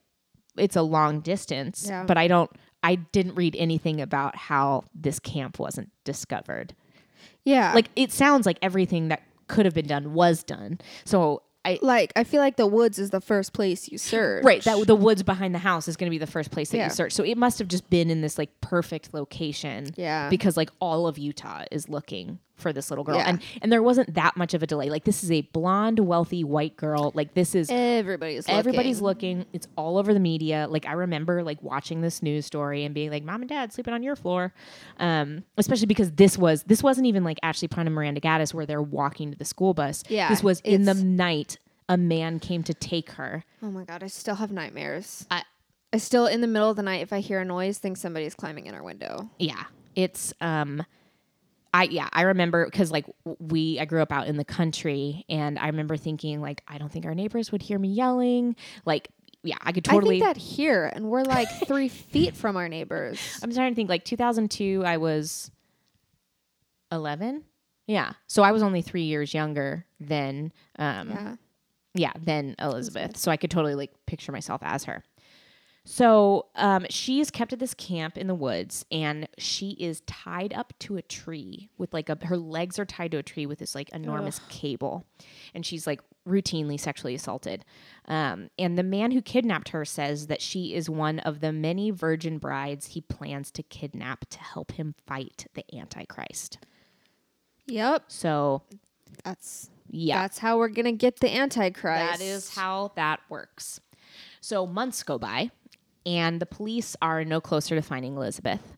it's 0.57 0.75
a 0.75 0.81
long 0.81 1.21
distance, 1.21 1.85
Yeah. 1.87 2.03
but 2.03 2.17
I 2.17 2.27
don't. 2.27 2.51
I 2.85 2.95
didn't 2.95 3.33
read 3.33 3.55
anything 3.57 3.99
about 3.99 4.35
how 4.35 4.83
this 4.93 5.19
camp 5.19 5.57
wasn't 5.57 5.89
discovered. 6.03 6.75
Yeah. 7.43 7.73
Like 7.73 7.89
it 7.95 8.11
sounds 8.11 8.45
like 8.45 8.59
everything 8.61 9.07
that 9.07 9.23
could 9.47 9.65
have 9.65 9.73
been 9.73 9.87
done 9.87 10.13
was 10.13 10.43
done. 10.43 10.79
So 11.03 11.41
I 11.65 11.79
like 11.81 12.13
I 12.15 12.23
feel 12.23 12.41
like 12.41 12.57
the 12.57 12.67
woods 12.67 12.99
is 12.99 13.09
the 13.09 13.21
first 13.21 13.53
place 13.53 13.89
you 13.91 13.97
search. 13.97 14.43
Right, 14.45 14.63
that 14.65 14.85
the 14.85 14.95
woods 14.95 15.23
behind 15.23 15.55
the 15.55 15.59
house 15.59 15.87
is 15.87 15.97
going 15.97 16.07
to 16.07 16.11
be 16.11 16.19
the 16.19 16.27
first 16.31 16.51
place 16.51 16.69
that 16.69 16.77
Yeah. 16.77 16.83
you 16.85 16.91
search. 16.91 17.11
So 17.11 17.23
it 17.23 17.39
must 17.39 17.57
have 17.57 17.67
just 17.67 17.89
been 17.89 18.11
in 18.11 18.21
this 18.21 18.37
like 18.37 18.51
perfect 18.61 19.15
location. 19.15 19.89
Yeah. 19.95 20.29
Because 20.29 20.55
like 20.55 20.69
all 20.79 21.07
of 21.07 21.17
Utah 21.17 21.63
is 21.71 21.89
looking 21.89 22.37
for 22.55 22.71
this 22.71 22.89
little 22.89 23.03
girl. 23.03 23.17
Yeah. 23.17 23.27
And 23.29 23.41
and 23.61 23.71
there 23.71 23.83
wasn't 23.83 24.13
that 24.15 24.37
much 24.37 24.53
of 24.53 24.63
a 24.63 24.67
delay. 24.67 24.89
Like 24.89 25.03
this 25.03 25.23
is 25.23 25.31
a 25.31 25.41
blonde, 25.41 25.99
wealthy 25.99 26.43
white 26.43 26.75
girl. 26.77 27.11
Like 27.13 27.33
this 27.33 27.53
is 27.55 27.69
everybody's 27.69 28.47
looking. 28.47 28.59
everybody's 28.59 29.01
looking. 29.01 29.45
It's 29.53 29.67
all 29.77 29.97
over 29.97 30.13
the 30.13 30.19
media. 30.19 30.67
Like 30.69 30.85
I 30.85 30.93
remember 30.93 31.43
like 31.43 31.61
watching 31.61 32.01
this 32.01 32.23
news 32.23 32.45
story 32.45 32.83
and 32.85 32.95
being 32.95 33.11
like, 33.11 33.23
"Mom 33.23 33.41
and 33.41 33.49
Dad 33.49 33.73
sleeping 33.73 33.93
on 33.93 34.03
your 34.03 34.15
floor," 34.15 34.53
um, 34.99 35.43
especially 35.57 35.87
because 35.87 36.11
this 36.13 36.37
was 36.37 36.63
this 36.63 36.81
wasn't 36.81 37.07
even 37.07 37.23
like 37.23 37.37
Ashley 37.43 37.67
Prime 37.67 37.87
and 37.87 37.95
Miranda 37.95 38.21
Gaddis 38.21 38.53
where 38.53 38.65
they're 38.65 38.81
walking 38.81 39.31
to 39.31 39.37
the 39.37 39.45
school 39.45 39.73
bus. 39.73 40.03
Yeah, 40.07 40.29
this 40.29 40.43
was 40.43 40.61
in 40.61 40.83
the 40.83 40.93
night. 40.93 41.57
A 41.87 41.97
man 41.97 42.39
came 42.39 42.63
to 42.63 42.73
take 42.73 43.11
her. 43.11 43.43
Oh 43.61 43.69
my 43.69 43.83
god, 43.83 44.01
I 44.01 44.07
still 44.07 44.35
have 44.35 44.51
nightmares. 44.51 45.25
I- 45.29 45.43
I 45.93 45.97
still 45.97 46.25
in 46.25 46.41
the 46.41 46.47
middle 46.47 46.69
of 46.69 46.75
the 46.75 46.83
night 46.83 47.03
if 47.03 47.13
I 47.13 47.19
hear 47.21 47.39
a 47.39 47.45
noise 47.45 47.77
think 47.77 47.95
somebody's 47.95 48.33
climbing 48.35 48.65
in 48.65 48.75
our 48.75 48.83
window. 48.83 49.29
yeah 49.39 49.63
it's 49.95 50.33
um 50.41 50.83
i 51.75 51.83
yeah 51.83 52.07
i 52.13 52.21
remember 52.21 52.65
because 52.65 52.91
like 52.91 53.05
we 53.39 53.79
i 53.79 53.85
grew 53.85 54.01
up 54.01 54.11
out 54.11 54.27
in 54.27 54.38
the 54.38 54.45
country 54.45 55.25
and 55.29 55.59
i 55.59 55.67
remember 55.67 55.97
thinking 55.97 56.41
like 56.41 56.61
i 56.67 56.77
don't 56.77 56.91
think 56.91 57.05
our 57.05 57.13
neighbors 57.15 57.51
would 57.51 57.61
hear 57.61 57.77
me 57.77 57.89
yelling 57.89 58.55
like 58.85 59.09
yeah 59.43 59.57
i 59.61 59.71
could 59.71 59.83
totally 59.83 60.17
I 60.17 60.25
think 60.25 60.35
that 60.35 60.41
here 60.41 60.85
and 60.93 61.05
we're 61.09 61.23
like 61.23 61.47
three 61.67 61.89
feet 61.89 62.35
from 62.35 62.55
our 62.57 62.69
neighbors. 62.69 63.19
i'm 63.43 63.51
trying 63.53 63.71
to 63.71 63.75
think 63.75 63.89
like 63.89 64.05
2002 64.05 64.83
i 64.85 64.97
was 64.97 65.51
11 66.91 67.43
yeah 67.88 68.13
so 68.27 68.43
i 68.43 68.51
was 68.51 68.63
only 68.63 68.81
three 68.81 69.03
years 69.03 69.33
younger 69.33 69.85
than 69.99 70.51
um 70.79 71.09
Yeah. 71.09 71.35
yeah, 71.93 72.11
than 72.21 72.55
Elizabeth. 72.59 73.15
So 73.17 73.31
I 73.31 73.38
could 73.38 73.49
totally 73.51 73.75
like 73.75 73.91
picture 74.05 74.31
myself 74.33 74.61
as 74.63 74.83
her. 74.85 75.03
So 75.87 76.47
um, 76.55 76.87
she 76.89 77.19
is 77.19 77.29
kept 77.29 77.53
at 77.53 77.59
this 77.59 77.75
camp 77.75 78.17
in 78.17 78.25
the 78.25 78.33
woods, 78.33 78.85
and 78.91 79.29
she 79.37 79.71
is 79.79 80.01
tied 80.07 80.51
up 80.51 80.73
to 80.79 80.97
a 80.97 81.03
tree 81.03 81.69
with 81.77 81.93
like 81.93 82.09
a 82.09 82.17
her 82.25 82.37
legs 82.37 82.79
are 82.79 82.85
tied 82.85 83.11
to 83.11 83.19
a 83.19 83.23
tree 83.23 83.45
with 83.45 83.59
this 83.59 83.75
like 83.75 83.89
enormous 83.89 84.39
cable, 84.49 85.05
and 85.53 85.63
she's 85.63 85.85
like 85.85 86.01
routinely 86.27 86.79
sexually 86.79 87.13
assaulted. 87.13 87.63
Um, 88.07 88.49
and 88.57 88.79
the 88.79 88.83
man 88.83 89.11
who 89.11 89.21
kidnapped 89.21 89.69
her 89.69 89.85
says 89.85 90.25
that 90.25 90.41
she 90.41 90.73
is 90.73 90.89
one 90.89 91.19
of 91.19 91.39
the 91.39 91.51
many 91.53 91.91
virgin 91.91 92.39
brides 92.39 92.87
he 92.87 93.01
plans 93.01 93.51
to 93.51 93.61
kidnap 93.61 94.25
to 94.31 94.39
help 94.39 94.71
him 94.71 94.95
fight 95.05 95.45
the 95.53 95.63
Antichrist. 95.77 96.57
Yep. 97.67 98.05
So 98.07 98.63
That's 99.23 99.69
yeah, 99.91 100.23
that's 100.23 100.39
how 100.39 100.57
we're 100.57 100.69
gonna 100.69 100.93
get 100.93 101.19
the 101.19 101.29
Antichrist. 101.33 102.19
That 102.19 102.21
is 102.21 102.55
how 102.55 102.91
that 102.95 103.19
works. 103.29 103.79
So 104.41 104.65
months 104.67 105.01
go 105.03 105.17
by, 105.17 105.51
and 106.05 106.39
the 106.39 106.45
police 106.45 106.95
are 107.01 107.23
no 107.25 107.41
closer 107.41 107.75
to 107.75 107.81
finding 107.81 108.15
Elizabeth. 108.15 108.77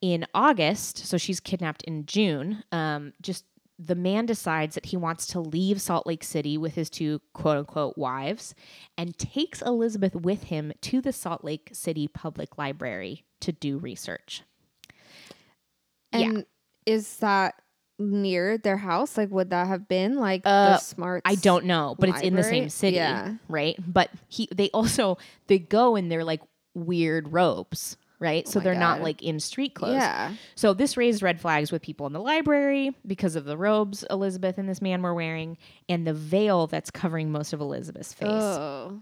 In 0.00 0.26
August, 0.34 0.98
so 0.98 1.16
she's 1.18 1.40
kidnapped 1.40 1.82
in 1.82 2.06
June, 2.06 2.62
um, 2.70 3.12
just 3.20 3.44
the 3.80 3.94
man 3.96 4.26
decides 4.26 4.74
that 4.74 4.86
he 4.86 4.96
wants 4.96 5.26
to 5.28 5.40
leave 5.40 5.80
Salt 5.80 6.06
Lake 6.06 6.22
City 6.24 6.56
with 6.58 6.74
his 6.74 6.88
two 6.90 7.20
quote 7.32 7.58
unquote 7.58 7.96
wives 7.98 8.54
and 8.96 9.16
takes 9.18 9.60
Elizabeth 9.62 10.14
with 10.14 10.44
him 10.44 10.72
to 10.82 11.00
the 11.00 11.12
Salt 11.12 11.44
Lake 11.44 11.70
City 11.72 12.06
Public 12.08 12.58
Library 12.58 13.24
to 13.40 13.52
do 13.52 13.78
research. 13.78 14.42
yeah. 16.12 16.40
Is 16.86 17.16
that 17.18 17.54
near 17.98 18.56
their 18.56 18.78
house? 18.78 19.16
Like 19.18 19.30
would 19.30 19.50
that 19.50 19.66
have 19.66 19.88
been 19.88 20.16
like 20.16 20.42
Uh, 20.44 20.70
the 20.70 20.78
smart 20.78 21.22
I 21.24 21.34
don't 21.34 21.66
know, 21.66 21.94
but 21.98 22.08
it's 22.08 22.22
in 22.22 22.34
the 22.34 22.42
same 22.44 22.68
city, 22.70 22.96
Yeah. 22.96 23.34
right? 23.48 23.76
But 23.86 24.10
he 24.28 24.48
they 24.54 24.70
also 24.70 25.18
they 25.48 25.58
go 25.58 25.96
and 25.96 26.10
they're 26.10 26.24
like 26.24 26.40
weird 26.86 27.32
robes, 27.32 27.96
right? 28.18 28.46
so 28.46 28.58
Oh 28.58 28.60
my 28.60 28.64
they're 28.64 28.74
not 28.74 29.02
like 29.02 29.22
in 29.22 29.40
street 29.40 29.74
clothes. 29.74 29.94
Yeah. 29.94 30.34
So 30.54 30.74
this 30.74 30.96
raised 30.96 31.22
red 31.22 31.40
flags 31.40 31.72
with 31.72 31.82
people 31.82 32.06
in 32.06 32.12
the 32.12 32.20
library 32.20 32.94
because 33.06 33.36
of 33.36 33.44
the 33.44 33.56
robes 33.56 34.04
Elizabeth 34.10 34.58
and 34.58 34.68
this 34.68 34.82
man 34.82 35.02
were 35.02 35.14
wearing 35.14 35.58
and 35.88 36.06
the 36.06 36.14
veil 36.14 36.66
that's 36.66 36.90
covering 36.90 37.30
most 37.30 37.52
of 37.52 37.60
Elizabeth's 37.60 38.12
face. 38.12 38.28
Oh. 38.28 39.00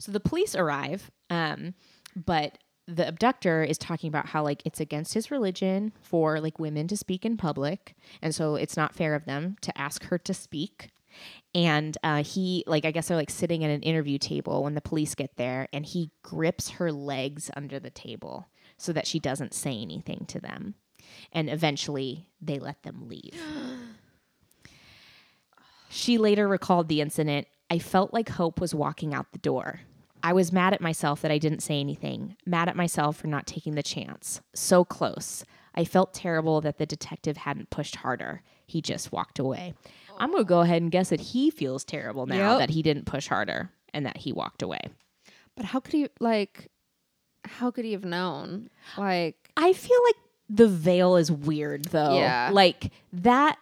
So 0.00 0.12
the 0.12 0.20
police 0.20 0.54
arrive, 0.54 1.10
um, 1.30 1.74
but 2.14 2.58
the 2.86 3.06
abductor 3.06 3.62
is 3.62 3.76
talking 3.76 4.08
about 4.08 4.26
how 4.26 4.42
like 4.42 4.62
it's 4.64 4.80
against 4.80 5.12
his 5.14 5.30
religion 5.30 5.92
for 6.00 6.40
like 6.40 6.58
women 6.58 6.88
to 6.88 6.96
speak 6.96 7.26
in 7.26 7.36
public, 7.36 7.94
and 8.22 8.34
so 8.34 8.54
it's 8.54 8.76
not 8.76 8.94
fair 8.94 9.14
of 9.14 9.26
them 9.26 9.56
to 9.60 9.76
ask 9.78 10.04
her 10.04 10.18
to 10.18 10.32
speak. 10.32 10.88
And 11.54 11.96
uh, 12.02 12.22
he 12.22 12.64
like 12.66 12.84
I 12.84 12.90
guess 12.90 13.08
they're 13.08 13.16
like 13.16 13.30
sitting 13.30 13.64
at 13.64 13.70
an 13.70 13.82
interview 13.82 14.18
table 14.18 14.64
when 14.64 14.74
the 14.74 14.80
police 14.80 15.14
get 15.14 15.36
there, 15.36 15.68
and 15.72 15.84
he 15.84 16.10
grips 16.22 16.70
her 16.70 16.92
legs 16.92 17.50
under 17.56 17.78
the 17.80 17.90
table 17.90 18.48
so 18.76 18.92
that 18.92 19.06
she 19.06 19.18
doesn't 19.18 19.54
say 19.54 19.76
anything 19.80 20.24
to 20.28 20.40
them. 20.40 20.74
And 21.32 21.48
eventually, 21.48 22.28
they 22.40 22.58
let 22.58 22.82
them 22.82 23.08
leave. 23.08 23.34
She 25.90 26.18
later 26.18 26.46
recalled 26.46 26.88
the 26.88 27.00
incident. 27.00 27.48
I 27.70 27.78
felt 27.78 28.12
like 28.12 28.28
hope 28.28 28.60
was 28.60 28.74
walking 28.74 29.14
out 29.14 29.32
the 29.32 29.38
door. 29.38 29.80
I 30.22 30.32
was 30.32 30.52
mad 30.52 30.74
at 30.74 30.80
myself 30.80 31.22
that 31.22 31.30
I 31.30 31.38
didn't 31.38 31.62
say 31.62 31.80
anything, 31.80 32.36
mad 32.44 32.68
at 32.68 32.76
myself 32.76 33.16
for 33.16 33.26
not 33.26 33.46
taking 33.46 33.74
the 33.74 33.82
chance. 33.82 34.40
So 34.54 34.84
close. 34.84 35.44
I 35.74 35.84
felt 35.84 36.12
terrible 36.12 36.60
that 36.62 36.78
the 36.78 36.86
detective 36.86 37.36
hadn't 37.38 37.70
pushed 37.70 37.96
harder. 37.96 38.42
He 38.66 38.82
just 38.82 39.12
walked 39.12 39.38
away. 39.38 39.74
I'm 40.18 40.30
going 40.30 40.42
to 40.44 40.48
go 40.48 40.60
ahead 40.60 40.82
and 40.82 40.90
guess 40.90 41.10
that 41.10 41.20
he 41.20 41.50
feels 41.50 41.84
terrible 41.84 42.26
now 42.26 42.52
Yep. 42.52 42.58
that 42.60 42.70
he 42.70 42.82
didn't 42.82 43.04
push 43.06 43.28
harder 43.28 43.70
and 43.94 44.04
that 44.06 44.16
he 44.18 44.32
walked 44.32 44.62
away. 44.62 44.80
But 45.56 45.64
how 45.66 45.80
could 45.80 45.92
he 45.94 46.08
like 46.20 46.68
how 47.44 47.70
could 47.70 47.84
he 47.84 47.92
have 47.92 48.04
known? 48.04 48.68
Like 48.96 49.50
I 49.56 49.72
feel 49.72 49.98
like 50.06 50.16
the 50.50 50.68
veil 50.68 51.16
is 51.16 51.30
weird 51.32 51.84
though. 51.86 52.16
Yeah. 52.18 52.50
Like 52.52 52.90
that 53.12 53.58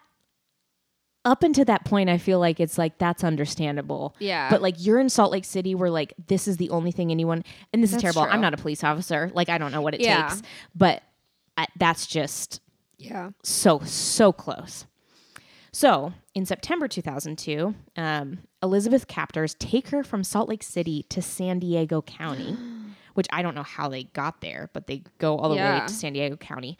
up 1.25 1.43
until 1.43 1.65
that 1.65 1.83
point 1.85 2.09
I 2.09 2.17
feel 2.17 2.39
like 2.39 2.59
it's 2.59 2.77
like 2.77 2.97
that's 2.97 3.23
understandable. 3.23 4.15
Yeah. 4.19 4.49
But 4.49 4.61
like 4.61 4.75
you're 4.77 4.99
in 4.99 5.09
Salt 5.09 5.31
Lake 5.31 5.43
City 5.45 5.75
where 5.75 5.89
like 5.89 6.13
this 6.27 6.47
is 6.47 6.57
the 6.57 6.69
only 6.69 6.91
thing 6.91 7.11
anyone 7.11 7.43
and 7.73 7.83
this 7.83 7.93
is 7.93 8.01
terrible. 8.01 8.23
true. 8.23 8.31
I'm 8.31 8.41
not 8.41 8.53
a 8.53 8.57
police 8.57 8.83
officer. 8.83 9.31
Like 9.33 9.49
I 9.49 9.57
don't 9.57 9.71
know 9.71 9.81
what 9.81 9.93
it 9.93 10.01
Yeah. 10.01 10.27
takes. 10.29 10.41
But 10.75 11.03
I, 11.57 11.65
that's 11.77 12.07
just 12.07 12.61
Yeah. 12.97 13.31
so 13.43 13.79
so 13.83 14.31
close. 14.31 14.85
So 15.77 16.11
in 16.33 16.47
September 16.47 16.87
2002, 16.87 17.75
um, 17.97 18.39
Elizabeth 18.63 19.05
captors 19.05 19.53
take 19.59 19.89
her 19.89 20.03
from 20.03 20.23
Salt 20.23 20.49
Lake 20.49 20.63
City 20.63 21.05
to 21.09 21.21
San 21.21 21.59
Diego 21.59 22.01
County, 22.01 22.57
which 23.13 23.27
I 23.31 23.43
don't 23.43 23.53
know 23.53 23.61
how 23.61 23.87
they 23.87 24.05
got 24.05 24.41
there, 24.41 24.71
but 24.73 24.87
they 24.87 25.03
go 25.19 25.37
all 25.37 25.49
the 25.49 25.55
way 25.57 25.81
to 25.85 25.93
San 25.93 26.13
Diego 26.13 26.35
County, 26.35 26.79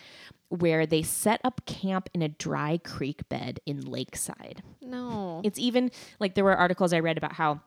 where 0.50 0.88
they 0.88 1.04
set 1.04 1.40
up 1.44 1.64
camp 1.68 2.10
in 2.16 2.24
a 2.24 2.28
dry 2.28 2.80
creek 2.80 3.30
bed 3.30 3.60
in 3.68 3.82
Lakeside. 3.82 4.64
No. 4.82 5.42
It's 5.44 5.60
even 5.60 5.92
like 6.20 6.34
there 6.34 6.44
were 6.44 6.58
articles 6.58 6.92
I 6.92 7.00
read 7.00 7.20
about 7.20 7.34
how 7.34 7.62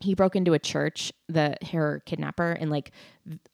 he 0.00 0.14
broke 0.14 0.36
into 0.36 0.52
a 0.52 0.58
church, 0.58 1.12
the 1.28 1.56
her 1.72 2.02
kidnapper, 2.04 2.52
and 2.52 2.70
like 2.70 2.90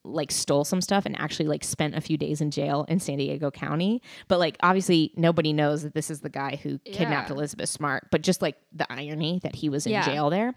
like 0.04 0.30
stole 0.32 0.64
some 0.64 0.80
stuff 0.80 1.06
and 1.06 1.18
actually 1.18 1.46
like 1.46 1.62
spent 1.64 1.94
a 1.94 2.00
few 2.00 2.16
days 2.16 2.40
in 2.40 2.50
jail 2.50 2.84
in 2.88 2.98
San 3.00 3.18
Diego 3.18 3.50
County. 3.50 4.02
But 4.28 4.38
like 4.40 4.56
obviously 4.62 5.12
nobody 5.16 5.52
knows 5.52 5.82
that 5.82 5.94
this 5.94 6.10
is 6.10 6.20
the 6.20 6.28
guy 6.28 6.56
who 6.62 6.78
kidnapped 6.80 7.30
Yeah. 7.30 7.36
Elizabeth 7.36 7.68
Smart. 7.68 8.08
But 8.10 8.22
just 8.22 8.42
like 8.42 8.56
the 8.72 8.90
irony 8.92 9.40
that 9.44 9.54
he 9.54 9.68
was 9.68 9.86
in 9.86 9.92
Yeah. 9.92 10.04
jail 10.04 10.30
there, 10.30 10.54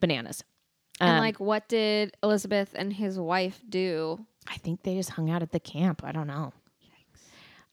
bananas. 0.00 0.44
and 1.00 1.10
Um, 1.10 1.18
like 1.18 1.40
what 1.40 1.68
did 1.68 2.16
Elizabeth 2.22 2.70
and 2.76 2.92
his 2.92 3.18
wife 3.18 3.60
do? 3.68 4.24
I 4.46 4.56
think 4.58 4.82
they 4.84 4.94
just 4.94 5.10
hung 5.10 5.28
out 5.30 5.42
at 5.42 5.50
the 5.50 5.60
camp. 5.60 6.02
I 6.04 6.12
don't 6.12 6.26
know. 6.28 6.52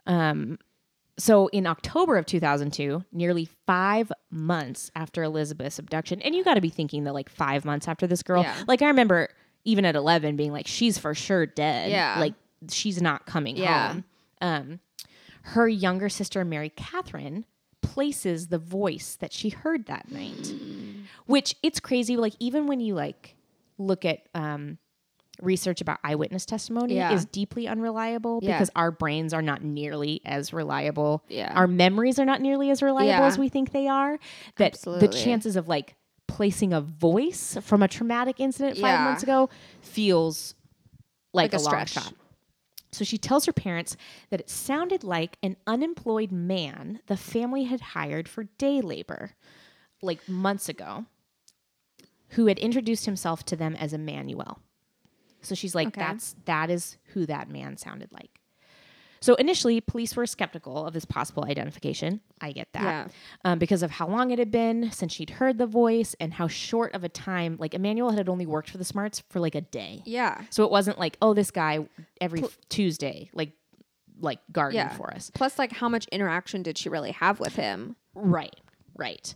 Um, 0.05 0.57
so 1.17 1.47
in 1.47 1.65
October 1.65 2.17
of 2.17 2.25
2002, 2.25 3.03
nearly 3.11 3.49
five 3.65 4.11
months 4.29 4.91
after 4.95 5.23
Elizabeth's 5.23 5.79
abduction, 5.79 6.21
and 6.21 6.35
you 6.35 6.43
got 6.43 6.53
to 6.55 6.61
be 6.61 6.69
thinking 6.69 7.03
that 7.05 7.13
like 7.13 7.29
five 7.29 7.65
months 7.65 7.87
after 7.87 8.05
this 8.07 8.21
girl, 8.23 8.43
Yeah. 8.43 8.55
like 8.67 8.81
I 8.81 8.87
remember 8.87 9.29
even 9.65 9.83
at 9.85 9.95
11 9.95 10.35
being 10.35 10.51
like, 10.51 10.67
she's 10.67 10.97
for 10.97 11.13
sure 11.13 11.45
dead. 11.45 11.91
Yeah. 11.91 12.19
Like 12.19 12.33
she's 12.69 13.01
not 13.01 13.25
coming 13.25 13.57
Yeah. 13.57 13.87
home. 13.93 14.03
Um, 14.41 14.79
her 15.41 15.67
younger 15.67 16.09
sister, 16.09 16.45
Mary 16.45 16.69
Katherine, 16.69 17.45
places 17.81 18.47
the 18.47 18.59
voice 18.59 19.15
that 19.19 19.33
she 19.33 19.49
heard 19.49 19.85
that 19.87 20.11
night. 20.11 20.53
Which 21.25 21.55
it's 21.63 21.79
crazy. 21.79 22.15
Like 22.17 22.33
even 22.39 22.67
when 22.67 22.79
you 22.79 22.93
like 22.95 23.35
look 23.77 24.05
at 24.05 24.19
um, 24.33 24.77
research 25.41 25.81
about 25.81 25.99
eyewitness 26.03 26.45
testimony 26.45 26.95
Yeah. 26.95 27.11
is 27.13 27.25
deeply 27.25 27.67
unreliable 27.67 28.39
Yeah. 28.41 28.53
because 28.57 28.69
our 28.75 28.91
brains 28.91 29.33
are 29.33 29.41
not 29.41 29.63
nearly 29.63 30.21
as 30.25 30.53
reliable. 30.53 31.23
Yeah. 31.29 31.51
Our 31.55 31.67
memories 31.67 32.19
are 32.19 32.25
not 32.25 32.41
nearly 32.41 32.69
as 32.69 32.81
reliable 32.81 33.25
as 33.25 33.37
we 33.37 33.49
think 33.49 33.71
they 33.71 33.87
are. 33.87 34.19
That 34.57 34.73
the 34.81 35.07
chances 35.07 35.55
of 35.55 35.67
like 35.67 35.95
placing 36.27 36.73
a 36.73 36.81
voice 36.81 37.57
from 37.61 37.81
a 37.83 37.87
traumatic 37.87 38.39
incident 38.39 38.77
five 38.77 38.99
months 39.01 39.23
ago 39.23 39.49
feels 39.81 40.55
like, 41.33 41.53
Like 41.53 41.61
a, 41.61 41.63
a 41.63 41.65
long 41.65 41.85
shot. 41.85 42.13
So 42.91 43.03
she 43.05 43.17
tells 43.17 43.45
her 43.45 43.53
parents 43.53 43.95
that 44.29 44.39
it 44.39 44.49
sounded 44.49 45.03
like 45.03 45.37
an 45.43 45.57
unemployed 45.67 46.31
man 46.31 46.99
the 47.07 47.17
family 47.17 47.65
had 47.65 47.81
hired 47.81 48.27
for 48.27 48.45
day 48.57 48.81
labor 48.81 49.31
like 50.01 50.27
months 50.27 50.67
ago 50.69 51.05
who 52.29 52.47
had 52.47 52.57
introduced 52.59 53.05
himself 53.05 53.43
to 53.45 53.55
them 53.55 53.75
as 53.75 53.93
Emmanuel. 53.93 54.59
So 55.41 55.55
she's 55.55 55.75
like, 55.75 55.87
Okay. 55.89 56.01
that's 56.01 56.35
that 56.45 56.69
is 56.69 56.97
who 57.13 57.25
that 57.27 57.49
man 57.49 57.77
sounded 57.77 58.11
like. 58.11 58.29
So 59.19 59.33
initially, 59.35 59.81
police 59.81 60.15
were 60.15 60.27
skeptical 60.27 60.85
of 60.85 60.93
this 60.93 61.03
possible 61.03 61.43
identification. 61.45 62.21
I 62.39 62.51
get 62.51 62.67
that. 62.73 62.83
Yeah. 62.83 63.07
Um, 63.43 63.57
because 63.57 63.81
of 63.81 63.89
how 63.89 64.07
long 64.07 64.29
it 64.29 64.37
had 64.37 64.51
been 64.51 64.91
since 64.91 65.11
she'd 65.11 65.31
heard 65.31 65.57
the 65.57 65.65
voice 65.65 66.15
and 66.19 66.31
how 66.35 66.47
short 66.47 66.93
of 66.93 67.03
a 67.03 67.09
time, 67.09 67.57
like 67.59 67.73
Emmanuel 67.73 68.11
had 68.11 68.29
only 68.29 68.45
worked 68.45 68.69
for 68.69 68.77
the 68.77 68.83
Smarts 68.85 69.23
for 69.29 69.39
like 69.39 69.55
a 69.55 69.61
day. 69.61 70.03
Yeah. 70.05 70.43
So 70.51 70.63
it 70.65 70.69
wasn't 70.71 70.99
like, 70.99 71.17
oh, 71.19 71.33
this 71.33 71.49
guy 71.49 71.87
every 72.21 72.43
f- 72.43 72.57
Tuesday, 72.69 73.31
like, 73.33 73.53
like 74.19 74.39
gardening 74.51 74.85
Yeah. 74.85 74.95
for 74.95 75.11
us. 75.11 75.31
Plus, 75.33 75.57
like, 75.57 75.71
how 75.71 75.89
much 75.89 76.07
interaction 76.11 76.61
did 76.61 76.77
she 76.77 76.87
really 76.89 77.11
have 77.11 77.39
with 77.39 77.55
him? 77.55 77.95
Right, 78.13 78.55
right. 78.95 79.35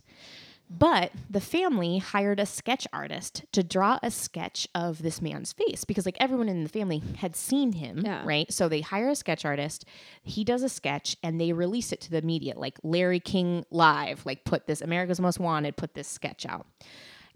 But 0.78 1.12
the 1.28 1.40
family 1.40 1.98
hired 1.98 2.40
a 2.40 2.46
sketch 2.46 2.86
artist 2.92 3.44
to 3.52 3.62
draw 3.62 3.98
a 4.02 4.10
sketch 4.10 4.66
of 4.74 5.02
this 5.02 5.20
man's 5.20 5.52
face 5.52 5.84
because, 5.84 6.06
like, 6.06 6.16
everyone 6.20 6.48
in 6.48 6.62
the 6.62 6.68
family 6.68 7.02
had 7.18 7.36
seen 7.36 7.72
him, 7.72 8.02
Yeah. 8.04 8.22
right? 8.24 8.50
So 8.52 8.68
they 8.68 8.80
hire 8.80 9.08
a 9.10 9.14
sketch 9.16 9.44
artist. 9.44 9.84
He 10.22 10.44
does 10.44 10.62
a 10.62 10.68
sketch 10.68 11.16
and 11.22 11.40
they 11.40 11.52
release 11.52 11.92
it 11.92 12.00
to 12.02 12.10
the 12.10 12.22
media, 12.22 12.54
like 12.58 12.78
Larry 12.82 13.20
King 13.20 13.64
Live, 13.70 14.24
like, 14.24 14.44
put 14.44 14.66
this 14.66 14.80
America's 14.80 15.20
Most 15.20 15.38
Wanted, 15.38 15.76
put 15.76 15.94
this 15.94 16.08
sketch 16.08 16.46
out. 16.46 16.66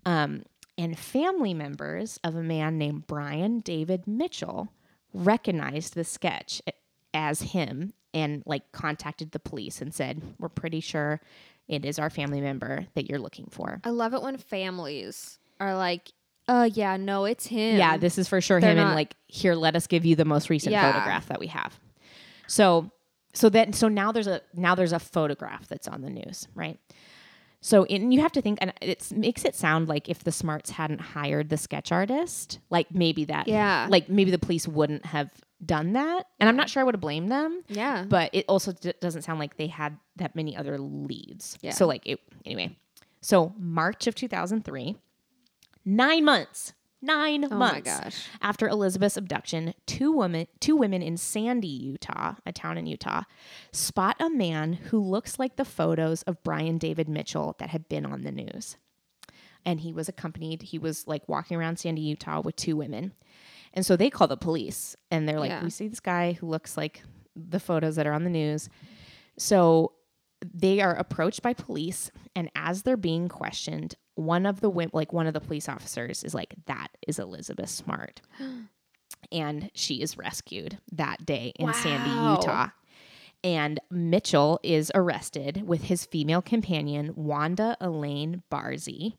Um, 0.05 0.45
and 0.79 0.99
family 0.99 1.55
members 1.55 2.19
of 2.23 2.37
a 2.37 2.43
man 2.43 2.79
named 2.79 3.07
Brian 3.07 3.61
David 3.61 4.07
Mitchell 4.07 4.73
recognized 5.15 5.95
the 5.95 6.05
sketch 6.05 6.61
as 7.15 7.41
him 7.43 7.93
and 8.13 8.43
like 8.47 8.71
contacted 8.73 9.33
the 9.33 9.39
police 9.39 9.81
and 9.81 9.93
said, 9.95 10.23
"We're 10.39 10.49
pretty 10.51 10.81
sure 10.81 11.21
it 11.69 11.85
is 11.85 11.99
our 11.99 12.11
family 12.11 12.41
member 12.41 12.87
that 12.95 13.09
you're 13.09 13.19
looking 13.19 13.47
for." 13.51 13.81
I 13.85 13.91
love 13.91 14.15
it 14.15 14.23
when 14.23 14.37
families 14.37 15.39
are 15.61 15.77
like, 15.77 16.13
uh, 16.49 16.69
yeah, 16.73 16.97
no, 16.97 17.25
it's 17.25 17.47
him. 17.47 17.77
Yeah, 17.77 17.97
this 17.97 18.19
is 18.19 18.29
for 18.29 18.41
sure 18.41 18.61
They're 18.61 18.73
him 18.73 18.79
and 18.79 18.95
like 18.95 19.15
here 19.27 19.55
let 19.55 19.75
us 19.77 19.87
give 19.87 20.05
you 20.05 20.15
the 20.17 20.25
most 20.25 20.49
recent 20.51 20.73
Yeah. 20.73 20.93
photograph 20.93 21.27
that 21.29 21.41
we 21.41 21.49
have. 21.49 21.79
So 22.47 22.91
so 23.35 23.49
that 23.51 23.75
so 23.75 23.89
now 23.89 24.13
there's 24.13 24.27
a 24.29 24.41
now 24.55 24.75
there's 24.75 24.93
a 24.93 24.99
photograph 24.99 25.67
that's 25.69 25.89
on 25.89 26.03
the 26.03 26.11
news, 26.11 26.47
right? 26.55 26.79
So 27.61 27.85
in, 27.85 28.13
you 28.13 28.21
have 28.21 28.31
to 28.33 28.43
think, 28.43 28.59
and 28.61 28.73
it 28.81 29.11
makes 29.11 29.45
it 29.45 29.57
sound 29.57 29.89
like 29.89 30.09
if 30.09 30.23
the 30.23 30.31
Smarts 30.31 30.71
hadn't 30.71 31.01
hired 31.01 31.49
the 31.49 31.57
sketch 31.57 31.91
artist, 31.91 32.61
like 32.71 32.95
maybe 32.95 33.25
that, 33.25 33.49
Yeah. 33.49 33.89
like 33.91 34.09
maybe 34.09 34.31
the 34.31 34.39
police 34.39 34.69
wouldn't 34.69 35.05
have 35.07 35.31
done 35.65 35.93
that. 35.95 36.27
And 36.39 36.49
I'm 36.49 36.57
not 36.57 36.69
sure 36.69 36.81
I 36.81 36.85
would 36.85 36.95
have 36.95 37.01
blamed 37.01 37.31
them, 37.31 37.63
Yeah. 37.69 38.05
but 38.09 38.31
it 38.35 38.45
also 38.49 38.73
d- 38.73 38.93
doesn't 39.01 39.23
sound 39.23 39.39
like 39.39 39.57
they 39.57 39.69
had 39.69 39.99
that 40.17 40.37
many 40.37 40.57
other 40.57 40.79
leads. 40.79 41.59
Yeah. 41.63 41.71
So 41.73 41.87
like 41.87 42.07
it 42.07 42.21
anyway. 42.45 42.77
So 43.23 43.55
March 43.59 44.07
of 44.07 44.15
2003, 44.15 44.97
nine 45.85 46.25
months, 46.25 46.73
nine 47.03 47.47
Oh 47.51 47.57
months 47.57 47.99
gosh. 48.01 48.27
after 48.43 48.69
Elizabeth's 48.69 49.17
abduction, 49.17 49.75
two 49.87 50.13
women, 50.13 50.47
two 50.61 50.77
women 50.77 51.03
in 51.03 51.17
Sandy, 51.17 51.69
Utah, 51.69 52.35
a 52.45 52.53
town 52.53 52.79
in 52.79 52.87
Utah, 52.87 53.23
spot 53.73 54.17
a 54.21 54.29
man 54.31 54.75
who 54.75 54.99
looks 55.01 55.39
like 55.39 55.57
the 55.57 55.65
photos 55.65 56.23
of 56.23 56.43
Brian 56.43 56.79
David 56.79 57.09
Mitchell 57.09 57.57
that 57.59 57.71
had 57.71 57.89
been 57.89 58.05
on 58.07 58.23
the 58.23 58.33
news. 58.33 58.77
And 59.65 59.81
he 59.81 59.93
was 59.93 60.09
accompanied, 60.09 60.63
he 60.63 60.79
was 60.79 61.07
like 61.09 61.29
walking 61.29 61.57
around 61.57 61.79
Sandy, 61.79 62.03
Utah 62.03 62.41
with 62.41 62.55
two 62.57 62.77
women. 62.77 63.13
And 63.77 63.85
so 63.85 63.95
they 63.95 64.11
call 64.11 64.27
the 64.27 64.37
police 64.37 64.97
and 65.11 65.29
they're 65.29 65.39
like, 65.39 65.51
Yeah. 65.51 65.63
We 65.63 65.71
see 65.71 65.87
this 65.87 66.01
guy 66.01 66.33
who 66.33 66.49
looks 66.49 66.77
like 66.77 67.03
the 67.37 67.61
photos 67.61 67.97
that 67.97 68.07
are 68.07 68.13
on 68.13 68.25
the 68.25 68.31
news. 68.31 68.69
So 69.39 69.93
they 70.45 70.81
are 70.81 70.95
approached 70.95 71.43
by 71.43 71.53
police 71.53 72.11
and 72.35 72.51
as 72.55 72.83
they're 72.83 72.97
being 72.97 73.29
questioned 73.29 73.95
one 74.15 74.47
of 74.47 74.61
the 74.61 74.71
like 74.71 75.13
one 75.13 75.27
of 75.27 75.35
the 75.35 75.41
police 75.41 75.69
officers 75.69 76.25
is 76.25 76.35
like 76.35 76.55
that 76.67 76.89
is 77.07 77.19
elizabeth 77.19 77.71
smart 77.71 78.21
and 79.33 79.71
she 79.75 80.03
is 80.03 80.19
rescued 80.19 80.79
that 80.93 81.25
day 81.25 81.53
in 81.59 81.73
sandy 81.73 82.11
utah 82.11 82.69
and 83.43 83.81
mitchell 83.91 84.61
is 84.63 84.93
arrested 84.95 85.63
with 85.67 85.85
his 85.85 86.05
female 86.05 86.43
companion 86.43 87.13
Wanda 87.17 87.77
Eileen 87.81 88.43
Barzee 88.51 89.17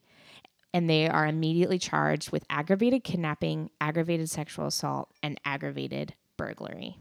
and 0.74 0.88
they 0.88 1.08
are 1.08 1.26
immediately 1.26 1.78
charged 1.78 2.30
with 2.30 2.44
aggravated 2.50 3.04
kidnapping 3.04 3.70
aggravated 3.80 4.28
sexual 4.30 4.66
assault 4.66 5.10
and 5.22 5.40
aggravated 5.44 6.14
burglary. 6.36 6.96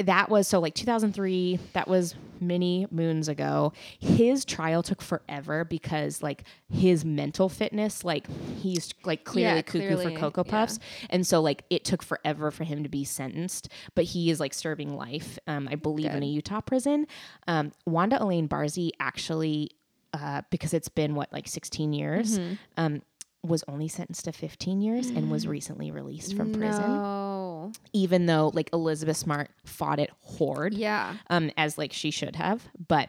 That 0.00 0.28
was 0.28 0.46
so 0.46 0.58
like 0.60 0.74
2003 0.74 1.58
that 1.72 1.88
was 1.88 2.14
many 2.38 2.86
moons 2.90 3.28
ago. 3.28 3.72
His 3.98 4.44
trial 4.44 4.82
took 4.82 5.00
forever 5.00 5.64
because 5.64 6.22
like 6.22 6.44
his 6.68 7.02
mental 7.02 7.48
fitness 7.48 8.04
like 8.04 8.26
he's 8.58 8.92
like 9.06 9.24
clearly 9.24 9.56
Yeah, 9.56 9.62
cuckoo 9.62 9.78
clearly, 9.78 10.14
for 10.14 10.20
cocoa 10.20 10.42
yeah. 10.44 10.50
puffs. 10.50 10.78
And 11.08 11.26
so 11.26 11.40
like 11.40 11.64
it 11.70 11.86
took 11.86 12.02
forever 12.02 12.50
for 12.50 12.64
him 12.64 12.82
to 12.82 12.90
be 12.90 13.04
sentenced 13.04 13.70
but 13.94 14.04
he 14.04 14.30
is 14.30 14.38
like 14.38 14.52
serving 14.52 14.94
life 14.94 15.38
um, 15.46 15.66
i 15.70 15.76
believe 15.76 16.12
in 16.12 16.22
a 16.22 16.26
utah 16.26 16.60
prison. 16.60 17.06
Um, 17.48 17.72
Wanda 17.86 18.20
Eileen 18.20 18.48
Barzee 18.50 18.90
actually 19.00 19.70
uh, 20.12 20.42
because 20.50 20.72
it's 20.74 20.88
been 20.88 21.14
what 21.14 21.32
like 21.32 21.48
16 21.48 21.92
years 21.92 22.38
Mm-hmm. 22.38 22.54
um, 22.76 23.02
was 23.44 23.62
only 23.68 23.86
sentenced 23.86 24.24
to 24.24 24.32
15 24.32 24.80
years 24.80 25.08
and 25.08 25.30
was 25.30 25.46
recently 25.46 25.92
released 25.92 26.34
from 26.36 26.52
prison 26.52 26.82
No. 26.88 27.70
even 27.92 28.26
though 28.26 28.50
like 28.54 28.68
Elizabeth 28.72 29.16
Smart 29.16 29.50
fought 29.64 30.00
it 30.00 30.10
hard, 30.38 30.74
Yeah. 30.74 31.14
um, 31.30 31.52
as 31.56 31.78
like 31.78 31.92
she 31.92 32.10
should 32.10 32.34
have. 32.34 32.66
But 32.88 33.08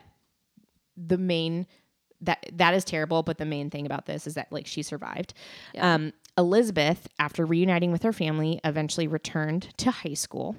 the 0.95 1.18
main 1.18 1.66
that 2.22 2.45
that 2.54 2.74
is 2.74 2.84
terrible. 2.84 3.24
But 3.24 3.38
the 3.39 3.45
main 3.45 3.70
thing 3.72 3.86
about 3.86 4.06
this 4.06 4.28
is 4.28 4.36
that 4.36 4.52
like 4.52 4.68
she 4.68 4.82
survived. 4.84 5.34
Yeah. 5.74 5.93
Um, 5.95 6.14
Elizabeth, 6.38 7.08
after 7.20 7.46
reuniting 7.46 7.92
with 7.92 8.04
her 8.04 8.14
family, 8.14 8.60
eventually 8.64 9.08
returned 9.08 9.70
to 9.78 9.90
high 9.92 10.14
school. 10.14 10.56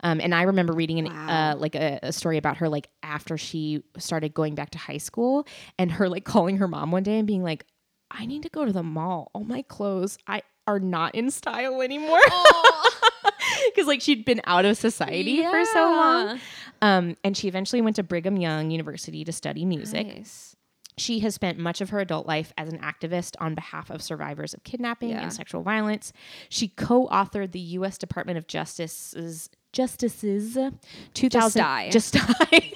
Um, 0.00 0.20
and 0.20 0.34
I 0.34 0.42
remember 0.42 0.72
reading 0.72 0.98
an, 0.98 1.04
Wow. 1.06 1.52
uh, 1.52 1.56
like 1.56 1.74
a, 1.74 2.00
a 2.02 2.12
story 2.12 2.36
about 2.36 2.56
her 2.58 2.68
like 2.68 2.88
after 3.02 3.38
she 3.38 3.82
started 3.98 4.34
going 4.34 4.54
back 4.54 4.70
to 4.70 4.78
high 4.78 4.98
school, 4.98 5.46
and 5.78 5.92
her 5.92 6.08
like 6.08 6.24
calling 6.24 6.56
her 6.58 6.66
mom 6.68 6.90
one 6.90 7.02
day 7.04 7.18
and 7.18 7.26
being 7.26 7.42
like, 7.44 7.64
"I 8.10 8.26
need 8.26 8.42
to 8.42 8.48
go 8.48 8.64
to 8.64 8.72
the 8.72 8.82
mall. 8.82 9.30
All 9.34 9.44
my 9.44 9.62
clothes 9.62 10.18
I 10.26 10.42
are 10.66 10.80
not 10.80 11.14
in 11.14 11.30
style 11.30 11.80
anymore." 11.82 12.18
because 13.72 13.86
like 13.86 14.00
she'd 14.00 14.24
been 14.24 14.40
out 14.44 14.64
of 14.64 14.76
society 14.76 15.42
for 15.44 15.64
so 15.64 15.80
long. 15.84 16.40
Um, 16.82 17.16
and 17.24 17.36
she 17.36 17.46
eventually 17.48 17.82
went 17.82 17.96
to 17.96 18.02
Brigham 18.02 18.36
Young 18.36 18.70
University 18.70 19.24
to 19.24 19.32
study 19.32 19.64
music. 19.64 20.06
Nice. 20.06 20.56
She 21.00 21.20
has 21.20 21.34
spent 21.34 21.58
much 21.58 21.80
of 21.80 21.90
her 21.90 21.98
adult 22.00 22.26
life 22.26 22.52
as 22.58 22.68
an 22.72 22.78
activist 22.78 23.34
on 23.40 23.54
behalf 23.54 23.90
of 23.90 24.02
survivors 24.02 24.52
of 24.54 24.62
kidnapping 24.64 25.10
Yeah. 25.10 25.22
and 25.22 25.32
sexual 25.32 25.62
violence. 25.62 26.12
She 26.50 26.68
co-authored 26.68 27.52
the 27.52 27.60
U.S. 27.78 27.96
Department 27.96 28.36
of 28.38 28.46
Justice's 28.46 29.48
Justice's 29.72 30.58
2000 31.14 31.60
die. 31.62 31.90
just 31.90 32.14
die 32.14 32.72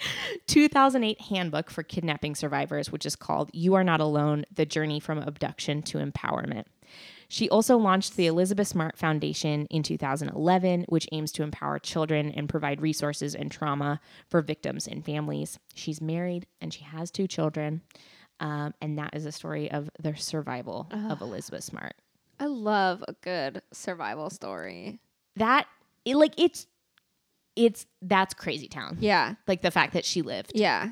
2008 0.46 1.20
handbook 1.20 1.70
for 1.70 1.82
kidnapping 1.82 2.34
survivors, 2.34 2.90
which 2.90 3.06
is 3.06 3.14
called 3.16 3.50
"You 3.52 3.74
Are 3.74 3.84
Not 3.84 4.00
Alone: 4.00 4.44
The 4.52 4.66
Journey 4.66 4.98
from 4.98 5.18
Abduction 5.18 5.82
to 5.82 5.98
Empowerment." 5.98 6.64
She 7.32 7.48
also 7.48 7.78
launched 7.78 8.16
the 8.16 8.26
Elizabeth 8.26 8.68
Smart 8.68 8.98
Foundation 8.98 9.64
in 9.70 9.82
2011, 9.82 10.84
which 10.90 11.08
aims 11.12 11.32
to 11.32 11.42
empower 11.42 11.78
children 11.78 12.30
and 12.30 12.46
provide 12.46 12.82
resources 12.82 13.34
and 13.34 13.50
trauma 13.50 14.00
for 14.28 14.42
victims 14.42 14.86
and 14.86 15.02
families. 15.02 15.58
She's 15.74 16.02
married 16.02 16.44
and 16.60 16.74
she 16.74 16.84
has 16.84 17.10
two 17.10 17.26
children. 17.26 17.80
Um, 18.38 18.74
and 18.82 18.98
that 18.98 19.14
is 19.14 19.24
a 19.24 19.32
story 19.32 19.70
of 19.70 19.88
the 19.98 20.14
survival 20.14 20.88
of 20.92 21.22
Elizabeth 21.22 21.64
Smart. 21.64 21.94
I 22.38 22.44
love 22.44 23.02
a 23.08 23.14
good 23.22 23.62
survival 23.72 24.28
story. 24.28 25.00
That, 25.36 25.66
it, 26.04 26.16
like, 26.16 26.34
it's, 26.36 26.66
it's, 27.56 27.86
that's 28.02 28.34
crazy 28.34 28.68
town. 28.68 28.98
Yeah. 29.00 29.36
Like 29.48 29.62
the 29.62 29.70
fact 29.70 29.94
that 29.94 30.04
she 30.04 30.20
lived. 30.20 30.52
Yeah. 30.54 30.90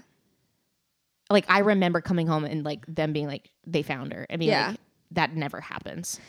Like, 1.28 1.45
I 1.51 1.59
remember 1.59 2.01
coming 2.01 2.26
home 2.26 2.47
and 2.47 2.64
like 2.64 2.86
them 2.86 3.12
being 3.12 3.26
like, 3.26 3.51
they 3.66 3.82
found 3.82 4.14
her. 4.14 4.26
I 4.30 4.38
mean, 4.38 4.49
Yeah. 4.49 4.68
like, 4.70 4.80
that 5.11 5.34
never 5.34 5.61
happens. 5.61 6.20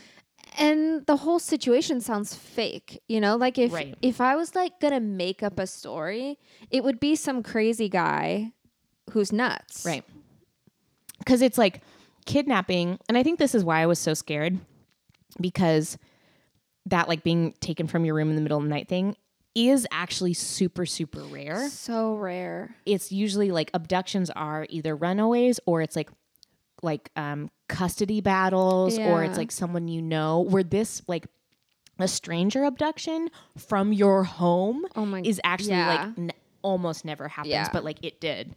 and 0.57 1.05
the 1.05 1.15
whole 1.17 1.39
situation 1.39 2.01
sounds 2.01 2.33
fake 2.35 3.01
you 3.07 3.21
know 3.21 3.35
like 3.37 3.57
if 3.57 3.71
Right. 3.71 3.95
if 4.01 4.19
i 4.19 4.35
was 4.35 4.53
like 4.55 4.79
gonna 4.81 4.99
make 4.99 5.41
up 5.43 5.59
a 5.59 5.67
story 5.67 6.37
it 6.71 6.83
would 6.83 6.99
be 6.99 7.15
some 7.15 7.41
crazy 7.43 7.87
guy 7.87 8.51
who's 9.11 9.31
nuts. 9.33 9.85
Right. 9.85 10.03
Because 11.19 11.41
it's 11.41 11.57
like 11.57 11.81
kidnapping. 12.25 12.97
And 13.09 13.17
I 13.17 13.23
think 13.23 13.39
this 13.39 13.53
is 13.53 13.63
why 13.65 13.81
I 13.81 13.85
was 13.85 13.99
so 13.99 14.13
scared 14.13 14.57
because 15.39 15.97
that, 16.85 17.09
like, 17.09 17.21
being 17.23 17.53
taken 17.59 17.87
from 17.87 18.05
your 18.05 18.15
room 18.15 18.29
in 18.29 18.35
the 18.35 18.41
middle 18.41 18.57
of 18.57 18.63
the 18.63 18.69
night 18.69 18.87
thing 18.87 19.15
is 19.53 19.85
actually 19.91 20.33
super, 20.33 20.85
super 20.85 21.21
rare. 21.23 21.67
So 21.69 22.15
rare. 22.15 22.75
It's 22.85 23.11
usually 23.11 23.51
like 23.51 23.69
abductions 23.73 24.29
are 24.29 24.65
either 24.69 24.95
runaways 24.95 25.59
or 25.65 25.81
it's 25.81 25.95
like, 25.95 26.09
like, 26.81 27.09
um, 27.15 27.49
custody 27.67 28.21
battles 28.21 28.97
or 28.99 29.23
it's 29.23 29.37
like 29.37 29.51
someone 29.51 29.87
you 29.87 30.01
know 30.01 30.41
where 30.41 30.63
this, 30.63 31.01
like, 31.07 31.27
a 31.99 32.07
stranger 32.07 32.63
abduction 32.63 33.29
from 33.57 33.93
your 33.93 34.23
home 34.23 34.85
Oh 34.95 35.05
my- 35.05 35.21
is 35.21 35.39
actually 35.43 35.71
yeah. 35.71 35.87
like 36.07 36.17
n- 36.17 36.31
almost 36.63 37.05
never 37.05 37.27
happens, 37.27 37.51
Yeah. 37.51 37.69
but 37.71 37.83
like 37.83 38.03
it 38.03 38.19
did. 38.19 38.55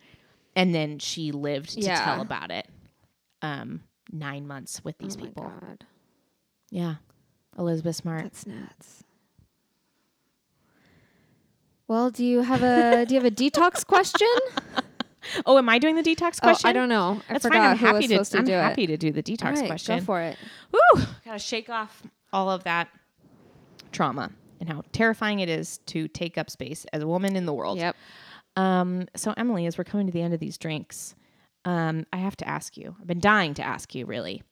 And 0.57 0.75
then 0.75 0.99
she 0.99 1.31
lived 1.33 1.71
to 1.75 1.81
Yeah. 1.81 2.03
tell 2.05 2.21
about 2.23 2.51
it. 2.51 2.67
Um, 3.43 3.83
nine 4.11 4.47
months 4.47 4.83
with 4.85 4.97
these 4.99 5.17
oh 5.17 5.21
my 5.21 5.27
people. 5.27 5.53
God. 5.61 5.85
Yeah, 6.71 6.95
Elizabeth 7.59 7.97
Smart. 7.97 8.23
That's 8.23 8.47
nuts. 8.47 9.05
Well, 11.87 12.11
do 12.11 12.25
you 12.25 12.41
have 12.41 12.63
a 12.63 13.05
do 13.05 13.15
you 13.15 13.21
have 13.21 13.31
a 13.31 13.35
detox 13.35 13.87
question? 13.87 14.29
Oh, 15.47 15.59
am 15.59 15.69
I 15.69 15.79
doing 15.79 15.97
the 15.97 16.03
detox 16.03 16.41
question? 16.41 16.67
Oh, 16.67 16.71
I 16.71 16.73
don't 16.73 16.89
know. 16.89 17.21
I 17.29 17.35
That's 17.35 17.45
forgot 17.45 17.59
fine. 17.59 17.71
I'm 17.71 17.77
happy 17.77 18.09
to. 18.09 18.25
to 18.25 18.39
I'm 18.39 18.45
do 18.45 18.53
happy 18.53 18.85
it. 18.85 18.87
to 18.89 18.97
do 18.97 19.13
the 19.13 19.23
detox 19.23 19.57
right, 19.57 19.67
question. 19.67 19.99
Go 19.99 20.05
for 20.05 20.21
it. 20.21 20.37
Woo! 20.73 21.03
Gotta 21.25 21.39
shake 21.39 21.69
off 21.69 22.03
all 22.33 22.51
of 22.51 22.65
that 22.65 22.89
trauma 23.93 24.31
and 24.61 24.69
how 24.69 24.83
terrifying 24.93 25.41
it 25.41 25.49
is 25.49 25.79
to 25.87 26.09
take 26.09 26.39
up 26.39 26.51
space 26.51 26.85
as 26.93 27.03
a 27.03 27.07
woman 27.07 27.37
in 27.37 27.47
the 27.47 27.53
world. 27.53 27.79
Yep. 27.79 27.97
Um, 28.57 29.07
so 29.17 29.35
Emily, 29.37 29.67
as 29.67 29.77
we're 29.79 29.85
coming 29.85 30.07
to 30.07 30.13
the 30.13 30.23
end 30.23 30.35
of 30.35 30.41
these 30.41 30.59
drinks, 30.59 31.15
um, 31.65 32.07
I 32.13 32.19
have 32.19 32.37
to 32.39 32.49
ask 32.49 32.77
you. 32.77 32.95
I've 33.01 33.07
been 33.07 33.21
dying 33.21 33.55
to 33.55 33.63
ask 33.63 33.95
you, 33.95 34.07
really. 34.07 34.43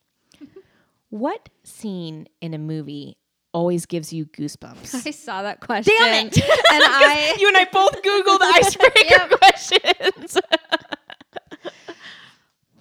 what 1.11 1.49
scene 1.65 2.29
in 2.41 2.55
a 2.55 2.59
movie 2.59 3.17
always 3.53 3.87
gives 3.87 4.13
you 4.13 4.27
goosebumps? 4.27 5.07
I 5.07 5.11
saw 5.11 5.43
that 5.43 5.61
question. 5.61 5.95
Damn 5.99 6.27
it! 6.27 6.39
And 6.73 6.83
I 6.87 7.37
you 7.39 7.49
and 7.49 7.57
I 7.57 7.67
both 7.71 8.03
Googled 8.03 8.41
icebreaker 8.41 9.37
questions. 9.37 10.39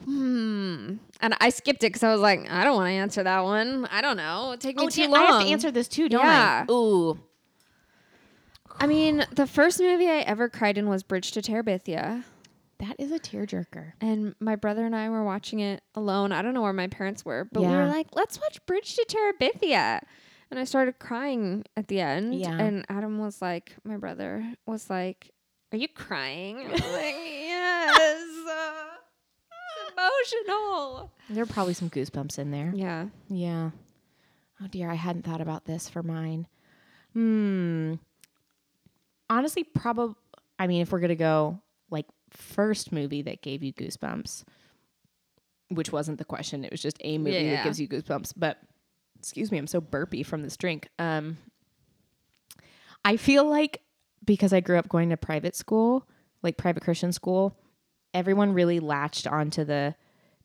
hmm. 0.05 0.95
And 1.23 1.35
I 1.39 1.49
skipped 1.49 1.83
it 1.83 1.87
because 1.87 2.03
I 2.03 2.11
was 2.11 2.21
like, 2.21 2.49
I 2.49 2.63
don't 2.63 2.75
want 2.75 2.87
to 2.87 2.93
answer 2.93 3.23
that 3.23 3.43
one. 3.43 3.85
I 3.91 4.01
don't 4.01 4.17
know. 4.17 4.55
Take 4.59 4.77
me 4.77 4.85
oh, 4.85 4.89
too 4.89 5.01
damn, 5.03 5.11
long. 5.11 5.21
I 5.21 5.25
have 5.33 5.41
to 5.43 5.47
answer 5.49 5.71
this 5.71 5.87
too, 5.87 6.09
don't 6.09 6.25
Yeah. 6.25 6.65
I? 6.67 6.71
Ooh. 6.71 7.19
I 8.79 8.87
mean, 8.87 9.25
the 9.31 9.45
first 9.45 9.79
movie 9.79 10.09
I 10.09 10.19
ever 10.21 10.49
cried 10.49 10.77
in 10.77 10.89
was 10.89 11.03
Bridge 11.03 11.31
to 11.33 11.41
Terabithia. 11.41 12.23
That 12.79 12.95
is 12.97 13.11
a 13.11 13.19
tearjerker. 13.19 13.93
And 14.01 14.33
my 14.39 14.55
brother 14.55 14.83
and 14.85 14.95
I 14.95 15.07
were 15.09 15.23
watching 15.23 15.59
it 15.59 15.83
alone. 15.93 16.31
I 16.31 16.41
don't 16.41 16.55
know 16.55 16.63
where 16.63 16.73
my 16.73 16.87
parents 16.87 17.23
were, 17.23 17.47
but 17.51 17.61
we 17.61 17.67
were 17.67 17.85
like, 17.85 18.07
let's 18.13 18.39
watch 18.41 18.65
Bridge 18.65 18.95
to 18.95 19.05
Terabithia. 19.05 20.01
And 20.51 20.59
I 20.59 20.65
started 20.65 20.99
crying 20.99 21.63
at 21.77 21.87
the 21.87 22.01
end. 22.01 22.35
Yeah. 22.35 22.51
And 22.59 22.85
Adam 22.89 23.17
was 23.19 23.41
like, 23.41 23.73
my 23.85 23.95
brother 23.97 24.45
was 24.67 24.89
like, 24.89 25.31
Are 25.71 25.77
you 25.77 25.87
crying? 25.87 26.57
I 26.59 26.71
was 26.71 26.81
like, 26.81 27.15
Yes. 27.23 28.27
uh, 28.49 28.83
emotional. 29.97 31.11
There 31.29 31.43
are 31.43 31.47
probably 31.47 31.73
some 31.73 31.89
goosebumps 31.89 32.37
in 32.37 32.51
there. 32.51 32.71
Yeah. 32.75 33.07
Yeah. 33.29 33.71
Oh 34.61 34.67
dear, 34.67 34.91
I 34.91 34.95
hadn't 34.95 35.23
thought 35.25 35.41
about 35.41 35.65
this 35.65 35.89
for 35.89 36.03
mine. 36.03 36.47
Hmm. 37.13 37.95
Honestly, 39.29 39.63
probably. 39.63 40.15
I 40.59 40.67
mean, 40.67 40.81
if 40.81 40.91
we're 40.91 40.99
gonna 40.99 41.15
go 41.15 41.59
like 41.89 42.05
first 42.29 42.91
movie 42.91 43.21
that 43.23 43.41
gave 43.41 43.63
you 43.63 43.73
goosebumps, 43.73 44.43
which 45.69 45.91
wasn't 45.91 46.17
the 46.19 46.25
question, 46.25 46.63
it 46.65 46.71
was 46.71 46.81
just 46.81 46.97
a 47.01 47.17
movie 47.17 47.37
Yeah. 47.37 47.55
that 47.55 47.63
gives 47.63 47.79
you 47.79 47.87
goosebumps. 47.87 48.33
But 48.37 48.57
excuse 49.21 49.51
me, 49.51 49.57
I'm 49.59 49.67
so 49.67 49.79
burpy 49.79 50.23
from 50.23 50.41
this 50.41 50.57
drink. 50.57 50.89
Um, 50.99 51.37
I 53.05 53.17
feel 53.17 53.45
like 53.45 53.81
because 54.25 54.53
I 54.53 54.59
grew 54.59 54.77
up 54.77 54.89
going 54.89 55.09
to 55.09 55.17
private 55.17 55.55
school, 55.55 56.07
like 56.43 56.57
private 56.57 56.83
Christian 56.83 57.11
school, 57.11 57.55
everyone 58.13 58.53
really 58.53 58.79
latched 58.79 59.25
onto 59.27 59.63
the 59.63 59.95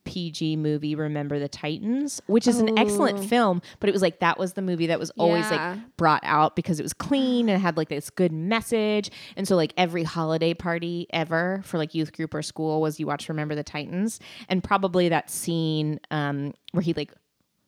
PG 0.04 0.54
movie 0.56 0.94
Remember 0.94 1.38
the 1.40 1.48
Titans, 1.48 2.22
which 2.26 2.46
is 2.46 2.60
an 2.60 2.78
excellent 2.78 3.18
Oh. 3.18 3.22
film, 3.22 3.60
but 3.80 3.88
it 3.88 3.92
was 3.92 4.02
like 4.02 4.20
that 4.20 4.38
was 4.38 4.52
the 4.52 4.62
movie 4.62 4.86
that 4.86 5.00
was 5.00 5.10
always 5.18 5.50
Yeah. 5.50 5.72
like 5.72 5.96
brought 5.96 6.22
out 6.22 6.54
because 6.54 6.78
it 6.78 6.84
was 6.84 6.92
clean 6.92 7.48
and 7.48 7.60
had 7.60 7.76
like 7.76 7.88
this 7.88 8.08
good 8.08 8.30
message. 8.30 9.10
And 9.36 9.48
so 9.48 9.56
like 9.56 9.74
every 9.76 10.04
holiday 10.04 10.54
party 10.54 11.08
ever 11.12 11.60
for 11.64 11.76
like 11.76 11.92
youth 11.92 12.12
group 12.12 12.34
or 12.34 12.42
school 12.42 12.80
was 12.80 13.00
you 13.00 13.06
watch 13.08 13.28
Remember 13.28 13.56
the 13.56 13.64
Titans 13.64 14.20
and 14.48 14.62
probably 14.62 15.08
that 15.08 15.28
scene 15.28 15.98
um 16.12 16.54
where 16.70 16.82
he 16.82 16.92
like 16.94 17.12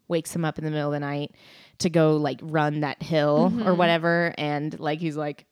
wakes 0.08 0.34
him 0.34 0.44
up 0.44 0.58
in 0.58 0.64
the 0.64 0.70
middle 0.70 0.88
of 0.88 0.92
the 0.92 1.00
night 1.00 1.34
to 1.78 1.90
go 1.90 2.16
like 2.16 2.40
run 2.42 2.80
that 2.80 3.02
hill 3.02 3.52
or 3.64 3.74
whatever 3.74 4.34
and 4.36 4.78
like 4.80 4.98
he's 4.98 5.16
like 5.16 5.46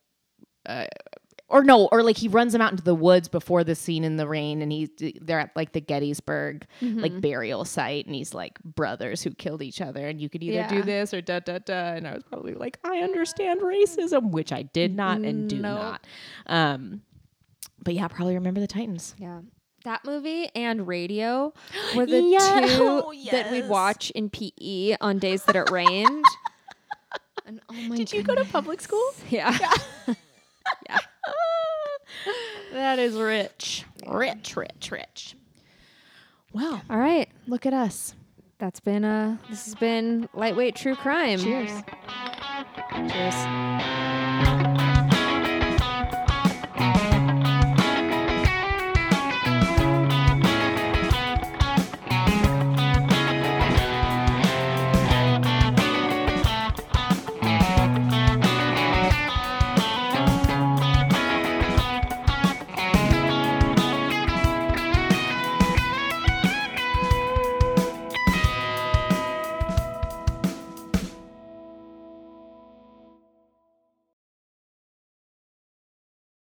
uh, 0.66 0.86
or 1.48 1.62
no, 1.62 1.86
or 1.92 2.02
like 2.02 2.16
he 2.16 2.26
runs 2.26 2.52
him 2.52 2.60
out 2.60 2.72
into 2.72 2.82
the 2.82 2.92
woods 2.94 3.28
before 3.28 3.62
the 3.62 3.76
scene 3.76 4.02
in 4.02 4.16
the 4.16 4.26
rain, 4.26 4.62
and 4.62 4.72
he's 4.72 4.88
they're 5.20 5.38
at 5.38 5.54
like 5.54 5.70
the 5.70 5.80
Gettysburg 5.80 6.66
like 6.82 7.20
burial 7.20 7.64
site, 7.64 8.04
and 8.06 8.16
he's 8.16 8.34
like 8.34 8.60
brothers 8.64 9.22
who 9.22 9.30
killed 9.30 9.62
each 9.62 9.80
other, 9.80 10.08
and 10.08 10.20
you 10.20 10.28
could 10.28 10.42
either 10.42 10.66
do 10.68 10.82
this 10.82 11.14
or 11.14 11.20
da 11.20 11.38
da 11.38 11.58
da. 11.58 11.92
And 11.94 12.08
I 12.08 12.14
was 12.14 12.24
probably 12.24 12.54
like, 12.54 12.80
I 12.82 12.98
understand 12.98 13.60
racism, 13.60 14.32
which 14.32 14.52
I 14.52 14.62
did 14.62 14.96
not 14.96 15.20
and 15.20 15.48
do 15.48 15.60
Nope. 15.60 15.78
not. 15.80 16.06
Um, 16.46 17.02
but 17.80 17.94
yeah, 17.94 18.08
probably 18.08 18.34
remember 18.34 18.58
the 18.58 18.66
Titans. 18.66 19.14
Yeah. 19.16 19.42
That 19.86 20.04
movie 20.04 20.48
and 20.56 20.84
radio 20.88 21.52
were 21.94 22.06
the 22.06 22.20
Yeah. 22.20 22.66
two 22.76 22.82
Oh, 23.06 23.14
that 23.30 23.52
we'd 23.52 23.68
watch 23.68 24.10
in 24.10 24.28
PE 24.30 24.96
on 25.00 25.20
days 25.20 25.44
that 25.44 25.54
it 25.54 25.70
rained. 25.70 26.24
and 27.46 27.60
oh 27.68 27.74
my 27.88 27.96
Did 27.96 28.12
you 28.12 28.24
go 28.24 28.34
to 28.34 28.44
public 28.46 28.80
school? 28.80 29.08
Yeah. 29.30 29.56
that 32.72 32.98
is 32.98 33.14
rich, 33.14 33.84
rich, 34.06 34.56
rich, 34.56 34.90
rich. 34.90 35.36
Well, 36.52 36.82
All 36.90 36.98
right. 36.98 37.28
look 37.46 37.64
at 37.64 37.72
us. 37.72 38.14
That's 38.58 38.80
been 38.80 39.04
uh 39.04 39.36
this 39.48 39.66
has 39.66 39.74
been 39.76 40.28
lightweight 40.34 40.74
true 40.74 40.96
crime. 40.96 41.38
Cheers. 41.38 41.70
Cheers. 43.12 44.25